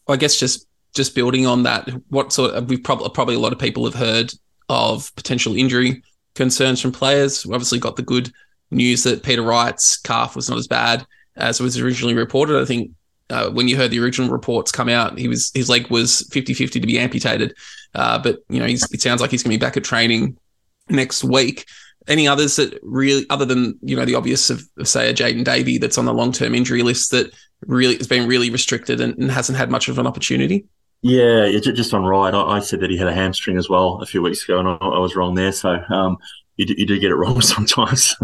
I 0.07 0.15
guess 0.15 0.39
just 0.39 0.67
just 0.95 1.13
building 1.13 1.45
on 1.45 1.63
that, 1.63 1.89
what 2.09 2.31
sort 2.31 2.51
of 2.51 2.69
we've 2.69 2.83
probably 2.83 3.09
probably 3.09 3.35
a 3.35 3.39
lot 3.39 3.53
of 3.53 3.59
people 3.59 3.85
have 3.85 3.95
heard 3.95 4.33
of 4.69 5.13
potential 5.15 5.55
injury 5.55 6.01
concerns 6.33 6.81
from 6.81 6.91
players. 6.91 7.45
We 7.45 7.53
obviously 7.53 7.79
got 7.79 7.97
the 7.97 8.03
good 8.03 8.31
news 8.71 9.03
that 9.03 9.23
Peter 9.23 9.41
Wright's 9.41 9.97
calf 9.97 10.35
was 10.35 10.49
not 10.49 10.57
as 10.57 10.67
bad 10.67 11.05
as 11.35 11.59
was 11.59 11.77
originally 11.77 12.15
reported. 12.15 12.61
I 12.61 12.65
think 12.65 12.91
uh, 13.29 13.49
when 13.49 13.67
you 13.67 13.75
heard 13.75 13.91
the 13.91 13.99
original 13.99 14.29
reports 14.29 14.71
come 14.71 14.89
out, 14.89 15.17
he 15.17 15.27
was 15.27 15.51
his 15.53 15.69
leg 15.69 15.89
was 15.89 16.27
50-50 16.31 16.71
to 16.73 16.79
be 16.81 16.99
amputated. 16.99 17.55
Uh, 17.93 18.19
but 18.19 18.39
you 18.49 18.59
know, 18.59 18.65
it 18.65 19.01
sounds 19.01 19.21
like 19.21 19.31
he's 19.31 19.43
going 19.43 19.51
to 19.51 19.57
be 19.57 19.65
back 19.65 19.77
at 19.77 19.83
training 19.83 20.37
next 20.89 21.23
week. 21.23 21.65
Any 22.07 22.27
others 22.27 22.57
that 22.57 22.79
really, 22.83 23.25
other 23.31 23.45
than 23.45 23.79
you 23.81 23.95
know 23.95 24.05
the 24.05 24.15
obvious 24.15 24.51
of, 24.51 24.61
of 24.77 24.87
say 24.87 25.09
a 25.09 25.13
Jaden 25.13 25.43
Davey 25.43 25.79
that's 25.79 25.97
on 25.97 26.05
the 26.05 26.13
long 26.13 26.31
term 26.31 26.53
injury 26.53 26.83
list 26.83 27.11
that 27.11 27.33
really 27.65 27.97
has 27.97 28.07
been 28.07 28.27
really 28.27 28.51
restricted 28.51 29.01
and, 29.01 29.17
and, 29.17 29.31
hasn't 29.31 29.57
had 29.57 29.71
much 29.71 29.87
of 29.87 29.97
an 29.97 30.05
opportunity? 30.05 30.65
Yeah, 31.01 31.49
just 31.59 31.93
on. 31.93 32.05
I, 32.05 32.57
I, 32.57 32.59
said 32.59 32.81
that 32.81 32.91
he 32.91 32.97
had 32.97 33.07
a 33.07 33.13
hamstring 33.13 33.57
as 33.57 33.69
well 33.69 33.99
a 34.01 34.05
few 34.05 34.21
weeks 34.21 34.43
ago, 34.43 34.59
and 34.59 34.67
I, 34.67 34.75
I 34.75 34.99
was 34.99 35.15
wrong 35.15 35.33
there. 35.33 35.51
So 35.51 35.79
um, 35.89 36.17
you 36.57 36.65
do, 36.65 36.75
you 36.77 36.85
do 36.85 36.99
get 36.99 37.11
it 37.11 37.15
wrong 37.15 37.41
sometimes. 37.41 38.15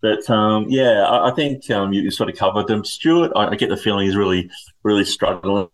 but 0.00 0.30
um, 0.30 0.66
yeah, 0.68 1.02
I, 1.02 1.30
I 1.30 1.34
think 1.34 1.70
um, 1.70 1.92
you, 1.92 2.02
you, 2.02 2.10
sort 2.10 2.30
of 2.30 2.36
covered 2.36 2.66
them. 2.66 2.84
Stewart, 2.84 3.32
I, 3.34 3.48
I, 3.48 3.54
get 3.56 3.68
the 3.68 3.76
feeling 3.76 4.06
he's 4.06 4.16
really, 4.16 4.50
really 4.82 5.04
struggling 5.04 5.68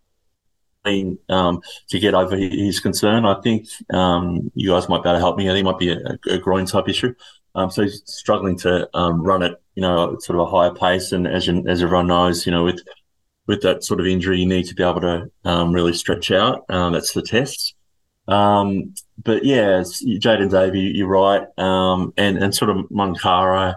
um, 1.29 1.61
to 1.89 1.99
get 1.99 2.13
over 2.13 2.35
his 2.35 2.79
concern. 2.79 3.25
I 3.25 3.39
think 3.41 3.67
um, 3.93 4.51
you 4.55 4.69
guys 4.69 4.89
might 4.89 5.03
be 5.03 5.09
able 5.09 5.17
to 5.17 5.21
help 5.21 5.37
me. 5.37 5.49
I 5.49 5.53
think 5.53 5.65
it 5.65 5.71
might 5.71 5.79
be 5.79 5.91
a, 5.91 6.17
a 6.29 6.37
groin 6.37 6.65
type 6.65 6.89
issue. 6.89 7.13
Um, 7.55 7.71
so 7.71 7.83
he's 7.83 8.03
struggling 8.05 8.57
to 8.59 8.87
um, 8.95 9.21
run 9.23 9.43
at 9.43 9.59
you 9.75 9.81
know 9.81 10.17
sort 10.19 10.39
of 10.39 10.47
a 10.47 10.51
higher 10.51 10.73
pace, 10.73 11.11
and 11.11 11.27
as 11.27 11.47
you, 11.47 11.63
as 11.67 11.81
everyone 11.81 12.07
knows, 12.07 12.45
you 12.45 12.51
know 12.51 12.63
with 12.63 12.81
with 13.47 13.61
that 13.61 13.83
sort 13.83 13.99
of 13.99 14.05
injury, 14.05 14.39
you 14.39 14.45
need 14.45 14.65
to 14.65 14.75
be 14.75 14.83
able 14.83 15.01
to 15.01 15.31
really 15.45 15.93
stretch 15.93 16.31
out. 16.31 16.65
that's 16.67 17.13
the 17.13 17.21
test. 17.21 17.75
Um, 18.27 18.93
but 19.23 19.43
yeah, 19.43 19.81
Jaden 19.81 20.51
Davey, 20.51 20.91
you're 20.95 21.07
right. 21.07 21.47
Um, 21.57 22.13
and, 22.17 22.37
and 22.37 22.53
sort 22.53 22.69
of 22.69 22.85
Munkara 22.89 23.75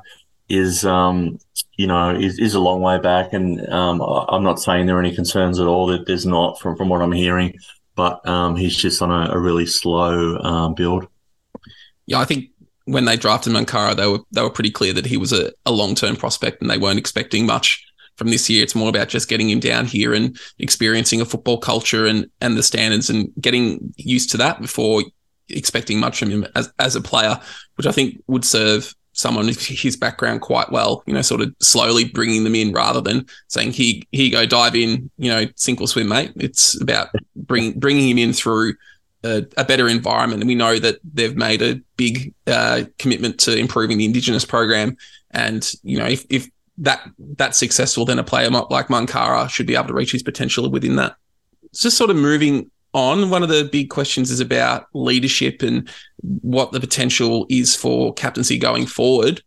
is, 0.48 0.84
um, 0.84 1.38
you 1.76 1.86
know, 1.86 2.14
is, 2.14 2.38
is 2.38 2.54
a 2.54 2.60
long 2.60 2.80
way 2.82 2.98
back. 2.98 3.32
And 3.32 3.66
um, 3.68 4.00
I'm 4.02 4.42
not 4.42 4.60
saying 4.60 4.86
there 4.86 4.96
are 4.96 5.00
any 5.00 5.14
concerns 5.14 5.58
at 5.58 5.66
all 5.66 5.86
that 5.88 6.06
there's 6.06 6.26
not 6.26 6.60
from, 6.60 6.76
from 6.76 6.88
what 6.88 7.00
I'm 7.00 7.12
hearing, 7.12 7.58
but 7.94 8.26
um, 8.28 8.56
he's 8.56 8.76
just 8.76 9.00
on 9.00 9.10
a, 9.10 9.32
a 9.32 9.38
really 9.38 9.66
slow 9.66 10.38
um, 10.38 10.74
build. 10.74 11.06
Yeah, 12.06 12.18
I 12.18 12.24
think 12.24 12.50
when 12.84 13.04
they 13.04 13.16
drafted 13.16 13.52
Munkara, 13.52 13.96
they 13.96 14.06
were 14.06 14.18
they 14.32 14.42
were 14.42 14.50
pretty 14.50 14.70
clear 14.70 14.92
that 14.92 15.06
he 15.06 15.16
was 15.16 15.32
a, 15.32 15.52
a 15.64 15.70
long 15.70 15.94
term 15.94 16.16
prospect 16.16 16.60
and 16.60 16.70
they 16.70 16.78
weren't 16.78 16.98
expecting 16.98 17.46
much 17.46 17.86
from 18.16 18.28
this 18.30 18.50
year. 18.50 18.62
It's 18.62 18.74
more 18.74 18.88
about 18.88 19.08
just 19.08 19.28
getting 19.28 19.48
him 19.48 19.60
down 19.60 19.86
here 19.86 20.12
and 20.12 20.38
experiencing 20.58 21.20
a 21.20 21.24
football 21.24 21.58
culture 21.58 22.06
and 22.06 22.28
and 22.40 22.56
the 22.56 22.62
standards 22.62 23.08
and 23.08 23.30
getting 23.40 23.94
used 23.96 24.30
to 24.30 24.36
that 24.38 24.60
before 24.60 25.02
expecting 25.50 25.98
much 25.98 26.18
from 26.18 26.30
him 26.30 26.46
as, 26.54 26.72
as 26.78 26.96
a 26.96 27.00
player, 27.00 27.38
which 27.76 27.86
I 27.86 27.92
think 27.92 28.22
would 28.26 28.44
serve 28.44 28.94
someone 29.12 29.46
with 29.46 29.60
his 29.64 29.96
background 29.96 30.40
quite 30.40 30.70
well. 30.70 31.02
You 31.06 31.14
know, 31.14 31.22
sort 31.22 31.40
of 31.40 31.54
slowly 31.60 32.04
bringing 32.04 32.44
them 32.44 32.54
in 32.54 32.72
rather 32.72 33.00
than 33.00 33.26
saying, 33.48 33.72
"Here, 33.72 34.02
here 34.12 34.24
you 34.26 34.32
go, 34.32 34.46
dive 34.46 34.74
in." 34.74 35.10
You 35.18 35.30
know, 35.30 35.46
sink 35.56 35.80
or 35.80 35.88
swim, 35.88 36.08
mate. 36.08 36.32
It's 36.36 36.80
about 36.80 37.08
bring, 37.36 37.78
bringing 37.78 38.08
him 38.08 38.18
in 38.18 38.32
through. 38.32 38.74
A, 39.22 39.44
a, 39.58 39.66
better 39.66 39.86
environment. 39.86 40.40
And 40.40 40.48
we 40.48 40.54
know 40.54 40.78
that 40.78 40.98
they've 41.04 41.36
made 41.36 41.60
a 41.60 41.78
big 41.98 42.32
uh, 42.46 42.84
commitment 42.98 43.38
to 43.40 43.54
improving 43.54 43.98
the 43.98 44.06
Indigenous 44.06 44.46
program. 44.46 44.96
And, 45.32 45.70
you 45.82 45.98
know, 45.98 46.06
if, 46.06 46.24
if 46.30 46.48
that 46.80 47.06
that's 47.36 47.58
successful, 47.58 48.04
then 48.04 48.18
a 48.18 48.24
player 48.24 48.48
like 48.48 48.88
Munkara 48.88 49.48
should 49.48 49.66
be 49.66 49.76
able 49.76 49.88
to 49.88 49.94
reach 49.94 50.12
his 50.12 50.22
potential 50.22 50.68
within 50.70 50.96
that. 50.96 51.16
It's 51.64 51.82
just 51.82 51.96
sort 51.96 52.10
of 52.10 52.16
moving 52.16 52.70
on. 52.92 53.30
One 53.30 53.42
of 53.42 53.48
the 53.48 53.68
big 53.70 53.90
questions 53.90 54.30
is 54.30 54.40
about 54.40 54.86
leadership 54.94 55.62
and 55.62 55.88
what 56.22 56.72
the 56.72 56.80
potential 56.80 57.46
is 57.48 57.76
for 57.76 58.12
captaincy 58.14 58.58
going 58.58 58.86
forward. 58.86 59.42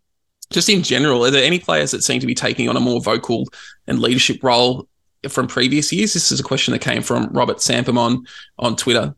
Just 0.50 0.70
in 0.70 0.84
general, 0.84 1.26
are 1.26 1.32
there 1.32 1.44
any 1.44 1.60
players 1.60 1.92
that 1.92 2.04
seem 2.04 2.20
to 2.20 2.28
be 2.28 2.36
taking 2.36 2.70
on 2.70 2.78
a 2.78 2.80
more 2.80 3.02
vocal 3.02 3.48
and 3.88 4.00
leadership 4.00 4.44
role 4.44 4.88
from 5.28 5.48
previous 5.48 5.92
years? 5.92 6.14
This 6.14 6.32
is 6.32 6.40
a 6.40 6.44
question 6.44 6.74
that 6.74 6.80
came 6.80 7.02
from 7.02 7.30
Robert 7.32 7.58
Sampam 7.58 8.26
on, 8.60 8.76
Twitter. 8.76 9.16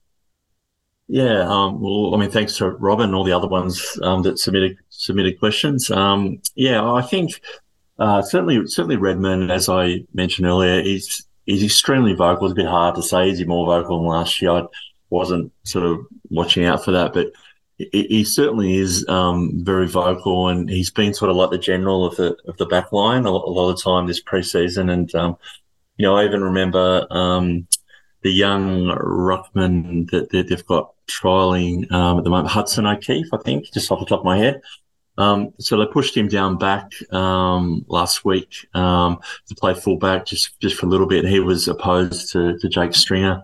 Yeah, 1.08 1.48
um, 1.48 1.82
well, 1.82 2.16
I 2.16 2.18
mean, 2.18 2.32
thanks 2.32 2.58
to 2.58 2.72
Robin 2.72 3.06
and 3.06 3.16
all 3.16 3.24
the 3.24 3.32
other 3.32 3.48
ones 3.48 3.84
um, 4.02 4.24
that 4.24 4.40
submitted 4.40 4.78
submitted 4.90 5.40
questions. 5.40 5.92
Um, 5.92 6.42
yeah, 6.56 6.84
I 6.84 7.04
think 7.04 7.42
uh, 8.00 8.22
certainly, 8.22 8.66
certainly 8.68 8.96
Redman, 8.96 9.52
as 9.52 9.70
I 9.70 10.04
mentioned 10.14 10.48
earlier, 10.48 10.82
he's 10.82 11.28
he's 11.46 11.64
extremely 11.64 12.14
vocal. 12.14 12.48
It's 12.48 12.54
a 12.54 12.56
bit 12.56 12.68
hard 12.68 12.96
to 12.96 13.04
say. 13.04 13.30
Is 13.30 13.40
he 13.40 13.46
more 13.46 13.66
vocal 13.66 14.00
than 14.00 14.08
last 14.08 14.42
year? 14.42 14.52
I 14.52 14.64
wasn't 15.10 15.52
sort 15.64 15.86
of 15.86 16.06
watching 16.30 16.66
out 16.66 16.84
for 16.84 16.92
that, 16.92 17.14
but 17.14 17.32
he, 17.78 18.08
he 18.10 18.24
certainly 18.24 18.78
is 18.78 19.08
um, 19.08 19.52
very 19.64 19.88
vocal, 19.88 20.50
and 20.50 20.70
he's 20.70 20.90
been 20.90 21.14
sort 21.14 21.32
of 21.32 21.38
like 21.38 21.52
the 21.52 21.58
general 21.58 22.06
of 22.06 22.16
the 22.16 22.38
of 22.48 22.58
the 22.58 22.66
back 22.66 22.92
line 22.92 23.26
a, 23.26 23.32
lot, 23.32 23.48
a 23.48 23.52
lot 23.52 23.70
of 23.70 23.78
the 23.78 23.82
time 23.82 24.08
this 24.08 24.24
preseason. 24.24 24.92
And 24.92 25.14
um, 25.16 25.38
you 25.98 26.04
know, 26.04 26.16
I 26.16 26.26
even 26.26 26.44
remember 26.44 27.08
um, 27.12 27.68
the 28.22 28.32
young 28.32 28.88
ruckman 28.88 30.10
that, 30.12 30.30
that 30.32 30.50
they've 30.50 30.66
got 30.66 30.94
trialing 31.08 31.92
um, 31.92 32.18
at 32.18 32.24
the 32.24 32.30
moment, 32.30 32.50
Hudson 32.50 32.88
O'Keeffe, 32.88 33.30
I 33.32 33.38
think, 33.38 33.72
just 33.72 33.92
off 33.92 34.00
the 34.00 34.06
top 34.06 34.20
of 34.20 34.26
my 34.26 34.38
head. 34.38 34.62
Um, 35.18 35.54
so 35.60 35.78
they 35.78 35.86
pushed 35.86 36.16
him 36.16 36.28
down 36.28 36.58
back 36.58 36.92
um, 37.14 37.86
last 37.88 38.26
week 38.26 38.68
um, 38.74 39.20
to 39.48 39.56
play 39.56 39.74
fullback 39.74 40.26
just 40.26 40.60
just 40.60 40.76
for 40.76 40.86
a 40.86 40.90
little 40.90 41.08
bit. 41.08 41.26
He 41.26 41.40
was 41.40 41.68
opposed 41.68 42.32
to, 42.34 42.58
to 42.60 42.70
Jake 42.70 42.94
Stringer. 42.94 43.44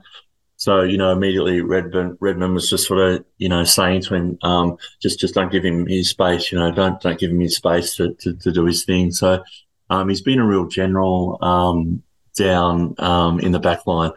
So 0.57 0.81
you 0.81 0.97
know 0.97 1.11
immediately 1.11 1.61
Redman 1.61 2.17
Redman 2.19 2.53
was 2.53 2.69
just 2.69 2.87
sort 2.87 2.99
of 2.99 3.25
you 3.37 3.49
know 3.49 3.63
saying 3.63 4.01
to 4.03 4.15
him, 4.15 4.37
um, 4.41 4.77
just 5.01 5.19
just 5.19 5.33
don't 5.33 5.51
give 5.51 5.63
him 5.63 5.87
his 5.87 6.09
space. 6.09 6.51
You 6.51 6.59
know, 6.59 6.71
don't 6.71 7.01
don't 7.01 7.19
give 7.19 7.31
him 7.31 7.39
his 7.39 7.55
space 7.55 7.95
to 7.95 8.13
to, 8.15 8.33
to 8.33 8.51
do 8.51 8.65
his 8.65 8.83
thing. 8.83 9.11
So 9.11 9.43
um, 9.89 10.09
he's 10.09 10.21
been 10.21 10.39
a 10.39 10.45
real 10.45 10.67
general 10.67 11.37
um, 11.41 12.03
down 12.35 12.95
in 13.41 13.51
the 13.51 13.59
back 13.59 13.87
line. 13.87 14.11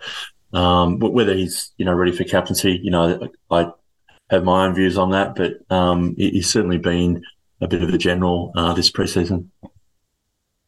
Whether 0.52 1.34
he's 1.34 1.72
you 1.78 1.84
know 1.84 1.94
ready 1.94 2.12
for 2.12 2.24
captaincy, 2.24 2.80
you 2.82 2.90
know, 2.90 3.30
I 3.50 3.70
have 4.30 4.44
my 4.44 4.66
own 4.66 4.74
views 4.74 4.98
on 4.98 5.10
that, 5.10 5.36
but 5.36 5.54
um, 5.74 6.14
he's 6.16 6.50
certainly 6.50 6.78
been 6.78 7.22
a 7.60 7.68
bit 7.68 7.82
of 7.82 7.88
a 7.88 7.98
general 7.98 8.52
uh, 8.56 8.72
this 8.72 8.90
preseason. 8.90 9.48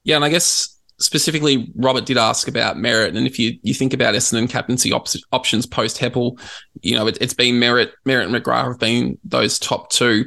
Yeah, 0.04 0.16
and 0.16 0.24
I 0.24 0.28
guess 0.28 0.76
specifically, 0.98 1.72
Robert 1.76 2.06
did 2.06 2.16
ask 2.16 2.48
about 2.48 2.76
Merrett, 2.76 3.16
and 3.16 3.26
if 3.26 3.38
you 3.38 3.58
you 3.62 3.74
think 3.74 3.92
about 3.92 4.14
Essendon 4.14 4.48
captaincy 4.48 4.92
op- 4.92 5.08
options 5.32 5.66
post 5.66 5.98
Heppell, 5.98 6.40
you 6.82 6.94
know 6.94 7.06
it, 7.06 7.20
has 7.20 7.34
been 7.34 7.56
Merrett, 7.56 7.90
Merrett 8.06 8.26
and 8.26 8.34
McGrath 8.34 8.68
have 8.68 8.78
been 8.78 9.18
those 9.24 9.58
top 9.58 9.90
two, 9.90 10.26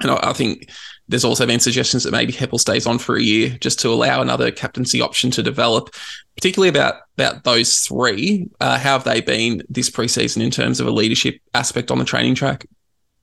and 0.00 0.10
I, 0.10 0.30
I, 0.30 0.32
think 0.32 0.70
there's 1.08 1.24
also 1.24 1.46
been 1.46 1.60
suggestions 1.60 2.04
that 2.04 2.12
maybe 2.12 2.32
Heppell 2.32 2.60
stays 2.60 2.86
on 2.86 2.98
for 2.98 3.16
a 3.16 3.22
year 3.22 3.56
just 3.60 3.78
to 3.80 3.88
allow 3.88 4.22
another 4.22 4.50
captaincy 4.50 5.00
option 5.00 5.30
to 5.32 5.42
develop. 5.42 5.90
Particularly 6.36 6.68
about 6.68 6.94
about 7.16 7.44
those 7.44 7.78
three, 7.80 8.48
uh, 8.60 8.78
how 8.78 8.92
have 8.92 9.04
they 9.04 9.20
been 9.20 9.62
this 9.68 9.90
preseason 9.90 10.42
in 10.42 10.50
terms 10.50 10.80
of 10.80 10.86
a 10.86 10.90
leadership 10.90 11.40
aspect 11.54 11.90
on 11.90 11.98
the 11.98 12.04
training 12.04 12.34
track? 12.34 12.66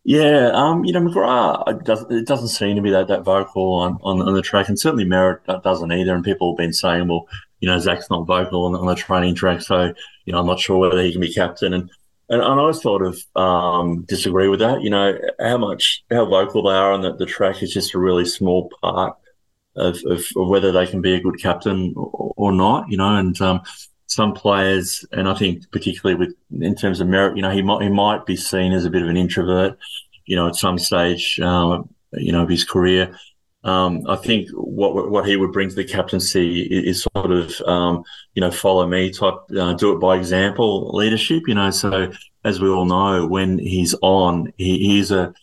Yeah, 0.05 0.51
um, 0.53 0.83
you 0.83 0.91
know, 0.91 0.99
McGrath 0.99 1.79
it 1.79 1.85
doesn't, 1.85 2.11
it 2.11 2.27
doesn't 2.27 2.49
seem 2.49 2.75
to 2.75 2.81
be 2.81 2.91
that, 2.91 3.07
that 3.07 3.23
vocal 3.23 3.73
on, 3.75 3.97
on, 4.03 4.21
on 4.21 4.33
the 4.33 4.41
track, 4.41 4.67
and 4.67 4.77
certainly 4.77 5.05
Merrett 5.05 5.63
doesn't 5.63 5.91
either. 5.93 6.13
And 6.13 6.25
people 6.25 6.51
have 6.51 6.57
been 6.57 6.73
saying, 6.73 7.07
well, 7.07 7.25
you 7.61 7.69
know, 7.69 7.79
Zach's 7.79 8.09
not 8.09 8.27
vocal 8.27 8.65
on, 8.65 8.75
on 8.75 8.85
the 8.85 8.95
training 8.95 9.35
track, 9.35 9.61
so 9.61 9.93
you 10.25 10.33
know, 10.33 10.39
I'm 10.39 10.45
not 10.45 10.59
sure 10.59 10.77
whether 10.77 11.01
he 11.01 11.13
can 11.13 11.21
be 11.21 11.33
captain. 11.33 11.73
And 11.73 11.89
and, 12.27 12.41
and 12.41 12.59
I 12.59 12.71
sort 12.71 13.05
of 13.05 13.17
um, 13.35 14.03
disagree 14.03 14.49
with 14.49 14.59
that. 14.59 14.81
You 14.81 14.89
know, 14.89 15.17
how 15.39 15.57
much 15.57 16.03
how 16.11 16.25
vocal 16.25 16.63
they 16.63 16.75
are 16.75 16.91
on 16.91 17.01
the, 17.01 17.15
the 17.15 17.25
track 17.25 17.63
is 17.63 17.73
just 17.73 17.93
a 17.93 17.99
really 17.99 18.25
small 18.25 18.69
part 18.81 19.15
of, 19.77 19.97
of, 20.05 20.21
of 20.35 20.47
whether 20.49 20.73
they 20.73 20.85
can 20.85 21.01
be 21.01 21.13
a 21.13 21.21
good 21.21 21.39
captain 21.41 21.93
or, 21.95 22.33
or 22.35 22.51
not. 22.51 22.89
You 22.89 22.97
know, 22.97 23.15
and 23.15 23.39
um, 23.41 23.61
some 24.07 24.33
players, 24.33 25.05
and 25.11 25.27
I 25.27 25.33
think 25.33 25.69
particularly 25.71 26.17
with 26.17 26.35
in 26.61 26.75
terms 26.75 26.99
of 26.99 27.07
Merrett, 27.07 27.35
you 27.35 27.41
know, 27.41 27.51
he 27.51 27.61
might 27.61 27.83
he 27.83 27.89
might 27.89 28.25
be 28.25 28.35
seen 28.35 28.73
as 28.73 28.85
a 28.85 28.89
bit 28.89 29.01
of 29.01 29.09
an 29.09 29.17
introvert, 29.17 29.77
you 30.25 30.35
know, 30.35 30.47
at 30.47 30.55
some 30.55 30.77
stage, 30.77 31.39
uh, 31.41 31.81
you 32.13 32.31
know, 32.31 32.43
of 32.43 32.49
his 32.49 32.63
career. 32.63 33.17
Um, 33.63 34.01
I 34.09 34.17
think 34.17 34.49
what 34.51 35.09
what 35.09 35.27
he 35.27 35.37
would 35.37 35.53
bring 35.53 35.69
to 35.69 35.75
the 35.75 35.85
captaincy 35.85 36.63
is, 36.63 36.97
is 36.97 37.07
sort 37.15 37.31
of 37.31 37.61
um, 37.61 38.03
you 38.35 38.41
know 38.41 38.51
follow 38.51 38.85
me 38.85 39.09
type, 39.09 39.35
uh, 39.57 39.73
do 39.73 39.93
it 39.93 39.99
by 39.99 40.17
example 40.17 40.93
leadership. 40.93 41.43
You 41.47 41.55
know, 41.55 41.71
so 41.71 42.11
as 42.43 42.59
we 42.59 42.69
all 42.69 42.85
know, 42.85 43.25
when 43.25 43.57
he's 43.59 43.95
on, 44.01 44.51
he, 44.57 44.79
he's 44.79 45.11
a 45.11 45.33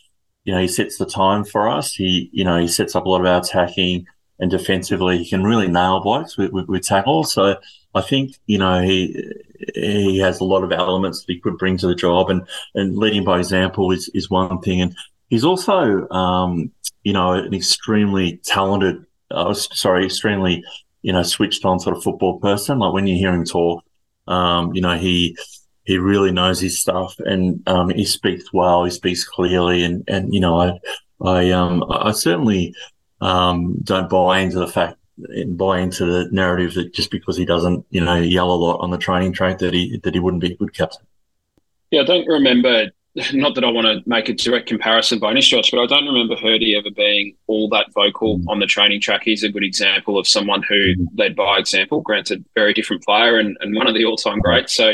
you 0.44 0.53
know 0.53 0.61
he 0.61 0.68
sets 0.68 0.99
the 0.99 1.07
time 1.07 1.44
for 1.44 1.68
us. 1.68 1.94
He 1.94 2.29
you 2.33 2.44
know 2.44 2.59
he 2.61 2.68
sets 2.68 2.94
up 2.94 3.07
a 3.07 3.09
lot 3.09 3.20
of 3.23 3.27
our 3.27 3.40
attacking 3.40 4.07
and 4.38 4.51
defensively. 4.51 5.18
He 5.18 5.29
can 5.29 5.44
really 5.44 5.68
nail 5.68 6.01
blokes 6.01 6.37
with, 6.37 6.51
with, 6.53 6.66
with 6.66 6.83
tackles. 6.83 7.33
So 7.33 7.57
I 7.94 8.03
think 8.03 8.37
you 8.46 8.59
know 8.59 8.83
he 8.83 9.33
he 9.74 10.18
has 10.18 10.40
a 10.40 10.44
lot 10.44 10.64
of 10.64 10.72
elements 10.72 11.20
that 11.20 11.33
he 11.33 11.40
could 11.40 11.59
bring 11.59 11.76
to 11.79 11.87
the 11.87 11.94
job, 11.94 12.31
and 12.31 12.46
and 12.74 12.96
leading 12.96 13.24
by 13.24 13.38
example 13.38 13.90
is 13.90 14.11
is 14.14 14.31
one 14.31 14.61
thing, 14.61 14.81
and 14.81 14.94
he's 15.29 15.44
also 15.44 16.09
um, 16.11 16.70
you 17.03 17.12
know 17.12 17.33
an 17.33 17.55
extremely 17.55 18.38
talented, 18.44 19.05
uh, 19.31 19.53
sorry, 19.55 20.07
extremely 20.07 20.62
you 21.03 21.12
know 21.12 21.22
switched 21.22 21.64
on 21.64 21.81
sort 21.81 21.96
of 21.96 22.03
football 22.03 22.38
person. 22.40 22.79
Like 22.79 22.92
when 22.92 23.07
you 23.07 23.16
hear 23.16 23.33
him 23.33 23.44
talk, 23.44 23.85
um, 24.26 24.74
you 24.74 24.81
know 24.81 24.96
he 24.96 25.37
he 25.85 25.98
really 25.98 26.31
knows 26.31 26.61
his 26.61 26.79
stuff, 26.79 27.18
and 27.20 27.62
um, 27.68 27.90
he 27.90 28.05
speaks 28.05 28.53
well, 28.53 28.85
he 28.85 28.90
speaks 28.90 29.24
clearly, 29.24 29.83
and 29.83 30.05
and 30.09 30.33
you 30.33 30.40
know 30.40 30.61
I 30.61 30.79
I 31.20 31.50
um 31.50 31.85
I 31.90 32.12
certainly 32.12 32.74
um, 33.20 33.76
don't 33.83 34.09
buy 34.09 34.40
into 34.40 34.59
the 34.59 34.68
fact 34.68 34.96
buy 35.56 35.80
into 35.80 36.04
the 36.04 36.28
narrative 36.33 36.74
that 36.74 36.92
just 36.92 37.11
because 37.11 37.37
he 37.37 37.44
doesn't, 37.44 37.85
you 37.90 38.00
know, 38.00 38.16
yell 38.16 38.50
a 38.50 38.54
lot 38.54 38.78
on 38.80 38.90
the 38.90 38.98
training 38.98 39.33
track 39.33 39.59
that 39.59 39.74
he 39.74 39.98
that 40.04 40.14
he 40.14 40.20
wouldn't 40.20 40.42
be 40.42 40.52
a 40.52 40.56
good 40.56 40.74
captain. 40.74 41.06
Yeah, 41.90 42.02
I 42.02 42.04
don't 42.04 42.26
remember. 42.26 42.90
Not 43.33 43.56
that 43.56 43.64
I 43.64 43.70
want 43.70 43.88
to 43.88 44.09
make 44.09 44.28
a 44.28 44.33
direct 44.33 44.68
comparison 44.68 45.18
by 45.18 45.33
any 45.33 45.42
stretch, 45.42 45.72
but 45.72 45.80
I 45.80 45.87
don't 45.87 46.06
remember 46.06 46.37
Hirdy 46.37 46.78
ever 46.78 46.90
being 46.94 47.35
all 47.48 47.68
that 47.70 47.92
vocal 47.92 48.38
mm. 48.38 48.44
on 48.46 48.61
the 48.61 48.66
training 48.66 49.00
track. 49.00 49.22
He's 49.24 49.42
a 49.42 49.48
good 49.48 49.64
example 49.64 50.16
of 50.16 50.28
someone 50.28 50.62
who 50.62 50.94
mm. 50.94 51.06
led 51.16 51.35
by 51.35 51.59
example. 51.59 52.02
Granted, 52.02 52.44
very 52.54 52.72
different 52.72 53.02
player 53.02 53.40
and, 53.40 53.56
and 53.62 53.74
one 53.74 53.88
of 53.88 53.94
the 53.94 54.04
all-time 54.04 54.38
greats. 54.38 54.76
So, 54.76 54.90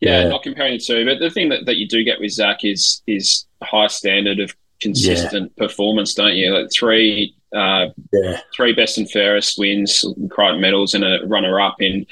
yeah, 0.00 0.24
yeah, 0.24 0.28
not 0.28 0.42
comparing 0.42 0.74
the 0.74 0.78
two. 0.78 1.06
But 1.06 1.18
the 1.18 1.30
thing 1.30 1.48
that, 1.48 1.64
that 1.64 1.76
you 1.76 1.88
do 1.88 2.04
get 2.04 2.20
with 2.20 2.32
Zach 2.32 2.62
is 2.62 3.02
is 3.06 3.46
high 3.62 3.86
standard 3.86 4.38
of 4.38 4.54
consistent 4.82 5.50
yeah. 5.56 5.66
performance, 5.66 6.12
don't 6.12 6.34
you? 6.34 6.52
Like 6.52 6.70
three 6.70 7.34
uh, 7.56 7.88
yeah. 8.12 8.40
three 8.54 8.72
best 8.72 8.98
and 8.98 9.10
fairest 9.10 9.58
wins, 9.58 10.04
Crichton 10.30 10.60
medals, 10.60 10.94
and 10.94 11.04
a 11.04 11.20
runner 11.26 11.60
up 11.60 11.76
in. 11.80 12.06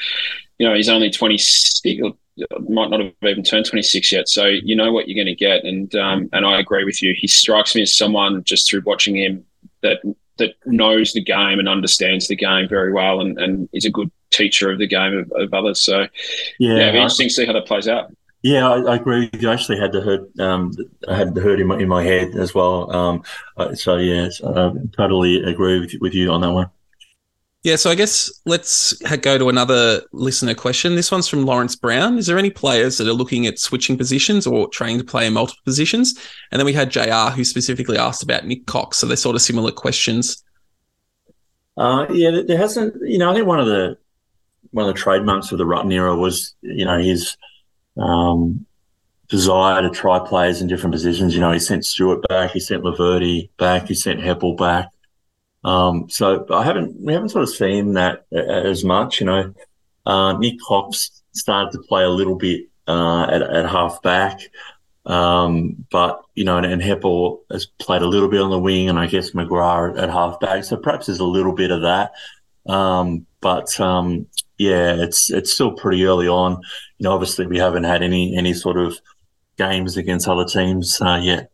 You 0.59 0.69
know, 0.69 0.75
he's 0.75 0.89
only 0.89 1.11
twenty 1.11 1.39
six, 1.39 2.01
might 2.69 2.91
not 2.91 3.01
have 3.01 3.13
even 3.23 3.45
turned 3.45 3.67
twenty 3.67 3.83
six 3.83 4.13
yet. 4.13 4.29
So 4.29 4.47
you 4.47 4.75
know 4.75 4.93
what 4.93 5.09
you're 5.09 5.23
going 5.23 5.35
to 5.35 5.39
get, 5.39 5.65
and 5.65 5.95
um, 5.95 6.29
and 6.33 6.47
I 6.47 6.59
agree 6.59 6.85
with 6.85 7.03
you. 7.03 7.15
He 7.17 7.27
strikes 7.27 7.75
me 7.75 7.83
as 7.83 7.95
someone 7.95 8.43
just 8.45 8.69
through 8.69 8.83
watching 8.87 9.17
him 9.17 9.45
that 9.83 9.99
that 10.39 10.55
knows 10.65 11.13
the 11.13 11.23
game 11.23 11.59
and 11.59 11.69
understands 11.69 12.29
the 12.29 12.37
game 12.37 12.69
very 12.69 12.93
well, 12.93 13.21
and, 13.21 13.39
and 13.39 13.69
is 13.73 13.85
a 13.85 13.91
good 13.91 14.11
teacher 14.31 14.71
of 14.71 14.79
the 14.79 14.87
game 14.87 15.17
of, 15.17 15.33
of 15.33 15.55
others. 15.55 15.83
So 15.83 16.07
yeah, 16.59 16.77
yeah 16.77 16.87
interesting 16.89 17.29
to 17.29 17.35
see 17.35 17.47
how 17.47 17.53
that 17.53 17.67
plays 17.67 17.89
out. 17.89 18.13
Yeah, 18.45 18.69
I, 18.69 18.83
I, 18.83 18.97
agree. 18.97 19.31
You 19.41 19.51
actually 19.51 19.81
had 19.81 19.93
the 19.93 20.03
Hird. 20.03 20.39
Um, 20.39 20.71
I 21.09 21.17
had 21.17 21.35
the 21.35 21.41
Hird 21.41 21.61
in 21.63 21.67
my, 21.67 21.79
in 21.79 21.89
my 21.89 22.05
head 22.05 22.37
as 22.37 22.55
well. 22.55 22.95
Um, 22.95 23.23
uh, 23.57 23.75
so 23.75 23.97
yeah, 23.97 24.29
I 24.47 24.71
totally 24.95 25.43
agree 25.43 25.81
with, 25.81 25.95
with 26.03 26.13
you 26.13 26.31
on 26.31 26.43
that 26.43 26.53
one. 26.53 26.69
Yeah, 27.63 27.77
so 27.77 27.91
I 27.91 27.95
guess 27.95 28.31
let's 28.45 28.93
go 29.23 29.39
to 29.39 29.49
another 29.49 30.03
listener 30.13 30.53
question. 30.53 30.95
This 30.95 31.11
one's 31.11 31.27
from 31.27 31.47
Lawrence 31.47 31.75
Brown. 31.75 32.19
Is 32.19 32.27
there 32.27 32.37
any 32.37 32.51
players 32.51 32.99
that 32.99 33.09
are 33.09 33.15
looking 33.15 33.47
at 33.47 33.59
switching 33.59 33.97
positions 33.97 34.47
or 34.47 34.69
trying 34.69 34.99
to 34.99 35.05
play 35.05 35.27
in 35.27 35.33
multiple 35.33 35.63
positions? 35.65 36.13
And 36.53 36.61
then 36.61 36.67
we 36.67 36.75
had 36.75 36.91
JR 36.91 37.31
who 37.35 37.45
specifically 37.45 37.97
asked 37.97 38.23
about 38.23 38.45
Nik 38.45 38.67
Cox. 38.67 38.99
So 38.99 39.07
they're 39.07 39.17
sort 39.17 39.37
of 39.37 39.41
similar 39.41 39.73
questions. 39.73 40.45
Uh, 41.79 42.05
yeah, 42.11 42.43
there 42.47 42.59
hasn't. 42.59 42.95
You 43.09 43.17
know, 43.17 43.31
I 43.31 43.35
think 43.35 43.47
one 43.47 43.61
of 43.61 43.67
the 43.67 43.97
one 44.73 44.87
of 44.87 44.95
the 44.95 45.01
trademarks 45.01 45.51
of 45.51 45.57
the 45.57 45.65
Rutten 45.65 45.91
era 45.95 46.15
was, 46.15 46.55
you 46.61 46.85
know, 46.85 46.99
his– 46.99 47.39
um, 47.97 48.67
desire 49.29 49.83
to 49.83 49.91
try 49.91 50.19
players 50.19 50.61
in 50.61 50.69
different 50.69 50.93
positions. 50.93 51.35
You 51.35 51.41
know, 51.41 51.53
he 51.53 51.59
sent 51.59 51.85
Stewart 51.85 52.27
back, 52.29 52.53
he 52.53 52.61
sent 52.61 52.85
Laverde 52.85 53.51
back, 53.59 53.89
he 53.89 53.95
sent 53.95 54.21
Heppell 54.21 54.57
back. 54.57 54.89
Um, 55.65 56.11
so 56.11 56.47
I 56.51 56.63
haven't 56.63 57.01
we 57.01 57.15
haven't 57.15 57.31
sort 57.31 57.45
of 57.45 57.49
seen 57.49 57.95
that 57.95 58.27
as 58.33 58.85
much. 58.85 59.21
You 59.21 59.27
know, 59.27 59.55
uh, 60.05 60.35
Nik 60.35 60.61
Cox 60.67 61.23
started 61.33 61.73
to 61.73 61.87
play 61.87 62.05
a 62.05 62.11
little 62.11 62.37
bit 62.37 62.69
uh, 62.87 63.25
at, 63.25 63.43
at 63.43 63.69
half 63.69 64.03
back. 64.03 64.41
Um, 65.07 65.85
but 65.91 66.23
you 66.35 66.45
know, 66.45 66.57
and, 66.57 66.67
and 66.67 66.83
Heppell 66.83 67.41
has 67.51 67.67
played 67.67 68.03
a 68.03 68.07
little 68.07 68.29
bit 68.29 68.41
on 68.41 68.51
the 68.51 68.59
wing, 68.59 68.89
and 68.89 68.99
I 68.99 69.07
guess 69.07 69.31
McGrath 69.31 69.97
at, 69.97 70.05
at 70.05 70.11
half 70.11 70.41
back. 70.41 70.65
So 70.65 70.77
perhaps 70.77 71.07
there's 71.07 71.21
a 71.21 71.25
little 71.25 71.53
bit 71.55 71.71
of 71.71 71.83
that. 71.83 72.13
Um, 72.67 73.27
but 73.41 73.79
um, 73.81 74.27
yeah, 74.59 74.95
it's 74.95 75.31
it's 75.31 75.53
still 75.53 75.73
pretty 75.73 76.05
early 76.05 76.29
on. 76.29 76.53
You 76.99 77.05
know, 77.05 77.13
obviously 77.13 77.47
we 77.47 77.59
haven't 77.59 77.85
had 77.85 78.03
any 78.03 78.37
any 78.37 78.55
sort 78.55 78.77
of 78.77 78.99
games 79.57 79.97
against 79.97 80.29
other 80.29 80.45
teams 80.45 81.01
uh, 81.01 81.21
yet. 81.23 81.51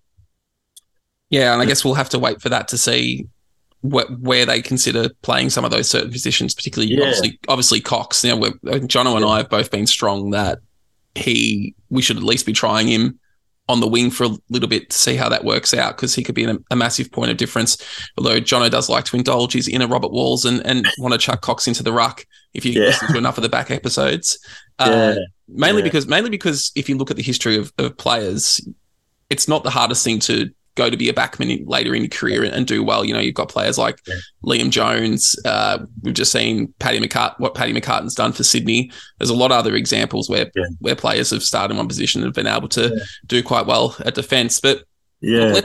Yeah, 1.30 1.52
and 1.52 1.62
I 1.62 1.64
guess 1.64 1.84
we'll 1.84 1.94
have 1.94 2.08
to 2.10 2.18
wait 2.18 2.40
for 2.42 2.48
that 2.48 2.68
to 2.68 2.78
see 2.78 3.28
wh- 3.82 4.10
where 4.20 4.44
they 4.44 4.60
consider 4.60 5.10
playing 5.22 5.50
some 5.50 5.64
of 5.64 5.70
those 5.70 5.88
certain 5.88 6.10
positions, 6.10 6.54
particularly 6.54 6.92
yeah. 6.92 7.02
obviously 7.02 7.38
obviously 7.48 7.80
Cox. 7.80 8.24
You 8.24 8.36
know, 8.36 8.50
Jono 8.50 9.14
and 9.14 9.24
yeah. 9.24 9.26
I 9.26 9.36
have 9.38 9.48
both 9.48 9.70
been 9.70 9.86
strong 9.86 10.30
that 10.30 10.58
he 11.14 11.74
we 11.88 12.02
should 12.02 12.16
at 12.16 12.22
least 12.22 12.46
be 12.46 12.52
trying 12.52 12.88
him 12.88 13.19
on 13.70 13.80
the 13.80 13.88
wing 13.88 14.10
for 14.10 14.24
a 14.24 14.36
little 14.48 14.68
bit 14.68 14.90
to 14.90 14.98
see 14.98 15.16
how 15.16 15.28
that 15.28 15.44
works 15.44 15.72
out 15.72 15.96
because 15.96 16.14
he 16.14 16.22
could 16.22 16.34
be 16.34 16.44
a, 16.44 16.58
a, 16.70 16.76
massive 16.76 17.10
point 17.10 17.30
of 17.30 17.36
difference. 17.36 17.78
Although 18.18 18.40
Jono 18.40 18.70
does 18.70 18.88
like 18.88 19.04
to 19.06 19.16
indulge 19.16 19.52
his 19.52 19.68
inner 19.68 19.86
Robert 19.86 20.10
Walls 20.10 20.44
and, 20.44 20.64
and 20.66 20.86
want 20.98 21.12
to 21.12 21.18
chuck 21.18 21.40
Cox 21.40 21.68
into 21.68 21.82
the 21.82 21.92
ruck 21.92 22.26
if 22.52 22.64
you 22.64 22.72
yeah. 22.72 22.88
listen 22.88 23.08
to 23.08 23.18
enough 23.18 23.38
of 23.38 23.42
the 23.42 23.48
back 23.48 23.70
episodes. 23.70 24.38
Uh, 24.78 25.14
yeah. 25.16 25.24
Mainly 25.48 25.82
yeah. 25.82 25.84
because 25.84 26.06
mainly 26.06 26.30
because 26.30 26.72
if 26.74 26.88
you 26.88 26.96
look 26.96 27.10
at 27.10 27.16
the 27.16 27.22
history 27.22 27.56
of, 27.56 27.72
of 27.78 27.96
players, 27.96 28.60
it's 29.30 29.46
not 29.48 29.62
the 29.62 29.70
hardest 29.70 30.04
thing 30.04 30.18
to 30.20 30.50
go 30.80 30.90
to 30.90 30.96
be 30.96 31.08
a 31.08 31.12
backman 31.12 31.58
in, 31.58 31.66
later 31.66 31.94
in 31.94 32.02
your 32.02 32.08
career 32.08 32.42
and, 32.42 32.54
and, 32.54 32.66
do 32.66 32.82
well. 32.82 33.04
You 33.04 33.14
know, 33.14 33.20
you've 33.20 33.34
got 33.34 33.48
players 33.48 33.78
like 33.78 34.00
yeah. 34.06 34.14
Liam 34.44 34.70
Jones. 34.70 35.36
Uh, 35.44 35.78
we've 36.02 36.14
just 36.14 36.32
seen 36.32 36.72
Paddy 36.78 37.00
McCart- 37.00 37.38
what 37.38 37.54
Paddy 37.54 37.72
McCartin's 37.72 38.14
done 38.14 38.32
for 38.32 38.42
Sydney. 38.42 38.90
There's 39.18 39.30
a 39.30 39.34
lot 39.34 39.52
of 39.52 39.58
other 39.58 39.74
examples 39.74 40.28
where 40.28 40.50
yeah. 40.54 40.66
where 40.78 40.96
players 40.96 41.30
have 41.30 41.42
started 41.42 41.72
in 41.72 41.78
one 41.78 41.88
position 41.88 42.22
and 42.22 42.28
have 42.28 42.34
been 42.34 42.52
able 42.52 42.68
to 42.68 42.88
yeah. 42.88 43.04
do 43.26 43.42
quite 43.42 43.66
well 43.66 43.96
at 44.04 44.14
defence. 44.14 44.60
But 44.60 44.84
yeah. 45.20 45.60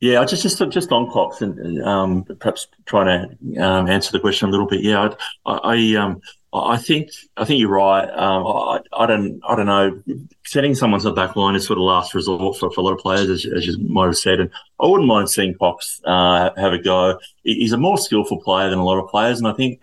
Yeah, 0.00 0.20
I 0.20 0.26
just 0.26 0.42
just 0.42 0.62
just 0.70 0.92
on 0.92 1.10
Cox 1.10 1.42
and 1.42 1.82
um, 1.82 2.24
perhaps 2.38 2.68
trying 2.86 3.06
to 3.06 3.60
um, 3.60 3.88
answer 3.88 4.12
the 4.12 4.20
question 4.20 4.48
a 4.48 4.52
little 4.52 4.68
bit. 4.68 4.80
Yeah, 4.80 5.12
I, 5.44 5.52
I 5.52 5.94
um, 5.96 6.20
I 6.52 6.78
think 6.78 7.10
I 7.36 7.44
think 7.44 7.60
you're 7.60 7.68
right. 7.68 8.08
Um, 8.08 8.46
I, 8.46 8.80
I, 8.92 9.06
don't 9.06 9.40
I 9.46 9.54
don't 9.54 9.66
know. 9.66 10.02
Setting 10.46 10.74
someone 10.74 11.00
to 11.00 11.10
the 11.10 11.12
back 11.12 11.36
line 11.36 11.54
is 11.54 11.66
sort 11.66 11.78
of 11.78 11.82
last 11.82 12.14
resort 12.14 12.56
for, 12.56 12.70
for 12.70 12.80
a 12.80 12.84
lot 12.84 12.94
of 12.94 13.00
players, 13.00 13.28
as, 13.28 13.44
as, 13.44 13.66
you 13.66 13.78
might 13.80 14.06
have 14.06 14.16
said. 14.16 14.40
And 14.40 14.50
I 14.80 14.86
wouldn't 14.86 15.06
mind 15.06 15.28
seeing 15.28 15.54
Cox 15.54 16.00
uh, 16.06 16.50
have 16.56 16.72
a 16.72 16.78
go. 16.78 17.18
He's 17.42 17.72
a 17.72 17.76
more 17.76 17.98
skillful 17.98 18.40
player 18.40 18.70
than 18.70 18.78
a 18.78 18.84
lot 18.84 18.98
of 18.98 19.10
players, 19.10 19.38
and 19.38 19.46
I 19.46 19.52
think 19.52 19.78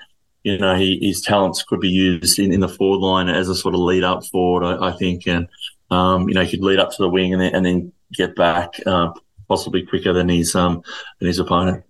you 0.45 0.59
know, 0.59 0.75
he, 0.75 0.99
his 1.01 1.21
talents 1.21 1.63
could 1.63 1.79
be 1.79 1.89
used 1.89 2.37
in, 2.37 2.53
in 2.53 2.59
the 2.59 2.69
forward 2.69 2.99
line 2.99 3.29
as 3.29 3.49
a 3.49 3.55
sort 3.55 3.73
of 3.73 3.81
lead 3.81 4.03
up 4.03 4.23
forward, 4.25 4.63
I, 4.63 4.89
I 4.89 4.91
think. 4.91 5.27
And, 5.27 5.47
um, 5.89 6.29
you 6.29 6.35
know, 6.35 6.43
he 6.43 6.51
could 6.51 6.63
lead 6.63 6.77
up 6.77 6.91
to 6.91 6.97
the 6.99 7.09
wing 7.09 7.33
and 7.33 7.41
then, 7.41 7.55
and 7.55 7.65
then 7.65 7.91
get 8.13 8.35
back 8.35 8.75
uh, 8.85 9.11
possibly 9.47 9.83
quicker 9.83 10.13
than 10.13 10.29
his, 10.29 10.53
um, 10.53 10.83
than 11.17 11.27
his 11.27 11.39
opponent 11.39 11.83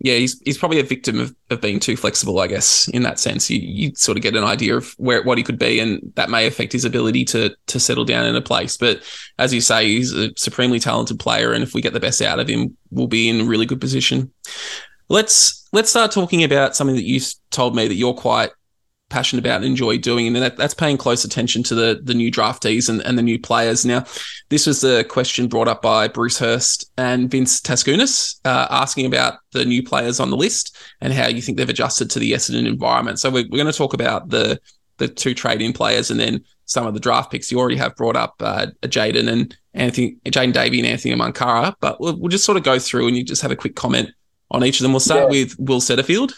yeah, 0.00 0.14
he's 0.14 0.40
he's 0.44 0.58
probably 0.58 0.78
a 0.78 0.84
victim 0.84 1.18
of, 1.18 1.34
of 1.50 1.60
being 1.60 1.80
too 1.80 1.96
flexible, 1.96 2.38
I 2.38 2.46
guess, 2.46 2.88
in 2.88 3.02
that 3.02 3.18
sense. 3.18 3.50
You 3.50 3.58
you 3.60 3.92
sort 3.96 4.16
of 4.16 4.22
get 4.22 4.36
an 4.36 4.44
idea 4.44 4.76
of 4.76 4.92
where 4.98 5.22
what 5.24 5.38
he 5.38 5.44
could 5.44 5.58
be, 5.58 5.80
and 5.80 6.12
that 6.14 6.30
may 6.30 6.46
affect 6.46 6.72
his 6.72 6.84
ability 6.84 7.24
to 7.26 7.54
to 7.66 7.80
settle 7.80 8.04
down 8.04 8.26
in 8.26 8.36
a 8.36 8.42
place. 8.42 8.76
But 8.76 9.02
as 9.38 9.52
you 9.52 9.60
say, 9.60 9.86
he's 9.86 10.12
a 10.12 10.30
supremely 10.36 10.78
talented 10.78 11.18
player, 11.18 11.52
and 11.52 11.64
if 11.64 11.74
we 11.74 11.82
get 11.82 11.94
the 11.94 12.00
best 12.00 12.22
out 12.22 12.38
of 12.38 12.48
him, 12.48 12.76
we'll 12.90 13.08
be 13.08 13.28
in 13.28 13.40
a 13.40 13.44
really 13.44 13.66
good 13.66 13.80
position. 13.80 14.32
Let's 15.08 15.68
let's 15.72 15.90
start 15.90 16.12
talking 16.12 16.44
about 16.44 16.76
something 16.76 16.96
that 16.96 17.04
you 17.04 17.20
told 17.50 17.74
me 17.74 17.88
that 17.88 17.94
you're 17.94 18.14
quite 18.14 18.50
passionate 19.08 19.44
about 19.44 19.56
and 19.56 19.64
enjoy 19.64 19.98
doing. 19.98 20.26
And 20.26 20.36
that, 20.36 20.56
that's 20.56 20.74
paying 20.74 20.96
close 20.96 21.24
attention 21.24 21.62
to 21.64 21.74
the 21.74 22.00
the 22.02 22.14
new 22.14 22.30
draftees 22.30 22.88
and, 22.88 23.00
and 23.02 23.18
the 23.18 23.22
new 23.22 23.38
players. 23.38 23.84
Now, 23.84 24.04
this 24.48 24.66
was 24.66 24.80
the 24.80 25.04
question 25.08 25.48
brought 25.48 25.68
up 25.68 25.82
by 25.82 26.08
Bruce 26.08 26.38
Hurst 26.38 26.90
and 26.96 27.30
Vince 27.30 27.60
Taskunas, 27.60 28.40
uh, 28.44 28.66
asking 28.70 29.06
about 29.06 29.38
the 29.52 29.64
new 29.64 29.82
players 29.82 30.20
on 30.20 30.30
the 30.30 30.36
list 30.36 30.76
and 31.00 31.12
how 31.12 31.28
you 31.28 31.42
think 31.42 31.58
they've 31.58 31.68
adjusted 31.68 32.10
to 32.10 32.18
the 32.18 32.32
Essendon 32.32 32.66
environment. 32.66 33.18
So 33.18 33.30
we're, 33.30 33.46
we're 33.50 33.58
going 33.58 33.72
to 33.72 33.76
talk 33.76 33.94
about 33.94 34.28
the 34.28 34.60
the 34.98 35.08
two 35.08 35.34
trade 35.34 35.62
in 35.62 35.72
players 35.72 36.10
and 36.10 36.20
then 36.20 36.44
some 36.66 36.86
of 36.86 36.94
the 36.94 37.00
draft 37.00 37.30
picks. 37.30 37.50
You 37.50 37.58
already 37.58 37.76
have 37.76 37.96
brought 37.96 38.16
up 38.16 38.34
uh, 38.40 38.66
Jaden 38.82 39.30
and 39.30 39.56
Anthony, 39.74 40.16
Jaden 40.26 40.52
Davey 40.52 40.80
and 40.80 40.88
Anthony 40.88 41.14
Munkara, 41.14 41.74
but 41.80 42.00
we'll, 42.00 42.18
we'll, 42.18 42.28
just 42.28 42.44
sort 42.44 42.58
of 42.58 42.64
go 42.64 42.78
through 42.78 43.06
and 43.06 43.16
you 43.16 43.24
just 43.24 43.42
have 43.42 43.52
a 43.52 43.56
quick 43.56 43.76
comment 43.76 44.10
on 44.50 44.64
each 44.64 44.80
of 44.80 44.82
them. 44.82 44.92
We'll 44.92 45.00
start 45.00 45.32
yeah. 45.32 45.40
with 45.40 45.56
Will 45.58 45.80
Setterfield. 45.80 46.32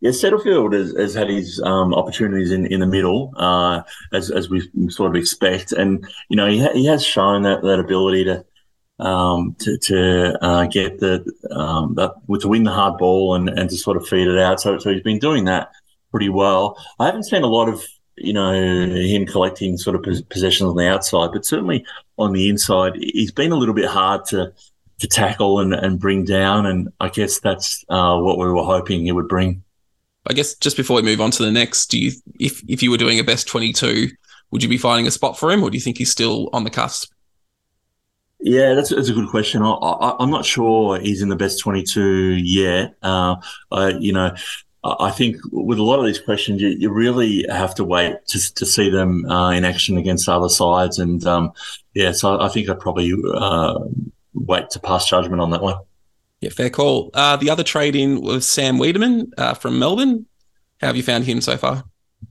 Yeah, 0.00 0.10
Setterfield 0.10 0.72
has, 0.72 0.92
has 0.96 1.14
had 1.14 1.28
his 1.28 1.60
um, 1.62 1.94
opportunities 1.94 2.52
in, 2.52 2.66
in 2.66 2.80
the 2.80 2.86
middle, 2.86 3.32
uh, 3.36 3.82
as, 4.12 4.30
as 4.30 4.48
we 4.48 4.68
sort 4.88 5.10
of 5.10 5.16
expect, 5.16 5.72
and 5.72 6.06
you 6.28 6.36
know 6.36 6.46
he, 6.46 6.60
ha- 6.60 6.72
he 6.72 6.86
has 6.86 7.04
shown 7.04 7.42
that, 7.42 7.62
that 7.62 7.80
ability 7.80 8.24
to 8.24 8.44
um, 8.98 9.54
to, 9.60 9.76
to 9.78 10.44
uh, 10.44 10.66
get 10.66 11.00
the 11.00 11.24
um, 11.50 11.94
that, 11.96 12.12
to 12.40 12.48
win 12.48 12.64
the 12.64 12.72
hard 12.72 12.98
ball 12.98 13.34
and, 13.34 13.48
and 13.48 13.68
to 13.70 13.76
sort 13.76 13.96
of 13.96 14.06
feed 14.06 14.28
it 14.28 14.38
out. 14.38 14.60
So 14.60 14.78
so 14.78 14.92
he's 14.92 15.02
been 15.02 15.18
doing 15.18 15.44
that 15.44 15.70
pretty 16.10 16.28
well. 16.28 16.82
I 16.98 17.06
haven't 17.06 17.24
seen 17.24 17.42
a 17.42 17.48
lot 17.48 17.68
of 17.68 17.84
you 18.16 18.32
know 18.32 18.52
him 18.52 19.26
collecting 19.26 19.76
sort 19.76 19.96
of 19.96 20.28
possessions 20.28 20.68
on 20.68 20.76
the 20.76 20.88
outside, 20.88 21.30
but 21.32 21.44
certainly 21.44 21.84
on 22.18 22.32
the 22.32 22.48
inside, 22.48 22.94
he's 22.96 23.32
been 23.32 23.52
a 23.52 23.56
little 23.56 23.74
bit 23.74 23.86
hard 23.86 24.24
to 24.26 24.52
to 24.98 25.06
tackle 25.06 25.60
and, 25.60 25.74
and 25.74 26.00
bring 26.00 26.24
down, 26.24 26.64
and 26.64 26.88
I 27.00 27.10
guess 27.10 27.38
that's 27.40 27.84
uh, 27.88 28.18
what 28.18 28.38
we 28.38 28.46
were 28.46 28.64
hoping 28.64 29.04
he 29.04 29.12
would 29.12 29.28
bring. 29.28 29.62
I 30.28 30.32
guess 30.32 30.54
just 30.54 30.76
before 30.76 30.96
we 30.96 31.02
move 31.02 31.20
on 31.20 31.30
to 31.32 31.42
the 31.44 31.52
next, 31.52 31.86
do 31.86 31.98
you 31.98 32.12
if 32.38 32.62
if 32.68 32.82
you 32.82 32.90
were 32.90 32.96
doing 32.96 33.18
a 33.18 33.24
best 33.24 33.46
twenty 33.48 33.72
two, 33.72 34.08
would 34.50 34.62
you 34.62 34.68
be 34.68 34.78
finding 34.78 35.06
a 35.06 35.10
spot 35.10 35.38
for 35.38 35.50
him, 35.50 35.62
or 35.62 35.70
do 35.70 35.76
you 35.76 35.82
think 35.82 35.98
he's 35.98 36.10
still 36.10 36.50
on 36.52 36.64
the 36.64 36.70
cusp? 36.70 37.12
Yeah, 38.40 38.74
that's, 38.74 38.90
that's 38.90 39.08
a 39.08 39.14
good 39.14 39.30
question. 39.30 39.62
I, 39.62 40.14
am 40.20 40.30
not 40.30 40.44
sure 40.44 41.00
he's 41.00 41.22
in 41.22 41.30
the 41.30 41.36
best 41.36 41.58
22 41.58 42.34
yet. 42.34 42.94
Uh, 43.02 43.36
I, 43.72 43.88
you 43.98 44.12
know, 44.12 44.34
I 44.84 45.10
think 45.10 45.38
with 45.50 45.78
a 45.78 45.82
lot 45.82 45.98
of 45.98 46.06
these 46.06 46.20
questions, 46.20 46.60
you, 46.60 46.68
you 46.68 46.90
really 46.90 47.44
have 47.48 47.74
to 47.76 47.84
wait 47.84 48.14
to, 48.28 48.54
to 48.54 48.66
see 48.66 48.90
them 48.90 49.24
uh, 49.24 49.50
in 49.50 49.64
action 49.64 49.96
against 49.96 50.28
other 50.28 50.48
sides. 50.48 50.98
And 50.98 51.26
um, 51.26 51.52
yeah, 51.94 52.12
so 52.12 52.40
I 52.40 52.48
think 52.48 52.68
I'd 52.68 52.78
probably 52.78 53.12
uh, 53.34 53.80
wait 54.34 54.70
to 54.70 54.80
pass 54.80 55.08
judgment 55.08 55.40
on 55.40 55.50
that 55.50 55.62
one. 55.62 55.78
Yeah, 56.46 56.52
fair 56.52 56.70
call. 56.70 57.10
Uh, 57.12 57.36
the 57.36 57.50
other 57.50 57.64
trade 57.64 57.96
in 57.96 58.20
was 58.20 58.48
Sam 58.48 58.78
Weideman 58.78 59.32
uh, 59.36 59.54
from 59.54 59.80
Melbourne. 59.80 60.26
How 60.80 60.86
have 60.86 60.96
you 60.96 61.02
found 61.02 61.24
him 61.24 61.40
so 61.40 61.56
far? 61.56 61.82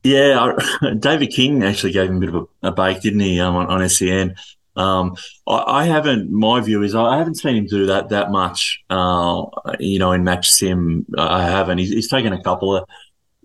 Yeah, 0.04 0.54
I, 0.82 0.93
David 0.99 1.32
King 1.32 1.63
actually 1.63 1.91
gave 1.91 2.10
him 2.10 2.17
a 2.17 2.19
bit 2.21 2.30
of 2.30 2.36
a, 2.36 2.67
a 2.69 2.71
bake, 2.71 3.01
didn't 3.01 3.19
he, 3.19 3.41
um, 3.41 3.58
on, 3.58 3.67
on 3.67 3.89
SEN? 3.89 4.36
Um, 4.78 5.17
I, 5.45 5.82
I, 5.82 5.86
haven't. 5.86 6.32
My 6.32 6.62
view 6.62 6.82
is 6.82 6.95
I 6.95 7.17
haven't 7.17 7.36
seen 7.36 7.58
him 7.58 7.65
do 7.65 7.88
that 7.88 8.08
that 8.10 8.32
much. 8.32 8.82
Uh, 8.89 9.43
you 9.80 9.99
know, 9.99 10.13
in 10.13 10.23
match 10.23 10.49
sim, 10.49 11.06
I 11.17 11.43
haven't. 11.43 11.80
He's, 11.80 11.89
he's 11.89 12.10
taken 12.10 12.32
a 12.32 12.41
couple 12.41 12.73
of 12.73 12.88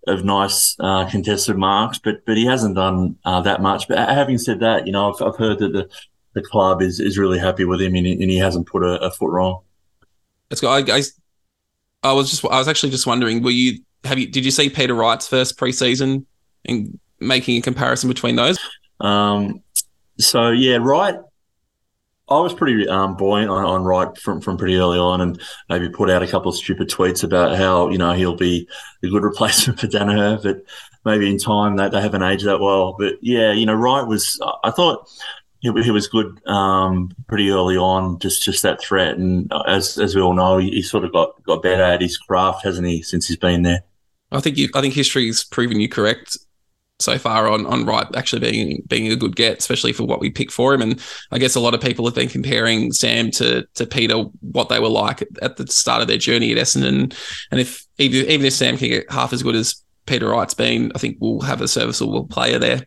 of 0.07 0.25
nice 0.25 0.77
uh, 0.79 1.09
contested 1.11 1.57
marks, 1.57 1.99
but 1.99 2.25
but 2.27 2.37
he 2.37 2.47
hasn't 2.47 2.77
done 2.77 3.17
uh, 3.25 3.41
that 3.41 3.61
much. 3.61 3.89
But 3.89 3.99
having 4.09 4.39
said 4.39 4.61
that, 4.61 4.87
you 4.87 4.93
know, 4.93 5.13
I've, 5.13 5.23
I've 5.23 5.37
heard 5.37 5.59
that 5.59 5.73
the, 5.73 5.89
the 6.35 6.43
club 6.43 6.81
is, 6.81 7.01
is 7.01 7.19
really 7.19 7.41
happy 7.41 7.65
with 7.65 7.81
him 7.81 7.97
and, 7.97 8.07
and 8.07 8.31
he 8.31 8.39
hasn't 8.39 8.69
put 8.69 8.85
a, 8.85 9.01
a 9.01 9.11
foot 9.11 9.31
wrong. 9.31 9.63
Let's 10.51 10.61
go. 10.61 10.69
I, 10.69 10.79
I, 10.81 11.03
I, 12.03 12.13
was 12.13 12.31
just 12.31 12.45
I 12.45 12.59
was 12.59 12.69
actually 12.69 12.91
just 12.91 13.07
wondering, 13.07 13.43
were 13.43 13.51
you 13.51 13.81
have 14.05 14.19
you 14.19 14.27
did 14.27 14.45
you 14.45 14.51
see 14.51 14.69
Peter 14.69 14.95
Wright's 14.95 15.29
first 15.29 15.59
preseason 15.59 16.25
and 16.65 16.99
making 17.21 17.57
a 17.59 17.63
comparison 17.63 18.09
between 18.09 18.37
those? 18.37 18.59
Um, 19.01 19.63
so 20.19 20.51
yeah, 20.51 20.77
Wright. 20.77 21.17
I 22.29 22.39
was 22.39 22.55
pretty 22.55 22.87
um, 22.89 23.17
buoyant 23.17 23.51
on, 23.51 23.65
on 23.65 23.83
Wright 23.83 24.17
from, 24.17 24.41
from 24.41 24.57
pretty 24.57 24.77
early 24.77 25.01
on, 25.01 25.21
and 25.21 25.43
maybe 25.69 25.89
put 25.89 26.09
out 26.09 26.23
a 26.23 26.29
couple 26.29 26.49
of 26.49 26.57
stupid 26.57 26.89
tweets 26.89 27.25
about 27.25 27.57
how 27.57 27.89
you 27.89 27.99
know 27.99 28.13
he'll 28.13 28.37
be 28.37 28.69
a 29.03 29.09
good 29.09 29.23
replacement 29.25 29.81
for 29.81 29.89
Daniher, 29.89 30.41
but 30.41 30.63
maybe 31.05 31.29
in 31.29 31.39
time 31.39 31.77
that 31.77 31.91
they 31.91 32.01
haven't 32.01 32.23
aged 32.23 32.47
that 32.47 32.61
well. 32.61 32.95
But 32.99 33.15
yeah, 33.21 33.53
you 33.53 33.67
know, 33.67 33.75
Wright 33.75 34.07
was. 34.07 34.41
I 34.63 34.71
thought 34.71 35.09
he, 35.61 35.71
he 35.83 35.91
was 35.91 36.09
good 36.09 36.41
um, 36.47 37.11
pretty 37.29 37.51
early 37.51 37.77
on, 37.77 38.19
just 38.19 38.43
just 38.43 38.63
that 38.63 38.81
threat. 38.81 39.17
And 39.17 39.53
as 39.67 39.99
as 39.99 40.15
we 40.15 40.23
all 40.23 40.35
know, 40.35 40.59
he, 40.59 40.71
he, 40.71 40.83
sort 40.83 41.05
of 41.05 41.13
got 41.13 41.43
got 41.45 41.63
better 41.63 41.83
at 41.83 42.01
his 42.01 42.17
craft, 42.17 42.65
hasn't 42.65 42.87
he, 42.87 43.03
since 43.03 43.29
he's 43.29 43.37
been 43.37 43.63
there? 43.63 43.83
I 44.33 44.41
think 44.41 44.57
you, 44.57 44.69
I 44.75 44.81
think 44.81 44.95
history's 44.95 45.45
proven 45.45 45.81
you 45.81 45.89
correct 45.89 46.39
so 47.01 47.19
far 47.19 47.49
on 47.49 47.67
on 47.67 47.85
Wright 47.85 48.07
actually 48.15 48.51
being 48.51 48.83
being 48.87 49.11
a 49.11 49.17
good 49.17 49.37
get, 49.37 49.59
especially 49.59 49.93
for 49.93 50.05
what 50.05 50.21
we 50.21 50.31
picked 50.31 50.53
for 50.53 50.73
him. 50.73 50.83
And 50.83 51.01
I 51.31 51.39
guess 51.39 51.55
a 51.55 51.61
lot 51.61 51.75
of 51.75 51.81
people 51.81 52.05
have 52.05 52.15
been 52.15 52.29
comparing 52.29 52.93
Sam 52.93 53.31
to 53.33 53.67
to 53.75 53.87
Peter, 53.87 54.17
what 54.41 54.69
they 54.69 54.81
were 54.81 54.89
like 54.89 55.23
at, 55.23 55.29
at 55.43 55.57
the 55.57 55.67
start 55.67 56.03
of 56.03 56.09
their 56.09 56.19
journey 56.19 56.53
at 56.53 56.59
Essendon. 56.59 57.15
And 57.51 57.61
if 57.61 57.87
even, 57.99 58.31
even 58.31 58.47
if 58.47 58.53
Sam 58.53 58.77
can 58.77 58.89
get 58.89 59.11
half 59.11 59.33
as 59.33 59.43
good 59.43 59.57
as 59.57 59.83
Peter 60.07 60.29
Wright's 60.29 60.55
been, 60.55 60.93
I 60.95 60.99
think 60.99 61.19
we'll 61.21 61.41
have 61.41 61.61
a 61.61 61.69
serviceable 61.69 62.27
player 62.27 62.59
there. 62.59 62.87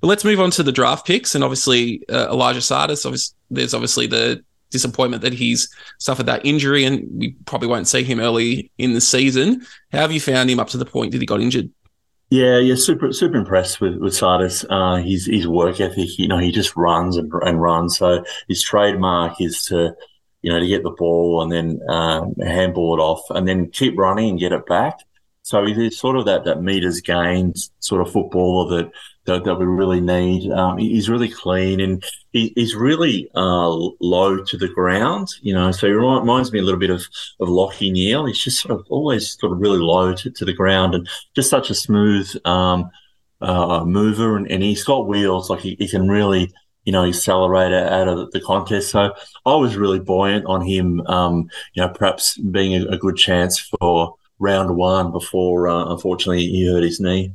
But 0.00 0.08
let's 0.08 0.24
move 0.24 0.40
on 0.40 0.50
to 0.52 0.62
the 0.62 0.72
draft 0.72 1.06
picks, 1.06 1.34
and 1.34 1.42
obviously 1.42 2.02
uh, 2.08 2.28
Elijah 2.30 2.60
Tsatas, 2.60 3.04
Obviously, 3.06 3.36
there's 3.50 3.74
obviously 3.74 4.06
the 4.06 4.44
disappointment 4.70 5.22
that 5.22 5.32
he's 5.32 5.68
suffered 5.98 6.26
that 6.26 6.44
injury, 6.44 6.84
and 6.84 7.06
we 7.12 7.36
probably 7.44 7.68
won't 7.68 7.88
see 7.88 8.02
him 8.02 8.20
early 8.20 8.70
in 8.78 8.94
the 8.94 9.00
season. 9.00 9.64
How 9.92 10.00
have 10.00 10.12
you 10.12 10.20
found 10.20 10.50
him 10.50 10.60
up 10.60 10.68
to 10.70 10.78
the 10.78 10.84
point 10.84 11.12
that 11.12 11.20
he 11.20 11.26
got 11.26 11.40
injured? 11.40 11.70
Yeah, 12.30 12.58
yeah, 12.58 12.74
super, 12.74 13.12
super 13.12 13.36
impressed 13.36 13.80
with 13.80 13.96
with 13.98 14.12
Tsatas. 14.12 14.64
Uh, 14.68 14.96
his 15.02 15.26
his 15.26 15.46
work 15.46 15.80
ethic. 15.80 16.18
You 16.18 16.26
know, 16.26 16.38
he 16.38 16.50
just 16.50 16.76
runs 16.76 17.16
and, 17.16 17.32
and 17.42 17.62
runs. 17.62 17.96
So 17.96 18.24
his 18.48 18.62
trademark 18.62 19.40
is 19.40 19.64
to, 19.66 19.94
you 20.42 20.52
know, 20.52 20.58
to 20.58 20.66
get 20.66 20.82
the 20.82 20.90
ball 20.90 21.42
and 21.42 21.52
then 21.52 21.80
um, 21.88 22.34
handball 22.44 22.98
it 22.98 23.00
off, 23.00 23.22
and 23.30 23.46
then 23.46 23.70
keep 23.70 23.96
running 23.96 24.30
and 24.30 24.40
get 24.40 24.52
it 24.52 24.66
back. 24.66 24.98
So 25.42 25.64
he's 25.64 25.96
sort 25.96 26.16
of 26.16 26.24
that 26.24 26.44
that 26.44 26.60
meters 26.60 27.00
gained 27.00 27.56
sort 27.78 28.00
of 28.00 28.12
footballer 28.12 28.76
that 28.76 28.90
that, 29.26 29.44
that 29.44 29.56
we 29.56 29.66
really 29.66 30.00
need. 30.00 30.50
Um, 30.52 30.78
he's 30.78 31.08
really 31.08 31.28
clean 31.28 31.80
and 31.80 32.04
he, 32.32 32.52
he's 32.56 32.74
really 32.74 33.28
uh, 33.34 33.68
low 34.00 34.42
to 34.42 34.56
the 34.56 34.68
ground, 34.68 35.28
you 35.42 35.52
know. 35.54 35.70
So 35.70 35.86
he 35.86 35.92
reminds 35.92 36.52
me 36.52 36.60
a 36.60 36.62
little 36.62 36.80
bit 36.80 36.90
of 36.90 37.06
of 37.40 37.48
Lachie 37.48 37.92
Neale. 37.92 38.26
He's 38.26 38.42
just 38.42 38.60
sort 38.60 38.78
of 38.78 38.86
always 38.88 39.38
sort 39.38 39.52
of 39.52 39.60
really 39.60 39.78
low 39.78 40.14
to, 40.14 40.30
to 40.30 40.44
the 40.44 40.52
ground 40.54 40.94
and 40.94 41.08
just 41.34 41.50
such 41.50 41.70
a 41.70 41.74
smooth 41.74 42.30
um, 42.44 42.90
uh, 43.40 43.84
mover. 43.84 44.36
And, 44.36 44.50
and 44.50 44.62
he's 44.62 44.84
got 44.84 45.08
wheels, 45.08 45.50
like 45.50 45.60
he, 45.60 45.76
he 45.78 45.88
can 45.88 46.08
really 46.08 46.52
you 46.86 46.92
know, 46.92 47.04
accelerate 47.04 47.72
out 47.72 48.06
of 48.06 48.30
the 48.30 48.40
contest. 48.40 48.90
So 48.90 49.12
I 49.44 49.54
was 49.56 49.76
really 49.76 49.98
buoyant 49.98 50.46
on 50.46 50.64
him, 50.64 51.00
um, 51.08 51.50
you 51.74 51.82
know, 51.82 51.88
perhaps 51.88 52.38
being 52.38 52.80
a, 52.80 52.86
a, 52.90 52.96
good 52.96 53.16
chance 53.16 53.58
for 53.58 54.14
round 54.38 54.76
one 54.76 55.10
before, 55.10 55.68
uh, 55.68 55.86
unfortunately, 55.86 56.46
he 56.46 56.66
hurt 56.66 56.84
his 56.84 57.00
knee. 57.00 57.32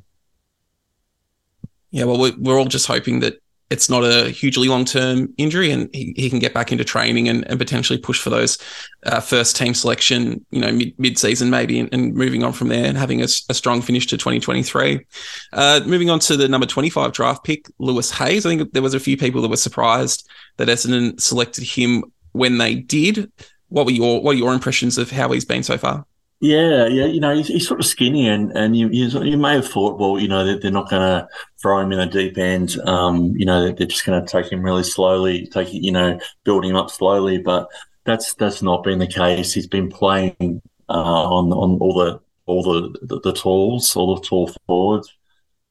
Yeah, 1.92 2.06
well, 2.06 2.32
we're, 2.38 2.58
all 2.58 2.66
just 2.66 2.88
hoping 2.88 3.20
that 3.20 3.42
it's 3.70 3.90
not 3.90 4.04
a 4.04 4.30
hugely 4.30 4.68
long 4.68 4.84
term 4.86 5.34
injury 5.38 5.72
and 5.72 5.90
he, 5.94 6.14
he 6.18 6.30
can 6.30 6.40
get 6.40 6.54
back 6.54 6.72
into 6.72 6.84
training 6.84 7.30
and, 7.30 7.48
and 7.50 7.58
potentially 7.58 7.98
push 7.98 8.22
for 8.22 8.30
those 8.30 8.58
uh, 9.06 9.20
first 9.20 9.56
team 9.56 9.74
selection, 9.74 10.46
you 10.52 10.60
know, 10.60 10.78
mid 10.98 11.18
season 11.18 11.50
maybe, 11.50 11.80
and, 11.80 11.94
and, 11.94 12.14
moving 12.14 12.44
on 12.44 12.54
from 12.54 12.68
there 12.68 12.86
and 12.86 12.98
having 12.98 13.22
a, 13.22 13.28
a 13.50 13.54
strong 13.54 13.82
finish 13.82 14.08
to 14.08 14.18
2023. 14.18 15.06
Uh, 15.54 15.82
moving 15.86 16.10
on 16.10 16.20
to 16.20 16.36
the 16.36 16.48
number 16.48 16.68
25 16.68 17.14
draft 17.14 17.44
pick, 17.46 17.66
Lewis 17.80 18.12
Hayes. 18.12 18.46
I 18.46 18.56
think 18.56 18.74
there 18.74 18.82
was 18.82 18.94
a 18.94 19.00
few 19.00 19.18
people 19.18 19.42
that 19.42 19.50
were 19.50 19.58
surprised 19.58 20.30
that 20.58 20.68
Essendon 20.68 21.20
selected 21.20 21.64
him 21.64 22.04
when 22.34 22.58
they 22.58 22.76
did. 22.76 23.32
What 23.70 23.86
were 23.86 23.94
your 23.94 24.22
what 24.22 24.36
are 24.36 24.38
your 24.38 24.54
impressions 24.54 24.98
of 24.98 25.12
how 25.12 25.32
he's 25.32 25.46
been 25.46 25.64
so 25.64 25.78
far? 25.78 26.06
Yeah, 26.44 26.88
yeah, 26.88 27.06
you 27.06 27.20
know, 27.20 27.36
he's, 27.36 27.50
he's 27.50 27.68
sort 27.68 27.80
of 27.80 27.86
skinny, 27.86 28.28
and 28.28 28.52
and 28.58 28.76
you, 28.76 28.90
you, 28.90 29.38
may 29.38 29.54
have 29.54 29.68
thought, 29.68 30.00
well, 30.00 30.20
you 30.20 30.28
know, 30.28 30.58
they're, 30.58 30.72
not 30.72 30.90
going 30.90 31.04
to 31.04 31.28
throw 31.62 31.80
him 31.80 31.92
in 31.92 32.00
the 32.00 32.08
deep 32.08 32.36
end. 32.36 32.80
Um, 32.80 33.36
you 33.38 33.46
know, 33.46 33.72
they're 33.72 33.86
just 33.86 34.08
going 34.08 34.20
to 34.20 34.28
take 34.28 34.52
him 34.52 34.64
really 34.64 34.82
slowly, 34.82 35.46
take 35.46 35.72
you 35.72 35.92
know, 35.92 36.20
build 36.44 36.66
him 36.66 36.76
up 36.76 36.90
slowly. 36.90 37.38
But 37.38 37.70
that's 38.06 38.34
that's 38.34 38.64
not 38.64 38.84
been 38.84 38.98
the 38.98 39.06
case. 39.06 39.54
He's 39.54 39.68
been 39.68 39.88
playing 39.88 40.64
uh, 40.90 40.94
on 40.94 41.54
on 41.54 41.78
all 41.80 41.94
the 41.94 42.20
all 42.48 42.64
the, 42.64 42.98
the, 43.04 43.20
the 43.20 43.34
talls, 43.34 43.96
all 43.96 44.16
the 44.16 44.22
tall 44.22 44.52
forwards. 44.66 45.14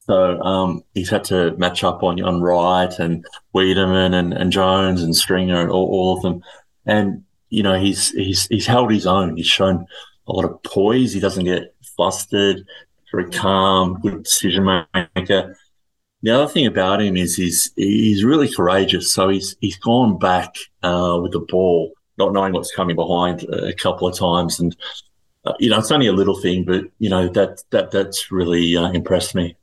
So 0.03 0.41
um, 0.41 0.85
he's 0.95 1.11
had 1.11 1.25
to 1.25 1.57
match 1.57 1.83
up 1.83 2.05
on 2.05 2.23
on 2.23 2.43
Wright 2.43 2.97
and 3.01 3.25
Weideman 3.57 4.15
and, 4.15 4.33
and 4.33 4.53
Jones 4.53 5.03
and 5.03 5.17
Stringer 5.17 5.61
and 5.61 5.71
all, 5.71 5.89
all 5.89 6.17
of 6.17 6.23
them. 6.23 6.45
And 6.87 7.25
you 7.49 7.65
know 7.65 7.77
he's 7.77 8.11
he's 8.11 8.47
he's 8.47 8.67
held 8.67 8.93
his 8.93 9.07
own. 9.07 9.37
He's 9.37 9.47
shown 9.47 9.87
a 10.27 10.33
lot 10.33 10.45
of 10.45 10.63
poise. 10.63 11.13
He 11.13 11.21
doesn't 11.21 11.45
get 11.45 11.75
flustered. 11.97 12.65
Very 13.13 13.31
calm, 13.31 14.01
good 14.01 14.23
decision 14.23 14.65
maker. 14.65 15.57
The 16.23 16.31
other 16.31 16.47
thing 16.47 16.67
about 16.67 17.01
him 17.01 17.17
is 17.17 17.35
he's 17.35 17.73
he's 17.77 18.25
really 18.25 18.53
courageous. 18.53 19.13
So 19.13 19.29
he's 19.29 19.57
he's 19.61 19.79
gone 19.79 20.19
back 20.19 20.55
uh, 20.83 21.19
with 21.23 21.33
the 21.33 21.41
ball, 21.41 21.93
not 22.19 22.33
knowing 22.33 22.53
what's 22.53 22.75
coming 22.75 22.95
behind 22.95 23.43
a 23.45 23.73
couple 23.73 24.07
of 24.07 24.17
times, 24.17 24.61
and 24.61 24.77
uh, 25.45 25.55
you 25.59 25.71
know 25.71 25.79
it's 25.79 25.91
only 25.91 26.07
a 26.07 26.13
little 26.13 26.39
thing, 26.41 26.65
but 26.65 26.85
you 26.99 27.09
know 27.09 27.29
that 27.29 27.63
that 27.71 27.91
that's 27.91 28.31
really 28.31 28.77
uh, 28.77 28.91
impressed 28.93 29.35
me. 29.35 29.57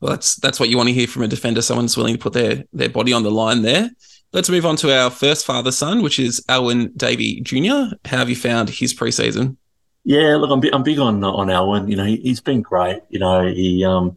Well, 0.00 0.12
that's 0.12 0.36
that's 0.36 0.58
what 0.58 0.68
you 0.68 0.76
want 0.76 0.88
to 0.88 0.94
hear 0.94 1.06
from 1.06 1.22
a 1.22 1.28
defender. 1.28 1.62
Someone's 1.62 1.96
willing 1.96 2.14
to 2.14 2.20
put 2.20 2.32
their 2.32 2.64
their 2.72 2.88
body 2.88 3.12
on 3.12 3.22
the 3.22 3.30
line 3.30 3.62
there. 3.62 3.90
Let's 4.32 4.48
move 4.48 4.64
on 4.64 4.76
to 4.76 4.96
our 4.96 5.10
first 5.10 5.44
father 5.44 5.70
son, 5.70 6.02
which 6.02 6.18
is 6.18 6.42
Alwyn 6.48 6.92
Davey 6.96 7.42
Jr. 7.42 7.94
How 8.06 8.16
have 8.18 8.30
you 8.30 8.36
found 8.36 8.70
his 8.70 8.94
preseason? 8.94 9.58
Yeah, 10.04 10.36
look, 10.36 10.50
I'm, 10.50 10.60
big, 10.60 10.72
I'm 10.72 10.82
big 10.82 10.98
on 10.98 11.22
on 11.22 11.50
Alwyn. 11.50 11.88
You 11.88 11.96
know, 11.96 12.04
he, 12.04 12.28
has 12.30 12.40
been 12.40 12.62
great. 12.62 13.02
You 13.10 13.18
know, 13.18 13.46
he 13.46 13.84
um, 13.84 14.16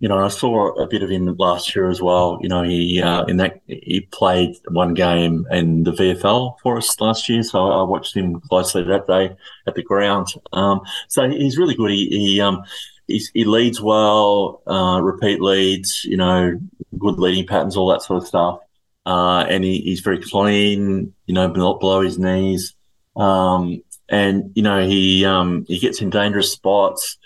you 0.00 0.08
know, 0.08 0.22
I 0.22 0.28
saw 0.28 0.74
a 0.74 0.86
bit 0.86 1.02
of 1.02 1.08
him 1.08 1.34
last 1.38 1.74
year 1.74 1.88
as 1.88 2.02
well. 2.02 2.38
You 2.42 2.48
know, 2.50 2.62
he 2.62 3.00
uh, 3.00 3.24
in 3.24 3.38
that 3.38 3.62
he 3.66 4.06
played 4.12 4.54
one 4.68 4.92
game 4.92 5.46
in 5.50 5.84
the 5.84 5.92
VFL 5.92 6.58
for 6.62 6.76
us 6.76 7.00
last 7.00 7.26
year, 7.30 7.42
so 7.42 7.70
I 7.70 7.82
watched 7.84 8.14
him 8.14 8.40
closely 8.40 8.82
that 8.82 9.06
day 9.06 9.34
at 9.66 9.74
the 9.74 9.82
ground. 9.82 10.28
Um, 10.52 10.82
so 11.08 11.26
he's 11.30 11.56
really 11.56 11.74
good. 11.74 11.90
He 11.90 12.08
he, 12.10 12.40
um, 12.42 12.64
he 13.06 13.44
leads 13.44 13.80
well, 13.80 14.60
uh, 14.66 15.00
repeat 15.00 15.40
leads. 15.40 16.04
You 16.04 16.18
know, 16.18 16.60
good 16.98 17.18
leading 17.18 17.46
patterns, 17.46 17.78
all 17.78 17.88
that 17.88 18.02
sort 18.02 18.22
of 18.22 18.28
stuff. 18.28 18.60
Uh, 19.06 19.44
and 19.48 19.64
he, 19.64 19.80
he's 19.80 20.00
very 20.00 20.20
clean. 20.20 21.14
You 21.26 21.34
know, 21.34 21.46
not 21.48 21.80
below 21.80 22.00
his 22.00 22.18
knees. 22.18 22.74
Um, 23.16 23.82
and 24.08 24.52
you 24.54 24.62
know 24.62 24.86
he 24.86 25.24
um, 25.24 25.64
he 25.66 25.78
gets 25.78 26.00
in 26.02 26.10
dangerous 26.10 26.52
spots 26.52 27.16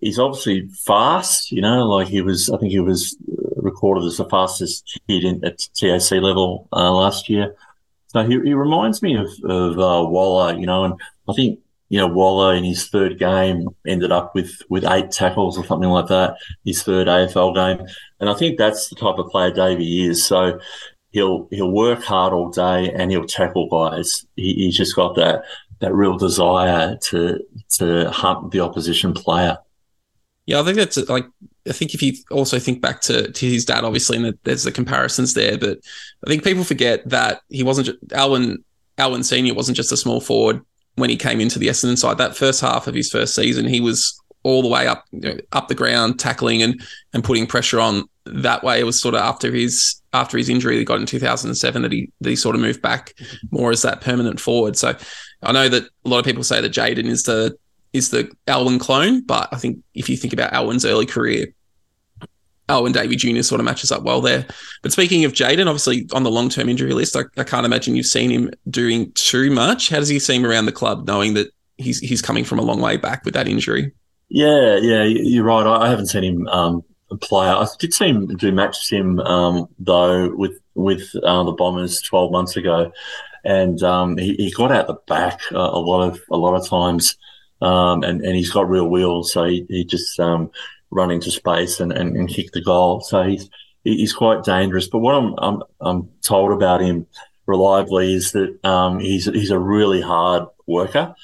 he's 0.00 0.18
obviously 0.18 0.68
fast. 0.68 1.52
You 1.52 1.62
know, 1.62 1.86
like 1.86 2.08
he 2.08 2.22
was. 2.22 2.50
I 2.50 2.58
think 2.58 2.72
he 2.72 2.80
was 2.80 3.16
recorded 3.56 4.04
as 4.04 4.16
the 4.16 4.24
fastest 4.26 5.00
kid 5.08 5.24
in, 5.24 5.44
at 5.44 5.68
TAC 5.74 6.10
level 6.22 6.68
uh, 6.72 6.92
last 6.92 7.28
year. 7.28 7.54
So 8.08 8.22
he, 8.22 8.40
he 8.40 8.54
reminds 8.54 9.02
me 9.02 9.16
of 9.16 9.28
of 9.44 9.78
uh, 9.78 10.08
Waller. 10.08 10.58
You 10.58 10.66
know, 10.66 10.84
and 10.84 10.94
I 11.28 11.32
think 11.34 11.60
you 11.88 11.98
know 11.98 12.08
Waller 12.08 12.54
in 12.54 12.64
his 12.64 12.88
third 12.88 13.18
game 13.18 13.68
ended 13.86 14.12
up 14.12 14.34
with 14.34 14.62
with 14.68 14.84
eight 14.84 15.10
tackles 15.10 15.58
or 15.58 15.64
something 15.64 15.90
like 15.90 16.08
that. 16.08 16.36
His 16.64 16.82
third 16.82 17.06
AFL 17.06 17.54
game, 17.54 17.86
and 18.18 18.30
I 18.30 18.34
think 18.34 18.58
that's 18.58 18.88
the 18.88 18.96
type 18.96 19.18
of 19.18 19.28
player 19.28 19.50
Davey 19.50 20.06
is. 20.06 20.24
So. 20.24 20.58
He'll 21.10 21.48
he'll 21.50 21.72
work 21.72 22.02
hard 22.02 22.32
all 22.32 22.50
day 22.50 22.92
and 22.92 23.10
he'll 23.10 23.26
tackle 23.26 23.68
guys. 23.68 24.26
He, 24.36 24.54
he's 24.54 24.76
just 24.76 24.94
got 24.94 25.16
that 25.16 25.44
that 25.80 25.94
real 25.94 26.16
desire 26.16 26.96
to 26.96 27.40
to 27.78 28.10
hunt 28.10 28.52
the 28.52 28.60
opposition 28.60 29.12
player. 29.12 29.58
Yeah, 30.46 30.60
I 30.60 30.64
think 30.64 30.76
that's 30.76 30.96
like 31.08 31.26
I 31.68 31.72
think 31.72 31.94
if 31.94 32.02
you 32.02 32.14
also 32.30 32.58
think 32.58 32.80
back 32.80 33.00
to 33.02 33.30
to 33.30 33.46
his 33.46 33.64
dad, 33.64 33.84
obviously, 33.84 34.16
and 34.16 34.38
there's 34.44 34.62
the 34.62 34.72
comparisons 34.72 35.34
there, 35.34 35.58
but 35.58 35.78
I 36.24 36.30
think 36.30 36.44
people 36.44 36.64
forget 36.64 37.08
that 37.08 37.42
he 37.48 37.62
wasn't 37.62 37.86
just, 37.86 37.98
Alwyn 38.12 38.64
Alwyn 38.98 39.22
Senior 39.22 39.54
wasn't 39.54 39.76
just 39.76 39.92
a 39.92 39.96
small 39.96 40.20
forward 40.20 40.62
when 40.96 41.10
he 41.10 41.16
came 41.16 41.40
into 41.40 41.58
the 41.58 41.68
Essendon 41.68 41.98
side. 41.98 42.18
That 42.18 42.36
first 42.36 42.60
half 42.60 42.86
of 42.86 42.94
his 42.94 43.10
first 43.10 43.34
season, 43.34 43.66
he 43.66 43.80
was 43.80 44.20
all 44.42 44.62
the 44.62 44.68
way 44.68 44.86
up 44.86 45.04
you 45.10 45.20
know, 45.20 45.36
up 45.52 45.68
the 45.68 45.74
ground, 45.74 46.18
tackling 46.18 46.62
and 46.62 46.80
and 47.12 47.24
putting 47.24 47.46
pressure 47.46 47.80
on. 47.80 48.08
That 48.26 48.62
way, 48.62 48.78
it 48.78 48.84
was 48.84 49.00
sort 49.00 49.14
of 49.14 49.22
after 49.22 49.50
his 49.50 50.00
after 50.12 50.36
his 50.38 50.48
injury 50.48 50.74
that 50.74 50.80
he 50.80 50.84
got 50.84 51.00
in 51.00 51.06
2007 51.06 51.82
that 51.82 51.92
he 51.92 52.10
that 52.20 52.30
he 52.30 52.36
sort 52.36 52.54
of 52.54 52.60
moved 52.60 52.82
back 52.82 53.14
more 53.50 53.70
as 53.70 53.82
that 53.82 54.00
permanent 54.00 54.40
forward. 54.40 54.76
So 54.76 54.94
I 55.42 55.52
know 55.52 55.68
that 55.68 55.84
a 56.04 56.08
lot 56.08 56.18
of 56.18 56.24
people 56.24 56.44
say 56.44 56.60
that 56.60 56.72
Jaden 56.72 57.06
is 57.06 57.24
the 57.24 57.56
is 57.92 58.10
the 58.10 58.30
Alwyn 58.46 58.78
clone, 58.78 59.22
but 59.22 59.48
I 59.52 59.56
think 59.56 59.78
if 59.94 60.08
you 60.08 60.16
think 60.16 60.32
about 60.32 60.52
Alwyn's 60.52 60.84
early 60.84 61.06
career, 61.06 61.48
Alwyn 62.70 62.92
Davey 62.92 63.16
Jr. 63.16 63.42
sort 63.42 63.60
of 63.60 63.64
matches 63.64 63.90
up 63.90 64.04
well 64.04 64.20
there. 64.20 64.46
But 64.82 64.92
speaking 64.92 65.24
of 65.24 65.32
Jaden, 65.32 65.66
obviously 65.66 66.06
on 66.12 66.22
the 66.22 66.30
long 66.30 66.48
term 66.48 66.68
injury 66.68 66.92
list, 66.92 67.16
I, 67.16 67.22
I, 67.36 67.44
can't 67.44 67.66
imagine 67.66 67.96
you've 67.96 68.06
seen 68.06 68.30
him 68.30 68.50
doing 68.68 69.10
too 69.14 69.50
much. 69.50 69.88
How 69.88 69.98
does 69.98 70.08
he 70.08 70.20
seem 70.20 70.46
around 70.46 70.66
the 70.66 70.72
club, 70.72 71.06
knowing 71.06 71.34
that 71.34 71.48
he's 71.78 71.98
he's 71.98 72.22
coming 72.22 72.44
from 72.44 72.58
a 72.58 72.62
long 72.62 72.80
way 72.80 72.96
back 72.96 73.24
with 73.24 73.34
that 73.34 73.48
injury? 73.48 73.92
Yeah, 74.30 74.76
yeah, 74.76 75.02
you're 75.02 75.44
right. 75.44 75.66
I 75.66 75.88
haven't 75.88 76.06
seen 76.06 76.24
him 76.24 76.48
um, 76.48 76.84
play. 77.20 77.48
I 77.48 77.66
did 77.78 77.92
see 77.92 78.08
him 78.08 78.26
do 78.28 78.52
match 78.52 78.78
sim 78.78 79.18
um, 79.20 79.68
though 79.78 80.34
with 80.34 80.58
with 80.74 81.10
uh, 81.22 81.42
the 81.42 81.52
Bombers 81.52 82.00
12 82.02 82.32
months 82.32 82.56
ago, 82.56 82.92
and 83.44 83.82
um, 83.82 84.16
he, 84.16 84.34
he, 84.36 84.52
got 84.52 84.70
out 84.70 84.86
the 84.86 84.98
back 85.08 85.40
uh, 85.52 85.58
a 85.58 85.80
lot 85.80 86.08
of 86.08 86.20
a 86.30 86.36
lot 86.36 86.54
of 86.54 86.68
times 86.68 87.16
um, 87.62 88.02
and 88.02 88.22
and 88.24 88.36
he's 88.36 88.50
got 88.50 88.68
real 88.68 88.88
wheels, 88.88 89.32
so 89.32 89.44
he, 89.44 89.66
he 89.68 89.84
just 89.84 90.18
um, 90.18 90.50
run 90.90 91.10
into 91.10 91.30
space 91.30 91.80
and, 91.80 91.92
and, 91.92 92.16
and 92.16 92.28
kick 92.28 92.52
the 92.52 92.62
goal. 92.62 93.00
So 93.00 93.22
he's 93.22 93.50
he's 93.84 94.12
quite 94.12 94.44
dangerous. 94.44 94.88
But 94.88 94.98
what 94.98 95.14
I'm 95.14 95.34
I'm, 95.38 95.62
I'm 95.80 96.08
told 96.22 96.52
about 96.52 96.80
him 96.80 97.06
reliably 97.46 98.14
is 98.14 98.32
that 98.32 98.64
um, 98.64 98.98
he's 98.98 99.26
he's 99.26 99.50
a 99.50 99.58
really 99.58 100.00
hard 100.00 100.44
worker. 100.66 101.14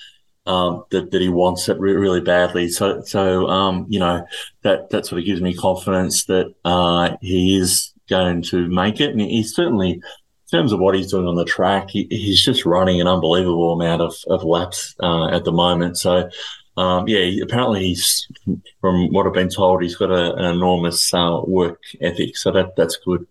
Um, 0.46 0.84
that, 0.90 1.10
that 1.10 1.20
he 1.20 1.28
wants 1.28 1.68
it 1.68 1.76
really, 1.80 1.96
really 1.96 2.20
badly. 2.20 2.68
So, 2.68 3.02
so 3.02 3.48
um, 3.48 3.84
you 3.88 3.98
know, 3.98 4.24
that, 4.62 4.90
that 4.90 5.04
sort 5.04 5.18
of 5.18 5.26
gives 5.26 5.40
me 5.40 5.54
confidence 5.54 6.26
that 6.26 6.54
uh, 6.64 7.16
he 7.20 7.56
is 7.56 7.92
going 8.08 8.42
to 8.42 8.68
make 8.68 9.00
it. 9.00 9.10
And 9.10 9.20
he's 9.20 9.52
certainly 9.52 10.00
in 10.46 10.58
terms 10.58 10.72
of 10.72 10.78
what 10.78 10.94
he's 10.94 11.10
doing 11.10 11.26
on 11.26 11.34
the 11.34 11.44
track, 11.44 11.90
he, 11.90 12.06
he's 12.10 12.40
just 12.40 12.64
running 12.64 13.00
an 13.00 13.08
unbelievable 13.08 13.72
amount 13.72 14.02
of, 14.02 14.14
of 14.28 14.44
laps 14.44 14.94
uh, 15.02 15.28
at 15.30 15.44
the 15.44 15.50
moment. 15.50 15.98
So, 15.98 16.30
um, 16.76 17.08
yeah, 17.08 17.42
apparently 17.42 17.88
he's, 17.88 18.28
from 18.80 19.12
what 19.12 19.26
I've 19.26 19.32
been 19.32 19.48
told, 19.48 19.82
he's 19.82 19.96
got 19.96 20.12
a, 20.12 20.34
an 20.34 20.44
enormous 20.44 21.12
uh, 21.12 21.40
work 21.44 21.80
ethic. 22.00 22.36
So 22.36 22.52
that 22.52 22.76
that's 22.76 22.96
good. 22.98 23.26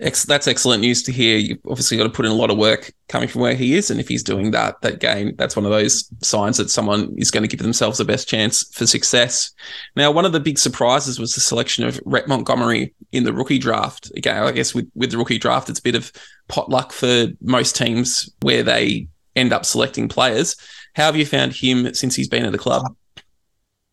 Ex- 0.00 0.24
that's 0.24 0.48
excellent 0.48 0.80
news 0.80 1.04
to 1.04 1.12
hear. 1.12 1.38
You've 1.38 1.60
obviously 1.68 1.96
got 1.96 2.02
to 2.02 2.10
put 2.10 2.26
in 2.26 2.32
a 2.32 2.36
lot 2.36 2.50
of 2.50 2.58
work 2.58 2.92
coming 3.08 3.28
from 3.28 3.42
where 3.42 3.54
he 3.54 3.76
is, 3.76 3.90
and 3.90 4.00
if 4.00 4.08
he's 4.08 4.24
doing 4.24 4.50
that, 4.50 4.80
that 4.82 4.98
game, 4.98 5.34
that's 5.36 5.54
one 5.54 5.64
of 5.64 5.70
those 5.70 6.10
signs 6.20 6.56
that 6.56 6.68
someone 6.68 7.14
is 7.16 7.30
going 7.30 7.42
to 7.44 7.48
give 7.48 7.62
themselves 7.62 7.98
the 7.98 8.04
best 8.04 8.28
chance 8.28 8.64
for 8.74 8.88
success. 8.88 9.52
Now, 9.94 10.10
one 10.10 10.24
of 10.24 10.32
the 10.32 10.40
big 10.40 10.58
surprises 10.58 11.20
was 11.20 11.34
the 11.34 11.40
selection 11.40 11.84
of 11.84 12.00
Rhett 12.04 12.26
Montgomery 12.26 12.92
in 13.12 13.22
the 13.22 13.32
rookie 13.32 13.58
draft. 13.58 14.10
Again, 14.16 14.42
I 14.42 14.50
guess 14.50 14.74
with 14.74 14.90
with 14.96 15.12
the 15.12 15.18
rookie 15.18 15.38
draft, 15.38 15.68
it's 15.68 15.78
a 15.78 15.82
bit 15.82 15.94
of 15.94 16.10
potluck 16.48 16.92
for 16.92 17.28
most 17.40 17.76
teams 17.76 18.28
where 18.42 18.64
they 18.64 19.06
end 19.36 19.52
up 19.52 19.64
selecting 19.64 20.08
players. 20.08 20.56
How 20.96 21.04
have 21.04 21.16
you 21.16 21.26
found 21.26 21.52
him 21.52 21.94
since 21.94 22.16
he's 22.16 22.28
been 22.28 22.44
at 22.44 22.52
the 22.52 22.58
club? 22.58 22.96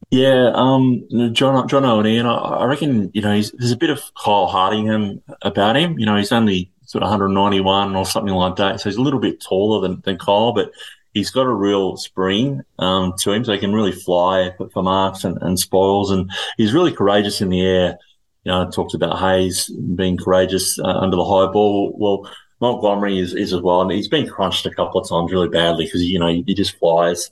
Yeah, 0.09 0.51
um, 0.53 1.07
John 1.31 1.67
John 1.67 1.85
O'Neill, 1.85 2.27
I 2.27 2.65
reckon 2.65 3.11
you 3.13 3.21
know 3.21 3.29
there's 3.29 3.71
a 3.71 3.77
bit 3.77 3.89
of 3.89 4.01
Kyle 4.21 4.47
Hardingham 4.47 5.21
about 5.41 5.77
him. 5.77 5.97
You 5.99 6.05
know, 6.05 6.17
he's 6.17 6.31
only 6.31 6.71
sort 6.85 7.03
of 7.03 7.09
191 7.09 7.95
or 7.95 8.05
something 8.05 8.33
like 8.33 8.57
that, 8.57 8.79
so 8.81 8.89
he's 8.89 8.97
a 8.97 9.01
little 9.01 9.19
bit 9.19 9.39
taller 9.39 9.87
than, 9.87 10.01
than 10.01 10.17
Kyle, 10.17 10.51
but 10.51 10.71
he's 11.13 11.29
got 11.29 11.45
a 11.45 11.53
real 11.53 11.95
spring 11.95 12.61
um, 12.79 13.13
to 13.19 13.31
him, 13.31 13.45
so 13.45 13.53
he 13.53 13.59
can 13.59 13.73
really 13.73 13.93
fly 13.93 14.53
for 14.73 14.83
marks 14.83 15.23
and, 15.23 15.37
and 15.41 15.59
spoils, 15.59 16.11
and 16.11 16.29
he's 16.57 16.73
really 16.73 16.91
courageous 16.91 17.39
in 17.39 17.49
the 17.49 17.61
air. 17.61 17.97
You 18.43 18.51
know, 18.51 18.67
I 18.67 18.69
talked 18.69 18.93
about 18.93 19.19
Hayes 19.19 19.69
being 19.69 20.17
courageous 20.17 20.79
uh, 20.79 20.87
under 20.87 21.15
the 21.15 21.23
high 21.23 21.51
ball. 21.51 21.93
Well, 21.95 22.29
Montgomery 22.59 23.19
is, 23.19 23.33
is 23.33 23.53
as 23.53 23.61
well, 23.61 23.81
and 23.81 23.91
he's 23.91 24.07
been 24.07 24.27
crunched 24.27 24.65
a 24.65 24.71
couple 24.71 24.99
of 24.99 25.07
times 25.07 25.31
really 25.31 25.49
badly 25.49 25.85
because 25.85 26.03
you 26.03 26.19
know 26.19 26.27
he 26.27 26.53
just 26.53 26.77
flies 26.77 27.31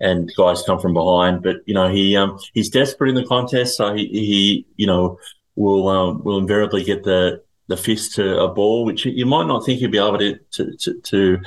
and 0.00 0.32
guys 0.36 0.62
come 0.62 0.80
from 0.80 0.94
behind. 0.94 1.42
But 1.42 1.56
you 1.66 1.74
know, 1.74 1.88
he 1.88 2.16
um, 2.16 2.38
he's 2.54 2.70
desperate 2.70 3.10
in 3.10 3.14
the 3.14 3.26
contest, 3.26 3.76
so 3.76 3.94
he, 3.94 4.06
he 4.06 4.66
you 4.76 4.86
know 4.86 5.18
will 5.56 5.88
um, 5.88 6.24
will 6.24 6.38
invariably 6.38 6.84
get 6.84 7.04
the 7.04 7.42
the 7.68 7.76
fist 7.76 8.14
to 8.16 8.40
a 8.40 8.48
ball, 8.48 8.84
which 8.84 9.04
you 9.04 9.26
might 9.26 9.46
not 9.46 9.64
think 9.64 9.78
he'll 9.78 9.90
be 9.90 9.98
able 9.98 10.18
to 10.18 10.38
to, 10.52 10.76
to, 10.76 11.00
to 11.00 11.38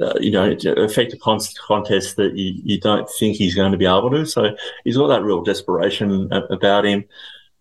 uh, 0.00 0.14
you 0.20 0.30
know 0.30 0.56
affect 0.76 1.12
a 1.12 1.18
contest 1.18 2.16
that 2.16 2.36
you, 2.36 2.60
you 2.64 2.80
don't 2.80 3.08
think 3.18 3.36
he's 3.36 3.54
going 3.54 3.72
to 3.72 3.78
be 3.78 3.86
able 3.86 4.10
to. 4.10 4.24
So 4.24 4.56
he's 4.84 4.96
got 4.96 5.08
that 5.08 5.22
real 5.22 5.42
desperation 5.42 6.30
about 6.32 6.84
him. 6.84 7.04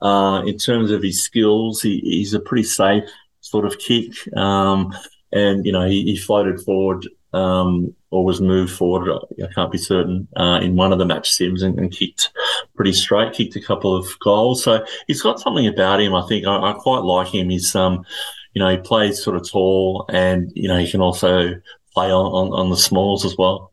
Uh, 0.02 0.42
in 0.48 0.58
terms 0.58 0.90
of 0.90 1.04
his 1.04 1.22
skills, 1.22 1.82
he, 1.84 2.00
he's 2.00 2.34
a 2.34 2.40
pretty 2.40 2.64
safe 2.64 3.04
sort 3.42 3.66
of 3.66 3.78
kick. 3.78 4.14
Um, 4.36 4.96
and 5.32 5.66
you 5.66 5.72
know 5.72 5.86
he, 5.86 6.04
he 6.04 6.18
floated 6.18 6.62
forward 6.62 7.08
um, 7.34 7.96
or 8.12 8.26
was 8.26 8.42
moved 8.42 8.74
forward. 8.74 9.10
I 9.42 9.48
can't 9.54 9.72
be 9.72 9.78
certain 9.78 10.28
uh, 10.36 10.60
in 10.62 10.76
one 10.76 10.92
of 10.92 11.00
the 11.00 11.06
match 11.06 11.32
sims 11.32 11.64
and, 11.64 11.80
and, 11.80 11.92
kicked 11.92 12.32
pretty 12.76 12.92
straight, 12.92 13.34
kicked 13.34 13.56
a 13.56 13.62
couple 13.62 13.96
of 13.96 14.08
goals. 14.20 14.64
So 14.64 14.86
he's 15.08 15.22
got 15.22 15.40
something 15.40 15.66
about 15.66 16.02
him. 16.02 16.14
I 16.14 16.28
think 16.28 16.46
I, 16.46 16.72
I 16.72 16.74
quite 16.74 17.00
like 17.00 17.30
him. 17.30 17.50
He's 17.50 17.74
um, 17.74 18.06
you 18.54 18.60
know, 18.60 18.70
he 18.70 18.78
plays 18.78 19.24
sort 19.24 19.38
of 19.38 19.50
tall, 19.50 20.06
and 20.10 20.52
you 20.56 20.68
know 20.68 20.78
he 20.78 20.92
can 20.92 21.02
also 21.02 21.54
play 21.94 22.12
on, 22.12 22.26
on, 22.26 22.60
on 22.60 22.70
the 22.70 22.78
smalls 22.78 23.26
as 23.26 23.36
well. 23.38 23.72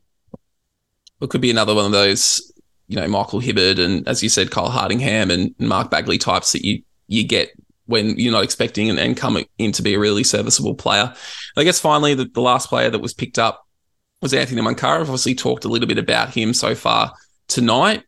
it 1.21 1.29
could 1.29 1.41
be 1.41 1.51
another 1.51 1.75
one 1.75 1.85
of 1.85 1.91
those, 1.91 2.51
you 2.87 2.97
know, 2.97 3.07
Michael 3.07 3.39
Hibberd 3.39 3.79
and 3.79 4.07
as 4.07 4.23
you 4.23 4.29
said, 4.29 4.51
Kyle 4.51 4.69
Hardingham 4.69 5.31
and 5.31 5.53
Mark 5.59 5.89
Baguley 5.89 6.19
types 6.19 6.53
that 6.53 6.65
you 6.65 6.81
you 7.07 7.25
get 7.25 7.51
when 7.87 8.17
you're 8.19 8.31
not 8.31 8.43
expecting 8.43 8.89
and, 8.89 8.99
and 8.99 9.17
come 9.17 9.43
in 9.57 9.71
to 9.71 9.81
be 9.81 9.95
a 9.95 9.99
really 9.99 10.23
serviceable 10.23 10.75
player. 10.75 11.13
I 11.57 11.63
guess 11.63 11.79
finally, 11.79 12.13
the, 12.13 12.25
the 12.25 12.41
last 12.41 12.69
player 12.69 12.89
that 12.89 12.99
was 12.99 13.13
picked 13.13 13.39
up 13.39 13.65
was 14.21 14.33
Anthony 14.33 14.61
Munkara. 14.61 14.95
I've 14.95 15.01
obviously 15.01 15.35
talked 15.35 15.65
a 15.65 15.69
little 15.69 15.87
bit 15.87 15.97
about 15.97 16.33
him 16.33 16.53
so 16.53 16.75
far 16.75 17.13
tonight. 17.47 18.03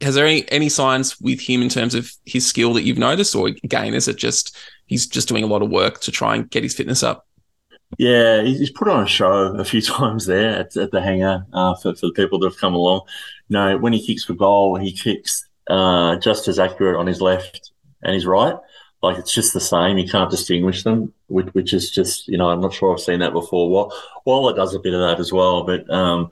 Has 0.00 0.14
there 0.14 0.26
any 0.26 0.50
any 0.50 0.68
signs 0.68 1.20
with 1.20 1.40
him 1.40 1.62
in 1.62 1.68
terms 1.68 1.94
of 1.94 2.10
his 2.24 2.46
skill 2.46 2.72
that 2.74 2.82
you've 2.82 2.98
noticed, 2.98 3.34
or 3.34 3.48
again, 3.48 3.94
is 3.94 4.06
it 4.06 4.16
just 4.16 4.56
he's 4.86 5.06
just 5.06 5.28
doing 5.28 5.44
a 5.44 5.48
lot 5.48 5.62
of 5.62 5.70
work 5.70 6.00
to 6.02 6.12
try 6.12 6.36
and 6.36 6.50
get 6.50 6.62
his 6.62 6.74
fitness 6.74 7.02
up? 7.02 7.26
Yeah, 7.96 8.42
he's 8.42 8.70
put 8.70 8.88
on 8.88 9.04
a 9.04 9.08
show 9.08 9.56
a 9.56 9.64
few 9.64 9.80
times 9.82 10.26
there 10.26 10.60
at, 10.60 10.76
at 10.76 10.90
the 10.90 11.00
hangar 11.00 11.46
uh, 11.52 11.74
for, 11.76 11.94
for 11.94 12.06
the 12.06 12.12
people 12.12 12.38
that 12.40 12.50
have 12.50 12.60
come 12.60 12.74
along. 12.74 13.02
No, 13.48 13.78
when 13.78 13.92
he 13.92 14.04
kicks 14.04 14.24
for 14.24 14.34
goal, 14.34 14.76
he 14.76 14.92
kicks 14.92 15.48
uh, 15.68 16.16
just 16.16 16.48
as 16.48 16.58
accurate 16.58 16.96
on 16.96 17.06
his 17.06 17.20
left 17.20 17.72
and 18.02 18.14
his 18.14 18.26
right. 18.26 18.56
Like 19.02 19.18
it's 19.18 19.32
just 19.32 19.54
the 19.54 19.60
same. 19.60 19.98
You 19.98 20.08
can't 20.08 20.30
distinguish 20.30 20.82
them, 20.82 21.12
which, 21.28 21.46
which 21.48 21.72
is 21.72 21.90
just 21.90 22.26
you 22.26 22.36
know 22.36 22.50
I'm 22.50 22.60
not 22.60 22.74
sure 22.74 22.92
I've 22.92 23.00
seen 23.00 23.20
that 23.20 23.32
before. 23.32 23.70
Well, 23.70 23.92
Waller 24.24 24.54
does 24.54 24.74
a 24.74 24.80
bit 24.80 24.94
of 24.94 25.00
that 25.00 25.20
as 25.20 25.32
well, 25.32 25.62
but 25.64 25.88
um, 25.88 26.30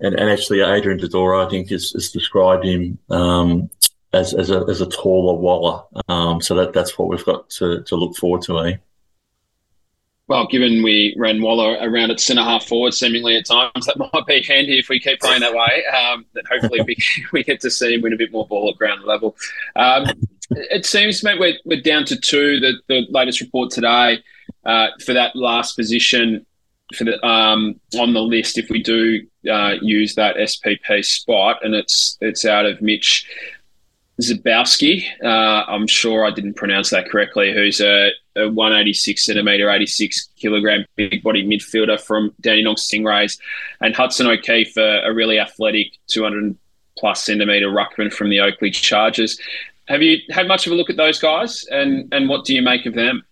and, 0.00 0.18
and 0.18 0.30
actually 0.30 0.60
Adrian 0.60 0.98
Dodoro 0.98 1.46
I 1.46 1.48
think 1.48 1.70
has, 1.70 1.90
has 1.92 2.10
described 2.10 2.64
him 2.64 2.98
um, 3.10 3.70
as 4.12 4.34
as 4.34 4.50
a, 4.50 4.64
as 4.68 4.80
a 4.80 4.86
taller 4.86 5.38
Waller. 5.38 5.82
Um, 6.08 6.40
so 6.40 6.54
that 6.56 6.72
that's 6.72 6.98
what 6.98 7.08
we've 7.08 7.24
got 7.24 7.48
to, 7.50 7.82
to 7.82 7.96
look 7.96 8.16
forward 8.16 8.42
to, 8.42 8.58
eh? 8.60 8.76
Well, 10.28 10.46
given 10.46 10.82
we 10.82 11.14
ran 11.18 11.42
Waller 11.42 11.76
around 11.80 12.10
at 12.10 12.20
centre 12.20 12.42
half 12.42 12.64
forward, 12.66 12.94
seemingly 12.94 13.36
at 13.36 13.44
times, 13.44 13.86
that 13.86 13.98
might 14.14 14.26
be 14.26 14.42
handy 14.42 14.78
if 14.78 14.88
we 14.88 15.00
keep 15.00 15.20
playing 15.20 15.40
that 15.40 15.52
way. 15.52 15.84
Um, 15.86 16.24
that 16.34 16.44
hopefully 16.50 16.80
we, 16.86 16.96
we 17.32 17.42
get 17.44 17.60
to 17.60 17.70
see 17.70 17.94
him 17.94 18.02
win 18.02 18.12
a 18.12 18.16
bit 18.16 18.32
more 18.32 18.46
ball 18.46 18.70
at 18.70 18.78
ground 18.78 19.04
level. 19.04 19.36
Um, 19.76 20.06
it 20.56 20.86
seems, 20.86 21.22
mate, 21.22 21.38
we're, 21.38 21.58
we're 21.64 21.80
down 21.80 22.04
to 22.06 22.16
two. 22.16 22.60
The, 22.60 22.74
the 22.88 23.06
latest 23.10 23.40
report 23.40 23.70
today 23.70 24.22
uh, 24.64 24.88
for 25.04 25.12
that 25.12 25.34
last 25.34 25.76
position 25.76 26.46
for 26.94 27.04
the 27.04 27.26
um, 27.26 27.80
on 27.98 28.12
the 28.12 28.20
list, 28.20 28.58
if 28.58 28.68
we 28.70 28.82
do 28.82 29.26
uh, 29.50 29.74
use 29.80 30.14
that 30.14 30.36
SPP 30.36 31.04
spot, 31.04 31.58
and 31.62 31.74
it's 31.74 32.18
it's 32.20 32.44
out 32.44 32.66
of 32.66 32.80
Mitch 32.82 33.26
Zabowski. 34.20 35.04
Uh, 35.22 35.64
I'm 35.66 35.86
sure 35.86 36.24
I 36.24 36.30
didn't 36.30 36.54
pronounce 36.54 36.90
that 36.90 37.08
correctly. 37.08 37.52
Who's 37.52 37.80
a, 37.80 38.10
a 38.36 38.48
186 38.48 39.24
centimeter, 39.24 39.70
86 39.70 40.28
kilogram 40.36 40.84
big 40.96 41.22
body 41.22 41.46
midfielder 41.46 42.00
from 42.00 42.34
Dandenong 42.40 42.76
Stingrays, 42.76 43.38
and 43.80 43.94
Hudson 43.94 44.26
O'Keeffe, 44.26 44.76
a, 44.76 45.02
a 45.04 45.14
really 45.14 45.38
athletic 45.38 45.98
200 46.08 46.56
plus 46.98 47.24
centimeter 47.24 47.68
ruckman 47.68 48.12
from 48.12 48.28
the 48.28 48.40
Oakleigh 48.40 48.70
Chargers. 48.70 49.38
Have 49.88 50.02
you 50.02 50.18
had 50.30 50.46
much 50.46 50.66
of 50.66 50.72
a 50.72 50.76
look 50.76 50.90
at 50.90 50.96
those 50.96 51.18
guys, 51.18 51.64
and 51.70 52.12
and 52.12 52.28
what 52.28 52.44
do 52.44 52.54
you 52.54 52.62
make 52.62 52.86
of 52.86 52.94
them? 52.94 53.24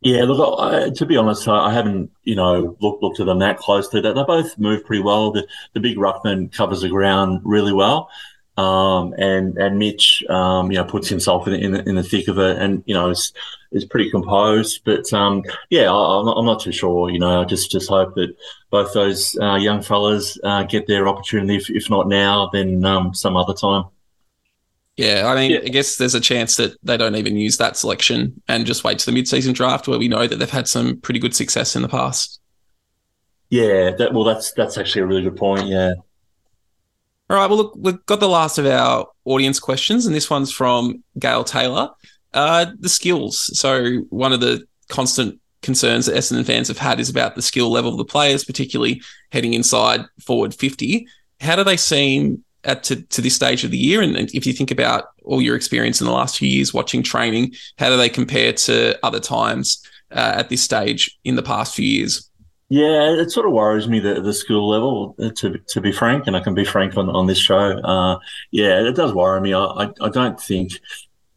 Yeah, 0.00 0.24
look, 0.24 0.60
I, 0.60 0.90
to 0.90 1.06
be 1.06 1.16
honest, 1.16 1.48
I 1.48 1.72
haven't, 1.72 2.12
you 2.22 2.36
know, 2.36 2.76
looked 2.80 3.02
looked 3.02 3.20
at 3.20 3.26
them 3.26 3.40
that 3.40 3.58
closely. 3.58 4.00
They, 4.00 4.12
they 4.12 4.22
both 4.22 4.56
move 4.56 4.84
pretty 4.84 5.02
well. 5.02 5.32
The, 5.32 5.46
the 5.72 5.80
big 5.80 5.96
ruckman 5.96 6.52
covers 6.52 6.82
the 6.82 6.88
ground 6.88 7.40
really 7.44 7.72
well, 7.72 8.08
um, 8.56 9.12
and 9.18 9.58
and 9.58 9.78
Mitch, 9.78 10.22
um, 10.28 10.70
you 10.70 10.78
know, 10.78 10.84
puts 10.84 11.08
himself 11.08 11.48
in, 11.48 11.54
in, 11.54 11.74
in 11.88 11.94
the 11.96 12.04
thick 12.04 12.28
of 12.28 12.38
it, 12.38 12.58
and 12.58 12.84
you 12.86 12.94
know, 12.94 13.10
is 13.10 13.32
is 13.72 13.84
pretty 13.84 14.08
composed. 14.08 14.82
But 14.84 15.12
um, 15.12 15.42
yeah, 15.70 15.92
I, 15.92 16.20
am 16.20 16.26
not, 16.26 16.36
I'm 16.36 16.46
not 16.46 16.60
too 16.60 16.72
sure. 16.72 17.10
You 17.10 17.18
know, 17.18 17.40
I 17.40 17.44
just 17.44 17.70
just 17.70 17.88
hope 17.88 18.14
that 18.14 18.36
both 18.70 18.92
those 18.92 19.36
uh, 19.40 19.56
young 19.56 19.82
fellas 19.82 20.38
uh, 20.44 20.62
get 20.62 20.86
their 20.86 21.08
opportunity. 21.08 21.56
If, 21.56 21.70
if 21.70 21.90
not 21.90 22.06
now, 22.06 22.50
then 22.52 22.84
um, 22.84 23.14
some 23.14 23.36
other 23.36 23.54
time. 23.54 23.84
Yeah, 24.98 25.28
I 25.28 25.34
mean, 25.36 25.52
yeah. 25.52 25.60
I 25.64 25.68
guess 25.68 25.94
there's 25.94 26.16
a 26.16 26.20
chance 26.20 26.56
that 26.56 26.76
they 26.82 26.96
don't 26.96 27.14
even 27.14 27.36
use 27.36 27.56
that 27.58 27.76
selection 27.76 28.42
and 28.48 28.66
just 28.66 28.82
wait 28.82 28.98
to 28.98 29.06
the 29.06 29.12
mid-season 29.12 29.52
draft 29.52 29.86
where 29.86 29.98
we 29.98 30.08
know 30.08 30.26
that 30.26 30.36
they've 30.36 30.50
had 30.50 30.66
some 30.66 31.00
pretty 31.00 31.20
good 31.20 31.36
success 31.36 31.76
in 31.76 31.82
the 31.82 31.88
past. 31.88 32.40
Yeah, 33.48 33.92
that, 33.96 34.12
well, 34.12 34.24
that's 34.24 34.52
that's 34.52 34.76
actually 34.76 35.02
a 35.02 35.06
really 35.06 35.22
good 35.22 35.36
point. 35.36 35.68
Yeah. 35.68 35.92
All 37.30 37.36
right. 37.36 37.46
Well, 37.46 37.58
look, 37.58 37.74
we've 37.76 38.04
got 38.06 38.18
the 38.18 38.28
last 38.28 38.58
of 38.58 38.66
our 38.66 39.06
audience 39.24 39.60
questions, 39.60 40.04
and 40.04 40.14
this 40.16 40.28
one's 40.28 40.50
from 40.50 41.04
Gail 41.16 41.44
Taylor. 41.44 41.90
Uh, 42.34 42.66
the 42.80 42.88
skills. 42.88 43.56
So 43.56 43.98
one 44.10 44.32
of 44.32 44.40
the 44.40 44.66
constant 44.88 45.40
concerns 45.62 46.06
that 46.06 46.16
Essendon 46.16 46.44
fans 46.44 46.66
have 46.66 46.78
had 46.78 46.98
is 46.98 47.08
about 47.08 47.36
the 47.36 47.42
skill 47.42 47.70
level 47.70 47.92
of 47.92 47.98
the 47.98 48.04
players, 48.04 48.44
particularly 48.44 49.00
heading 49.30 49.54
inside 49.54 50.06
forward 50.26 50.56
50. 50.56 51.06
How 51.40 51.54
do 51.54 51.62
they 51.62 51.76
seem 51.76 52.44
at 52.64 52.82
to, 52.84 53.02
to 53.02 53.20
this 53.20 53.34
stage 53.34 53.64
of 53.64 53.70
the 53.70 53.78
year? 53.78 54.02
And, 54.02 54.16
if 54.34 54.46
you 54.46 54.52
think 54.52 54.70
about 54.70 55.10
all 55.24 55.40
your 55.42 55.56
experience 55.56 56.00
in 56.00 56.06
the 56.06 56.12
last 56.12 56.38
few 56.38 56.48
years 56.48 56.74
watching 56.74 57.02
training, 57.02 57.54
how 57.78 57.88
do 57.88 57.96
they 57.96 58.08
compare 58.08 58.52
to 58.52 58.98
other 59.04 59.20
times 59.20 59.82
uh, 60.10 60.34
at 60.36 60.48
this 60.48 60.62
stage 60.62 61.18
in 61.24 61.36
the 61.36 61.42
past 61.42 61.74
few 61.74 61.86
years? 61.86 62.28
Yeah, 62.70 63.14
it 63.14 63.30
sort 63.30 63.46
of 63.46 63.52
worries 63.52 63.88
me 63.88 63.98
that 64.00 64.24
the 64.24 64.34
school 64.34 64.68
level, 64.68 65.14
uh, 65.18 65.30
to 65.36 65.58
to 65.68 65.80
be 65.80 65.90
frank, 65.90 66.26
and 66.26 66.36
I 66.36 66.40
can 66.40 66.52
be 66.54 66.66
frank 66.66 66.98
on, 66.98 67.08
on 67.08 67.26
this 67.26 67.38
show. 67.38 67.56
Uh, 67.56 68.18
yeah, 68.50 68.86
it 68.86 68.94
does 68.94 69.14
worry 69.14 69.40
me. 69.40 69.54
I, 69.54 69.64
I, 69.64 69.90
I 70.02 70.08
don't 70.10 70.38
think 70.38 70.72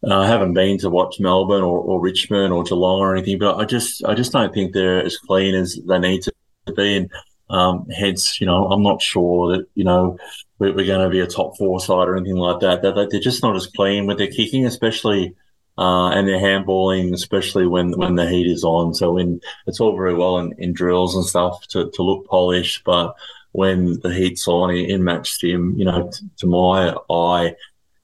uh, 0.06 0.20
I 0.20 0.28
haven't 0.28 0.54
been 0.54 0.78
to 0.80 0.90
watch 0.90 1.22
Melbourne 1.22 1.64
or, 1.64 1.80
or 1.80 2.02
Richmond 2.02 2.52
or 2.52 2.64
Geelong 2.64 3.00
or 3.00 3.16
anything, 3.16 3.40
but 3.40 3.58
I 3.58 3.64
just 3.64 4.04
I 4.04 4.14
just 4.14 4.34
don't 4.34 4.54
think 4.54 4.74
they're 4.74 5.04
as 5.04 5.18
clean 5.18 5.56
as 5.56 5.80
they 5.88 6.00
need 6.00 6.24
to 6.24 6.34
be. 6.76 6.98
And 6.98 7.12
um, 7.50 7.88
hence, 7.90 8.42
you 8.42 8.48
know, 8.48 8.70
I'm 8.70 8.84
not 8.84 9.02
sure 9.02 9.56
that 9.56 9.68
you 9.76 9.86
know 9.86 10.18
we're, 10.62 10.86
going 10.86 11.04
to 11.04 11.10
be 11.10 11.20
a 11.20 11.28
top 11.28 11.58
four 11.58 11.80
side 11.80 12.08
or 12.08 12.16
anything 12.16 12.38
like 12.38 12.60
that. 12.60 12.84
That 12.84 13.10
they're 13.10 13.20
just 13.20 13.42
not 13.42 13.56
as 13.56 13.68
clean 13.68 14.06
with 14.06 14.20
their 14.20 14.28
kicking, 14.28 14.66
especially 14.66 15.36
uh, 15.78 16.10
and 16.10 16.28
their 16.28 16.40
handballing, 16.40 17.14
especially 17.14 17.66
when 17.66 17.98
when 17.98 18.16
the 18.16 18.30
heat 18.30 18.48
is 18.48 18.64
on. 18.64 18.94
So 18.94 19.14
when 19.14 19.42
it's 19.66 19.80
all 19.80 19.96
very 19.96 20.14
well 20.14 20.38
in, 20.38 20.54
in 20.60 20.74
drills 20.74 21.16
and 21.16 21.26
stuff 21.26 21.66
to, 21.70 21.90
to 21.90 22.04
look 22.04 22.28
polished, 22.28 22.84
but 22.84 23.16
when 23.54 24.00
the 24.02 24.14
heat's 24.14 24.48
on 24.48 24.74
in, 24.76 25.04
match 25.04 25.40
sim, 25.40 25.74
you 25.78 25.86
know, 25.86 26.10
t- 26.10 26.26
to 26.38 26.48
my 26.48 26.96
eye, 27.10 27.56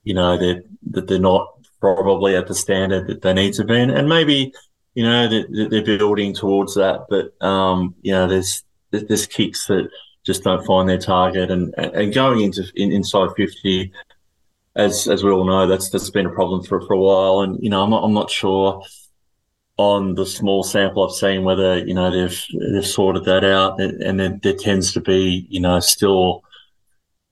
you 0.03 0.13
know, 0.13 0.37
that 0.37 0.63
that 0.91 1.07
they're 1.07 1.19
not 1.19 1.53
probably 1.79 2.35
at 2.35 2.47
the 2.47 2.55
standard 2.55 3.07
that 3.07 3.21
they 3.21 3.33
need 3.33 3.53
to 3.53 3.63
be, 3.63 3.79
and, 3.79 4.09
maybe 4.09 4.51
you 4.95 5.03
know 5.03 5.27
that 5.27 5.69
they're 5.69 5.97
building 5.97 6.33
towards 6.33 6.73
that. 6.73 7.05
But 7.07 7.39
um, 7.45 7.93
you 8.01 8.13
know, 8.13 8.27
there's 8.27 8.63
there's 8.89 9.27
kicks 9.27 9.67
that 9.67 9.89
just 10.27 10.43
don't 10.43 10.65
find 10.65 10.87
their 10.87 10.99
target. 10.99 11.49
And 11.49 11.73
and 11.77 12.13
going 12.13 12.41
into 12.41 12.69
in, 12.75 12.91
inside 12.91 13.29
fifty, 13.35 13.91
as 14.75 15.07
as 15.07 15.23
we 15.23 15.31
all 15.31 15.45
know, 15.45 15.65
that's 15.65 15.89
that's 15.89 16.11
been 16.11 16.27
a 16.27 16.31
problem 16.31 16.61
for 16.63 16.79
for 16.81 16.93
a 16.93 16.99
while. 16.99 17.41
And 17.41 17.57
you 17.63 17.71
know, 17.71 17.81
I'm 17.81 17.89
not 17.89 18.03
I'm 18.03 18.13
not 18.13 18.29
sure 18.29 18.83
on 19.77 20.15
the 20.15 20.25
small 20.25 20.63
sample 20.63 21.07
I've 21.07 21.15
seen 21.15 21.43
whether 21.43 21.79
you 21.79 21.93
know 21.93 22.11
they've 22.11 22.45
they've 22.73 22.85
sorted 22.85 23.25
that 23.25 23.43
out. 23.43 23.79
And, 23.79 24.03
and 24.03 24.41
there, 24.43 24.53
tends 24.53 24.93
to 24.93 25.01
be 25.01 25.47
you 25.49 25.59
know 25.59 25.79
still. 25.79 26.43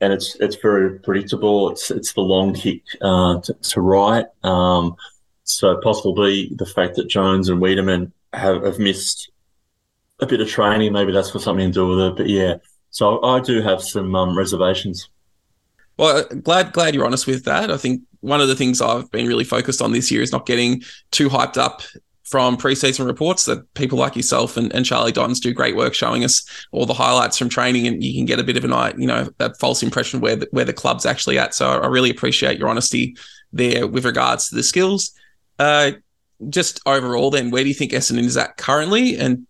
And 0.01 0.11
it's 0.11 0.35
it's 0.35 0.57
very 0.57 0.99
predictable. 0.99 1.69
It's 1.71 1.91
it's 1.91 2.13
the 2.13 2.21
long 2.21 2.53
kick 2.53 2.83
uh, 3.01 3.39
to, 3.41 3.53
to 3.53 3.81
right. 3.81 4.25
Um, 4.43 4.95
so 5.43 5.79
possibly 5.81 6.51
the 6.55 6.65
fact 6.65 6.95
that 6.95 7.07
Jones 7.07 7.49
and 7.49 7.61
Weideman 7.61 8.11
have, 8.33 8.63
have 8.63 8.79
missed 8.79 9.31
a 10.19 10.25
bit 10.25 10.41
of 10.41 10.49
training, 10.49 10.93
maybe 10.93 11.11
that's 11.11 11.31
got 11.31 11.41
something 11.41 11.67
to 11.67 11.73
do 11.73 11.87
with 11.87 11.99
it. 11.99 12.15
But 12.17 12.29
yeah, 12.29 12.55
so 12.95 13.21
I 13.23 13.41
do 13.41 13.61
have 13.61 13.83
some 13.83 14.15
um, 14.15 14.37
reservations. 14.37 15.09
Well, 15.97 16.19
uh, 16.19 16.23
glad 16.35 16.71
glad 16.71 16.95
you're 16.95 17.05
honest 17.05 17.27
with 17.27 17.43
that. 17.43 17.69
I 17.69 17.75
think 17.75 18.01
one 18.21 18.39
of 18.39 18.47
the 18.47 18.55
things 18.55 18.79
I've 18.81 19.11
been 19.11 19.27
really 19.27 19.43
focused 19.43 19.81
on 19.81 19.91
this 19.91 20.09
year 20.09 20.21
is 20.21 20.31
not 20.31 20.45
getting 20.45 20.81
too 21.11 21.27
hyped 21.27 21.57
up 21.57 21.81
from 22.23 22.55
preseason 22.55 23.05
reports 23.05 23.43
that 23.45 23.73
people 23.73 23.97
like 23.97 24.15
yourself 24.15 24.55
and, 24.55 24.73
and 24.73 24.85
Charlie 24.85 25.11
Dons 25.11 25.41
do 25.41 25.53
great 25.53 25.75
work 25.75 25.93
showing 25.93 26.23
us 26.23 26.47
all 26.71 26.85
the 26.85 26.93
highlights 26.93 27.37
from 27.37 27.49
training 27.49 27.85
and 27.85 28.01
you 28.01 28.13
can 28.13 28.23
get 28.23 28.39
a 28.39 28.45
bit 28.45 28.55
of 28.55 28.63
an 28.63 29.01
you 29.01 29.07
know 29.07 29.27
that 29.39 29.59
false 29.59 29.83
impression 29.83 30.21
where 30.21 30.37
the, 30.37 30.47
where 30.51 30.63
the 30.63 30.71
club's 30.71 31.05
actually 31.05 31.37
at. 31.37 31.53
So 31.53 31.67
I 31.67 31.87
really 31.87 32.09
appreciate 32.09 32.57
your 32.57 32.69
honesty 32.69 33.17
there 33.51 33.87
with 33.87 34.05
regards 34.05 34.47
to 34.47 34.55
the 34.55 34.63
skills. 34.63 35.11
Uh, 35.59 35.91
just 36.47 36.79
overall, 36.85 37.29
then 37.29 37.51
where 37.51 37.63
do 37.63 37.67
you 37.67 37.75
think 37.75 37.91
Essendon 37.91 38.23
is 38.23 38.37
at 38.37 38.55
currently, 38.55 39.17
and 39.17 39.45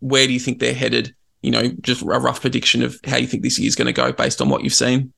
where 0.00 0.26
do 0.26 0.32
you 0.32 0.40
think 0.40 0.58
they're 0.58 0.74
headed 0.74 1.14
you 1.42 1.50
know, 1.50 1.68
just 1.80 2.02
a 2.02 2.06
rough 2.06 2.40
prediction 2.40 2.82
of 2.82 2.98
how 3.04 3.16
you 3.16 3.26
think 3.26 3.42
this 3.42 3.58
year 3.58 3.68
is 3.68 3.76
going 3.76 3.86
to 3.86 3.92
go 3.92 4.12
based 4.12 4.40
on 4.40 4.48
what 4.48 4.64
you've 4.64 4.74
seen? 4.74 5.12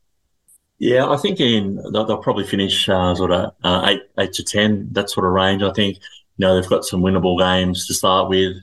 Yeah, 0.79 1.09
I 1.11 1.16
think 1.16 1.41
in 1.41 1.77
they'll, 1.93 2.07
they'll 2.07 2.23
probably 2.23 2.47
finish 2.47 2.89
uh, 2.89 3.14
sort 3.14 3.33
of 3.33 3.53
uh, 3.62 3.83
eight 3.87 4.03
eight 4.18 4.33
to 4.35 4.45
ten 4.45 4.89
that 4.93 5.11
sort 5.11 5.27
of 5.27 5.33
range. 5.33 5.62
I 5.62 5.73
think 5.73 5.97
you 5.97 6.47
know 6.47 6.55
they've 6.59 6.71
got 6.71 6.85
some 6.85 7.03
winnable 7.03 7.39
games 7.39 7.87
to 7.87 7.95
start 7.95 8.31
with, 8.31 8.57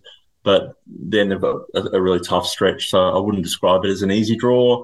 but 0.44 0.74
then 0.88 1.30
they've 1.30 1.42
got 1.42 1.62
a, 1.76 1.96
a 1.96 2.02
really 2.02 2.20
tough 2.20 2.48
stretch. 2.48 2.90
So 2.90 3.00
I 3.00 3.20
wouldn't 3.20 3.44
describe 3.44 3.86
it 3.86 3.92
as 3.92 4.02
an 4.02 4.12
easy 4.12 4.36
draw. 4.36 4.84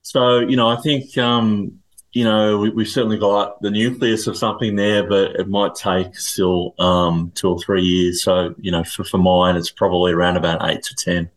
So 0.00 0.38
you 0.38 0.56
know, 0.56 0.68
I 0.68 0.76
think 0.76 1.16
um, 1.18 1.78
you 2.12 2.24
know 2.24 2.58
we, 2.58 2.84
have 2.84 2.92
certainly 2.92 3.18
got 3.18 3.60
the 3.60 3.70
nucleus 3.70 4.26
of 4.26 4.38
something 4.38 4.74
there, 4.74 5.06
but 5.06 5.32
it 5.32 5.48
might 5.48 5.74
take 5.74 6.16
still 6.16 6.74
um, 6.78 7.32
two 7.34 7.50
or 7.50 7.60
three 7.60 7.82
years. 7.82 8.22
So 8.22 8.54
you 8.58 8.72
know, 8.72 8.82
for, 8.82 9.04
for 9.04 9.18
mine, 9.18 9.56
it's 9.56 9.70
probably 9.70 10.12
around 10.12 10.38
about 10.38 10.66
eight 10.70 10.82
to 10.84 10.94
ten 10.94 11.30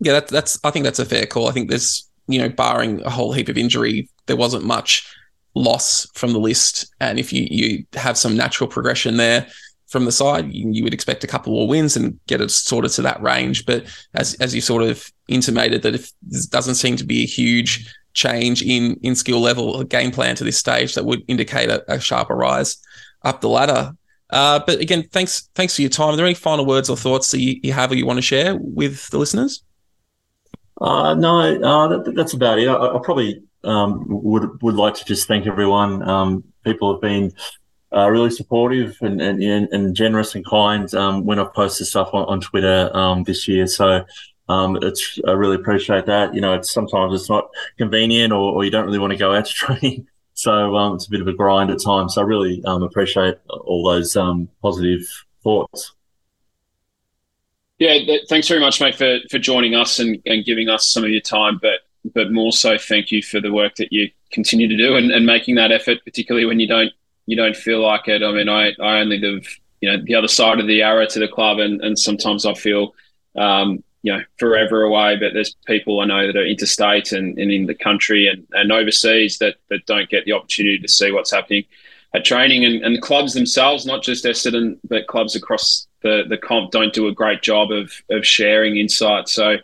yeah, 0.00 0.12
that's 0.12 0.30
that's 0.30 0.58
I 0.64 0.70
think 0.70 0.84
that's 0.84 0.98
a 0.98 1.04
fair 1.04 1.26
call. 1.26 1.48
I 1.48 1.52
think 1.52 1.68
there's 1.68 2.08
you 2.28 2.38
know, 2.38 2.48
barring 2.48 3.02
a 3.04 3.10
whole 3.10 3.32
heap 3.32 3.48
of 3.48 3.58
injury, 3.58 4.08
there 4.26 4.36
wasn't 4.36 4.64
much 4.64 5.10
loss 5.54 6.06
from 6.14 6.32
the 6.32 6.38
list. 6.38 6.94
And 7.00 7.18
if 7.18 7.32
you 7.32 7.48
you 7.50 7.84
have 7.94 8.16
some 8.16 8.36
natural 8.36 8.68
progression 8.68 9.16
there 9.16 9.48
from 9.88 10.04
the 10.04 10.12
side, 10.12 10.52
you, 10.52 10.70
you 10.70 10.84
would 10.84 10.92
expect 10.92 11.24
a 11.24 11.26
couple 11.26 11.54
more 11.54 11.66
wins 11.66 11.96
and 11.96 12.20
get 12.26 12.42
it 12.42 12.50
sorted 12.50 12.92
to 12.92 13.02
that 13.02 13.20
range. 13.22 13.66
But 13.66 13.86
as 14.14 14.34
as 14.34 14.54
you 14.54 14.60
sort 14.60 14.82
of 14.82 15.10
intimated 15.26 15.82
that 15.82 15.94
if 15.94 16.12
there 16.22 16.42
doesn't 16.50 16.76
seem 16.76 16.96
to 16.96 17.04
be 17.04 17.22
a 17.22 17.26
huge 17.26 17.92
change 18.12 18.62
in 18.62 18.98
in 19.02 19.14
skill 19.14 19.40
level 19.40 19.70
or 19.70 19.84
game 19.84 20.10
plan 20.10 20.36
to 20.36 20.44
this 20.44 20.58
stage 20.58 20.94
that 20.94 21.04
would 21.04 21.22
indicate 21.28 21.70
a, 21.70 21.82
a 21.92 21.98
sharper 21.98 22.36
rise 22.36 22.76
up 23.22 23.40
the 23.40 23.48
ladder. 23.48 23.92
Uh, 24.30 24.60
but 24.66 24.78
again, 24.80 25.08
thanks 25.10 25.48
thanks 25.54 25.74
for 25.74 25.80
your 25.80 25.90
time. 25.90 26.12
Are 26.12 26.16
there 26.16 26.26
any 26.26 26.34
final 26.34 26.66
words 26.66 26.90
or 26.90 26.96
thoughts 26.98 27.30
that 27.30 27.40
you, 27.40 27.58
you 27.62 27.72
have 27.72 27.90
or 27.90 27.94
you 27.94 28.04
want 28.04 28.18
to 28.18 28.22
share 28.22 28.56
with 28.60 29.08
the 29.08 29.18
listeners? 29.18 29.62
Uh, 30.80 31.14
no, 31.14 31.40
uh, 31.40 31.88
that, 31.88 32.14
that's 32.14 32.34
about 32.34 32.58
it. 32.58 32.68
I, 32.68 32.74
I 32.74 33.00
probably 33.02 33.42
um, 33.64 34.04
would 34.08 34.62
would 34.62 34.76
like 34.76 34.94
to 34.94 35.04
just 35.04 35.26
thank 35.26 35.46
everyone. 35.46 36.02
Um, 36.08 36.44
people 36.64 36.92
have 36.92 37.00
been 37.00 37.32
uh, 37.92 38.08
really 38.08 38.30
supportive 38.30 38.96
and, 39.00 39.20
and, 39.20 39.42
and, 39.42 39.96
generous 39.96 40.34
and 40.34 40.44
kind 40.44 40.92
um, 40.94 41.24
when 41.24 41.38
I've 41.38 41.54
posted 41.54 41.86
stuff 41.86 42.10
on, 42.12 42.26
on 42.26 42.40
Twitter 42.40 42.90
um, 42.94 43.22
this 43.22 43.48
year. 43.48 43.66
So 43.66 44.04
um, 44.48 44.78
it's 44.82 45.18
I 45.26 45.32
really 45.32 45.56
appreciate 45.56 46.06
that. 46.06 46.34
You 46.34 46.40
know, 46.40 46.54
it's 46.54 46.70
sometimes 46.70 47.18
it's 47.18 47.30
not 47.30 47.48
convenient 47.78 48.32
or, 48.32 48.52
or 48.52 48.64
you 48.64 48.70
don't 48.70 48.84
really 48.84 48.98
want 48.98 49.12
to 49.12 49.18
go 49.18 49.34
out 49.34 49.46
to 49.46 49.52
training. 49.54 50.06
So 50.34 50.76
um, 50.76 50.94
it's 50.94 51.06
a 51.06 51.10
bit 51.10 51.20
of 51.20 51.26
a 51.26 51.32
grind 51.32 51.70
at 51.70 51.82
times. 51.82 52.14
So 52.14 52.20
I 52.20 52.24
really 52.24 52.62
appreciate 52.64 53.36
all 53.48 53.90
those 53.90 54.16
positive 54.62 55.00
thoughts. 55.42 55.94
Yeah, 57.78 57.92
th- 57.98 58.28
thanks 58.28 58.48
very 58.48 58.60
much, 58.60 58.80
mate, 58.80 58.96
for 58.96 59.18
for 59.30 59.38
joining 59.38 59.74
us 59.74 59.98
and, 59.98 60.20
and 60.26 60.44
giving 60.44 60.68
us 60.68 60.88
some 60.88 61.04
of 61.04 61.10
your 61.10 61.20
time. 61.20 61.58
But 61.60 61.80
but 62.14 62.32
more 62.32 62.52
so, 62.52 62.76
thank 62.78 63.10
you 63.12 63.22
for 63.22 63.40
the 63.40 63.52
work 63.52 63.76
that 63.76 63.92
you 63.92 64.10
continue 64.32 64.68
to 64.68 64.76
do 64.76 64.96
and, 64.96 65.10
and 65.10 65.24
making 65.26 65.54
that 65.56 65.72
effort, 65.72 65.98
particularly 66.04 66.46
when 66.46 66.60
you 66.60 66.68
don't 66.68 66.92
you 67.26 67.36
don't 67.36 67.56
feel 67.56 67.80
like 67.80 68.08
it. 68.08 68.22
I 68.22 68.32
mean, 68.32 68.48
I 68.48 68.72
I 68.80 68.98
only 69.00 69.18
live 69.18 69.46
you 69.80 69.90
know 69.90 70.02
the 70.04 70.14
other 70.14 70.28
side 70.28 70.58
of 70.58 70.66
the 70.66 70.76
Yarra 70.76 71.06
to 71.08 71.20
the 71.20 71.28
club, 71.28 71.58
and 71.58 71.80
and 71.82 71.98
sometimes 71.98 72.46
I 72.46 72.54
feel. 72.54 72.94
Um, 73.36 73.84
you 74.02 74.12
know, 74.12 74.22
forever 74.38 74.84
away, 74.84 75.16
but 75.16 75.34
there's 75.34 75.56
people 75.66 76.00
I 76.00 76.06
know 76.06 76.28
that 76.28 76.36
are 76.36 76.46
interstate 76.46 77.10
and, 77.10 77.36
and 77.36 77.50
in 77.50 77.66
the 77.66 77.74
country 77.74 78.28
and, 78.28 78.46
and 78.52 78.70
overseas 78.70 79.38
that, 79.38 79.56
that 79.70 79.86
don't 79.86 80.08
get 80.08 80.24
the 80.24 80.32
opportunity 80.32 80.78
to 80.78 80.88
see 80.88 81.10
what's 81.10 81.32
happening 81.32 81.64
at 82.14 82.24
training 82.24 82.64
and, 82.64 82.84
and 82.84 83.02
clubs 83.02 83.34
themselves, 83.34 83.86
not 83.86 84.04
just 84.04 84.24
Essendon, 84.24 84.78
but 84.88 85.08
clubs 85.08 85.34
across 85.34 85.87
the 86.02 86.24
the 86.28 86.38
comp 86.38 86.70
don't 86.70 86.92
do 86.92 87.08
a 87.08 87.12
great 87.12 87.42
job 87.42 87.70
of 87.70 87.92
of 88.10 88.26
sharing 88.26 88.76
insight. 88.76 89.28
So 89.28 89.56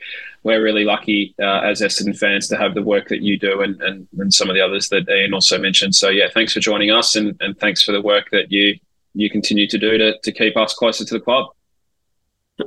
we're 0.43 0.62
really 0.62 0.85
lucky 0.85 1.35
uh, 1.41 1.61
as 1.61 1.80
Essendon 1.80 2.18
fans 2.18 2.49
to 2.49 2.57
have 2.57 2.74
the 2.74 2.82
work 2.82 3.09
that 3.09 3.22
you 3.22 3.39
do 3.39 3.62
and, 3.62 3.80
and 3.82 4.07
and 4.18 4.32
some 4.32 4.51
of 4.51 4.55
the 4.55 4.61
others 4.61 4.89
that 4.91 5.09
Ian 5.09 5.35
also 5.35 5.59
mentioned. 5.59 5.95
So 5.95 6.09
yeah, 6.09 6.28
thanks 6.32 6.53
for 6.53 6.61
joining 6.61 6.91
us 6.91 7.16
and, 7.16 7.37
and 7.41 7.59
thanks 7.59 7.82
for 7.82 7.93
the 7.93 8.03
work 8.03 8.30
that 8.30 8.53
you 8.53 8.78
you 9.14 9.30
continue 9.30 9.66
to 9.68 9.78
do 9.78 9.97
to 9.99 10.18
to 10.18 10.32
keep 10.32 10.57
us 10.57 10.74
closer 10.74 11.05
to 11.05 11.14
the 11.14 11.20
club. 11.20 11.47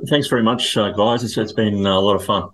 Thanks 0.08 0.28
very 0.28 0.42
much, 0.42 0.76
uh, 0.76 0.90
guys. 0.90 1.24
It's, 1.24 1.36
it's 1.38 1.52
been 1.52 1.86
a 1.86 2.00
lot 2.00 2.14
of 2.14 2.24
fun. 2.24 2.50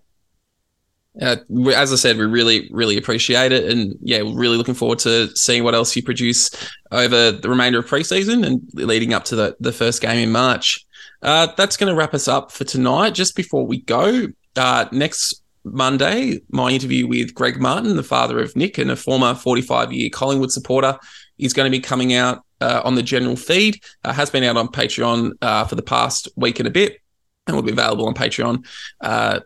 Uh, 1.21 1.37
as 1.75 1.93
I 1.93 1.97
said, 1.97 2.17
we 2.17 2.27
really, 2.27 2.69
really 2.73 2.97
appreciate 2.97 3.53
it, 3.53 3.71
and 3.71 3.97
yeah, 4.01 4.23
we're 4.23 4.35
really 4.35 4.57
looking 4.57 4.75
forward 4.75 4.99
to 5.01 5.35
seeing 5.37 5.63
what 5.63 5.75
else 5.75 5.95
you 5.95 6.03
produce 6.03 6.51
over 6.91 7.31
the 7.31 7.49
remainder 7.49 7.79
of 7.79 7.87
preseason 7.87 8.45
and 8.45 8.63
leading 8.73 9.15
up 9.15 9.25
to 9.27 9.37
the, 9.37 9.57
the 9.61 9.73
first 9.73 10.03
game 10.03 10.19
in 10.19 10.33
March. 10.33 10.85
Uh, 11.25 11.47
that's 11.57 11.79
going 11.79 11.91
to 11.91 11.97
wrap 11.97 12.13
us 12.13 12.29
up 12.29 12.53
for 12.53 12.65
tonight. 12.65 13.15
Just 13.15 13.35
before 13.35 13.67
we 13.67 13.81
go, 13.81 14.29
uh, 14.57 14.87
next 14.93 15.43
Monday, 15.65 16.41
my 16.51 16.71
interview 16.71 17.07
with 17.07 17.35
Greg 17.35 17.59
Martin, 17.59 17.97
the 17.97 18.03
father 18.03 18.39
of 18.41 18.55
Nic 18.55 18.77
and 18.77 18.91
a 18.91 18.97
former 18.97 19.35
45 19.35 19.91
year 19.91 20.11
Collingwood 20.11 20.53
supporter, 20.53 20.99
is 21.39 21.55
going 21.55 21.71
to 21.71 21.77
be 21.77 21.81
coming 21.81 22.13
out 22.13 22.45
uh, 22.61 22.83
on 22.85 22.95
the 22.95 23.03
general 23.03 23.37
feed. 23.37 23.83
Uh, 24.05 24.13
has 24.13 24.29
been 24.29 24.45
out 24.45 24.59
on 24.59 24.69
Patreon 24.69 25.33
uh, 25.41 25.65
for 25.65 25.77
the 25.77 25.83
past 25.83 26.29
week 26.37 26.61
and 26.61 26.69
a 26.69 26.71
bit, 26.71 26.99
and 27.47 27.57
will 27.57 27.63
be 27.63 27.73
available 27.73 28.07
on 28.07 28.15
Patreon 28.15 28.67
uh, 29.01 29.41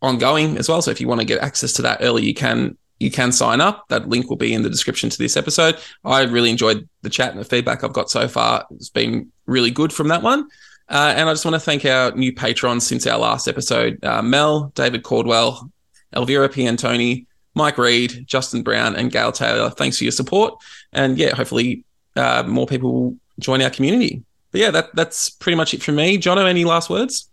ongoing 0.00 0.56
as 0.56 0.68
well. 0.68 0.82
So 0.82 0.92
if 0.92 1.00
you 1.00 1.08
want 1.08 1.20
to 1.20 1.26
get 1.26 1.40
access 1.40 1.72
to 1.74 1.82
that 1.82 1.98
early, 2.00 2.24
you 2.24 2.34
can 2.34 2.78
you 3.00 3.10
can 3.10 3.32
sign 3.32 3.60
up. 3.60 3.88
That 3.88 4.08
link 4.08 4.30
will 4.30 4.36
be 4.36 4.54
in 4.54 4.62
the 4.62 4.70
description 4.70 5.10
to 5.10 5.18
this 5.18 5.36
episode. 5.36 5.78
I 6.04 6.22
really 6.22 6.50
enjoyed 6.50 6.88
the 7.02 7.10
chat 7.10 7.32
and 7.32 7.40
the 7.40 7.44
feedback 7.44 7.82
I've 7.82 7.92
got 7.92 8.08
so 8.08 8.28
far. 8.28 8.66
It's 8.70 8.88
been 8.88 9.32
really 9.46 9.72
good 9.72 9.92
from 9.92 10.08
that 10.08 10.22
one. 10.22 10.48
Uh, 10.88 11.14
and 11.16 11.28
I 11.28 11.32
just 11.32 11.44
want 11.44 11.54
to 11.54 11.60
thank 11.60 11.84
our 11.84 12.12
new 12.12 12.32
patrons 12.32 12.86
since 12.86 13.06
our 13.06 13.18
last 13.18 13.48
episode 13.48 14.04
uh, 14.04 14.22
Mel, 14.22 14.72
David 14.74 15.02
Caldwell, 15.02 15.70
Elvira 16.14 16.48
P. 16.48 16.64
Piantoni, 16.64 17.26
Mike 17.54 17.78
Reed, 17.78 18.24
Justin 18.26 18.62
Brown, 18.62 18.94
and 18.96 19.10
Gail 19.10 19.32
Taylor. 19.32 19.70
Thanks 19.70 19.98
for 19.98 20.04
your 20.04 20.12
support. 20.12 20.54
And 20.92 21.16
yeah, 21.16 21.34
hopefully 21.34 21.84
uh, 22.16 22.44
more 22.46 22.66
people 22.66 22.92
will 22.92 23.16
join 23.38 23.62
our 23.62 23.70
community. 23.70 24.22
But 24.50 24.60
yeah, 24.60 24.70
that, 24.70 24.94
that's 24.94 25.30
pretty 25.30 25.56
much 25.56 25.74
it 25.74 25.82
from 25.82 25.96
me. 25.96 26.18
Jono, 26.18 26.46
any 26.46 26.64
last 26.64 26.90
words? 26.90 27.30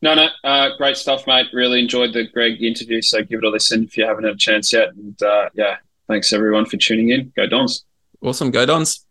No, 0.00 0.14
no, 0.14 0.28
uh, 0.44 0.76
great 0.76 0.96
stuff, 0.96 1.26
mate. 1.26 1.46
Really 1.52 1.80
enjoyed 1.80 2.12
the 2.12 2.28
Greg 2.28 2.62
interview. 2.62 3.02
So 3.02 3.22
give 3.22 3.38
it 3.38 3.44
a 3.44 3.50
listen 3.50 3.84
if 3.84 3.96
you 3.96 4.06
haven't 4.06 4.24
had 4.24 4.34
a 4.34 4.38
chance 4.38 4.72
yet. 4.72 4.90
And 4.94 5.20
uh, 5.20 5.48
yeah, 5.54 5.78
thanks 6.06 6.32
everyone 6.32 6.66
for 6.66 6.76
tuning 6.76 7.08
in. 7.08 7.32
Go 7.34 7.46
Dons. 7.46 7.84
Awesome. 8.22 8.50
Go 8.50 8.64
Dons. 8.64 9.04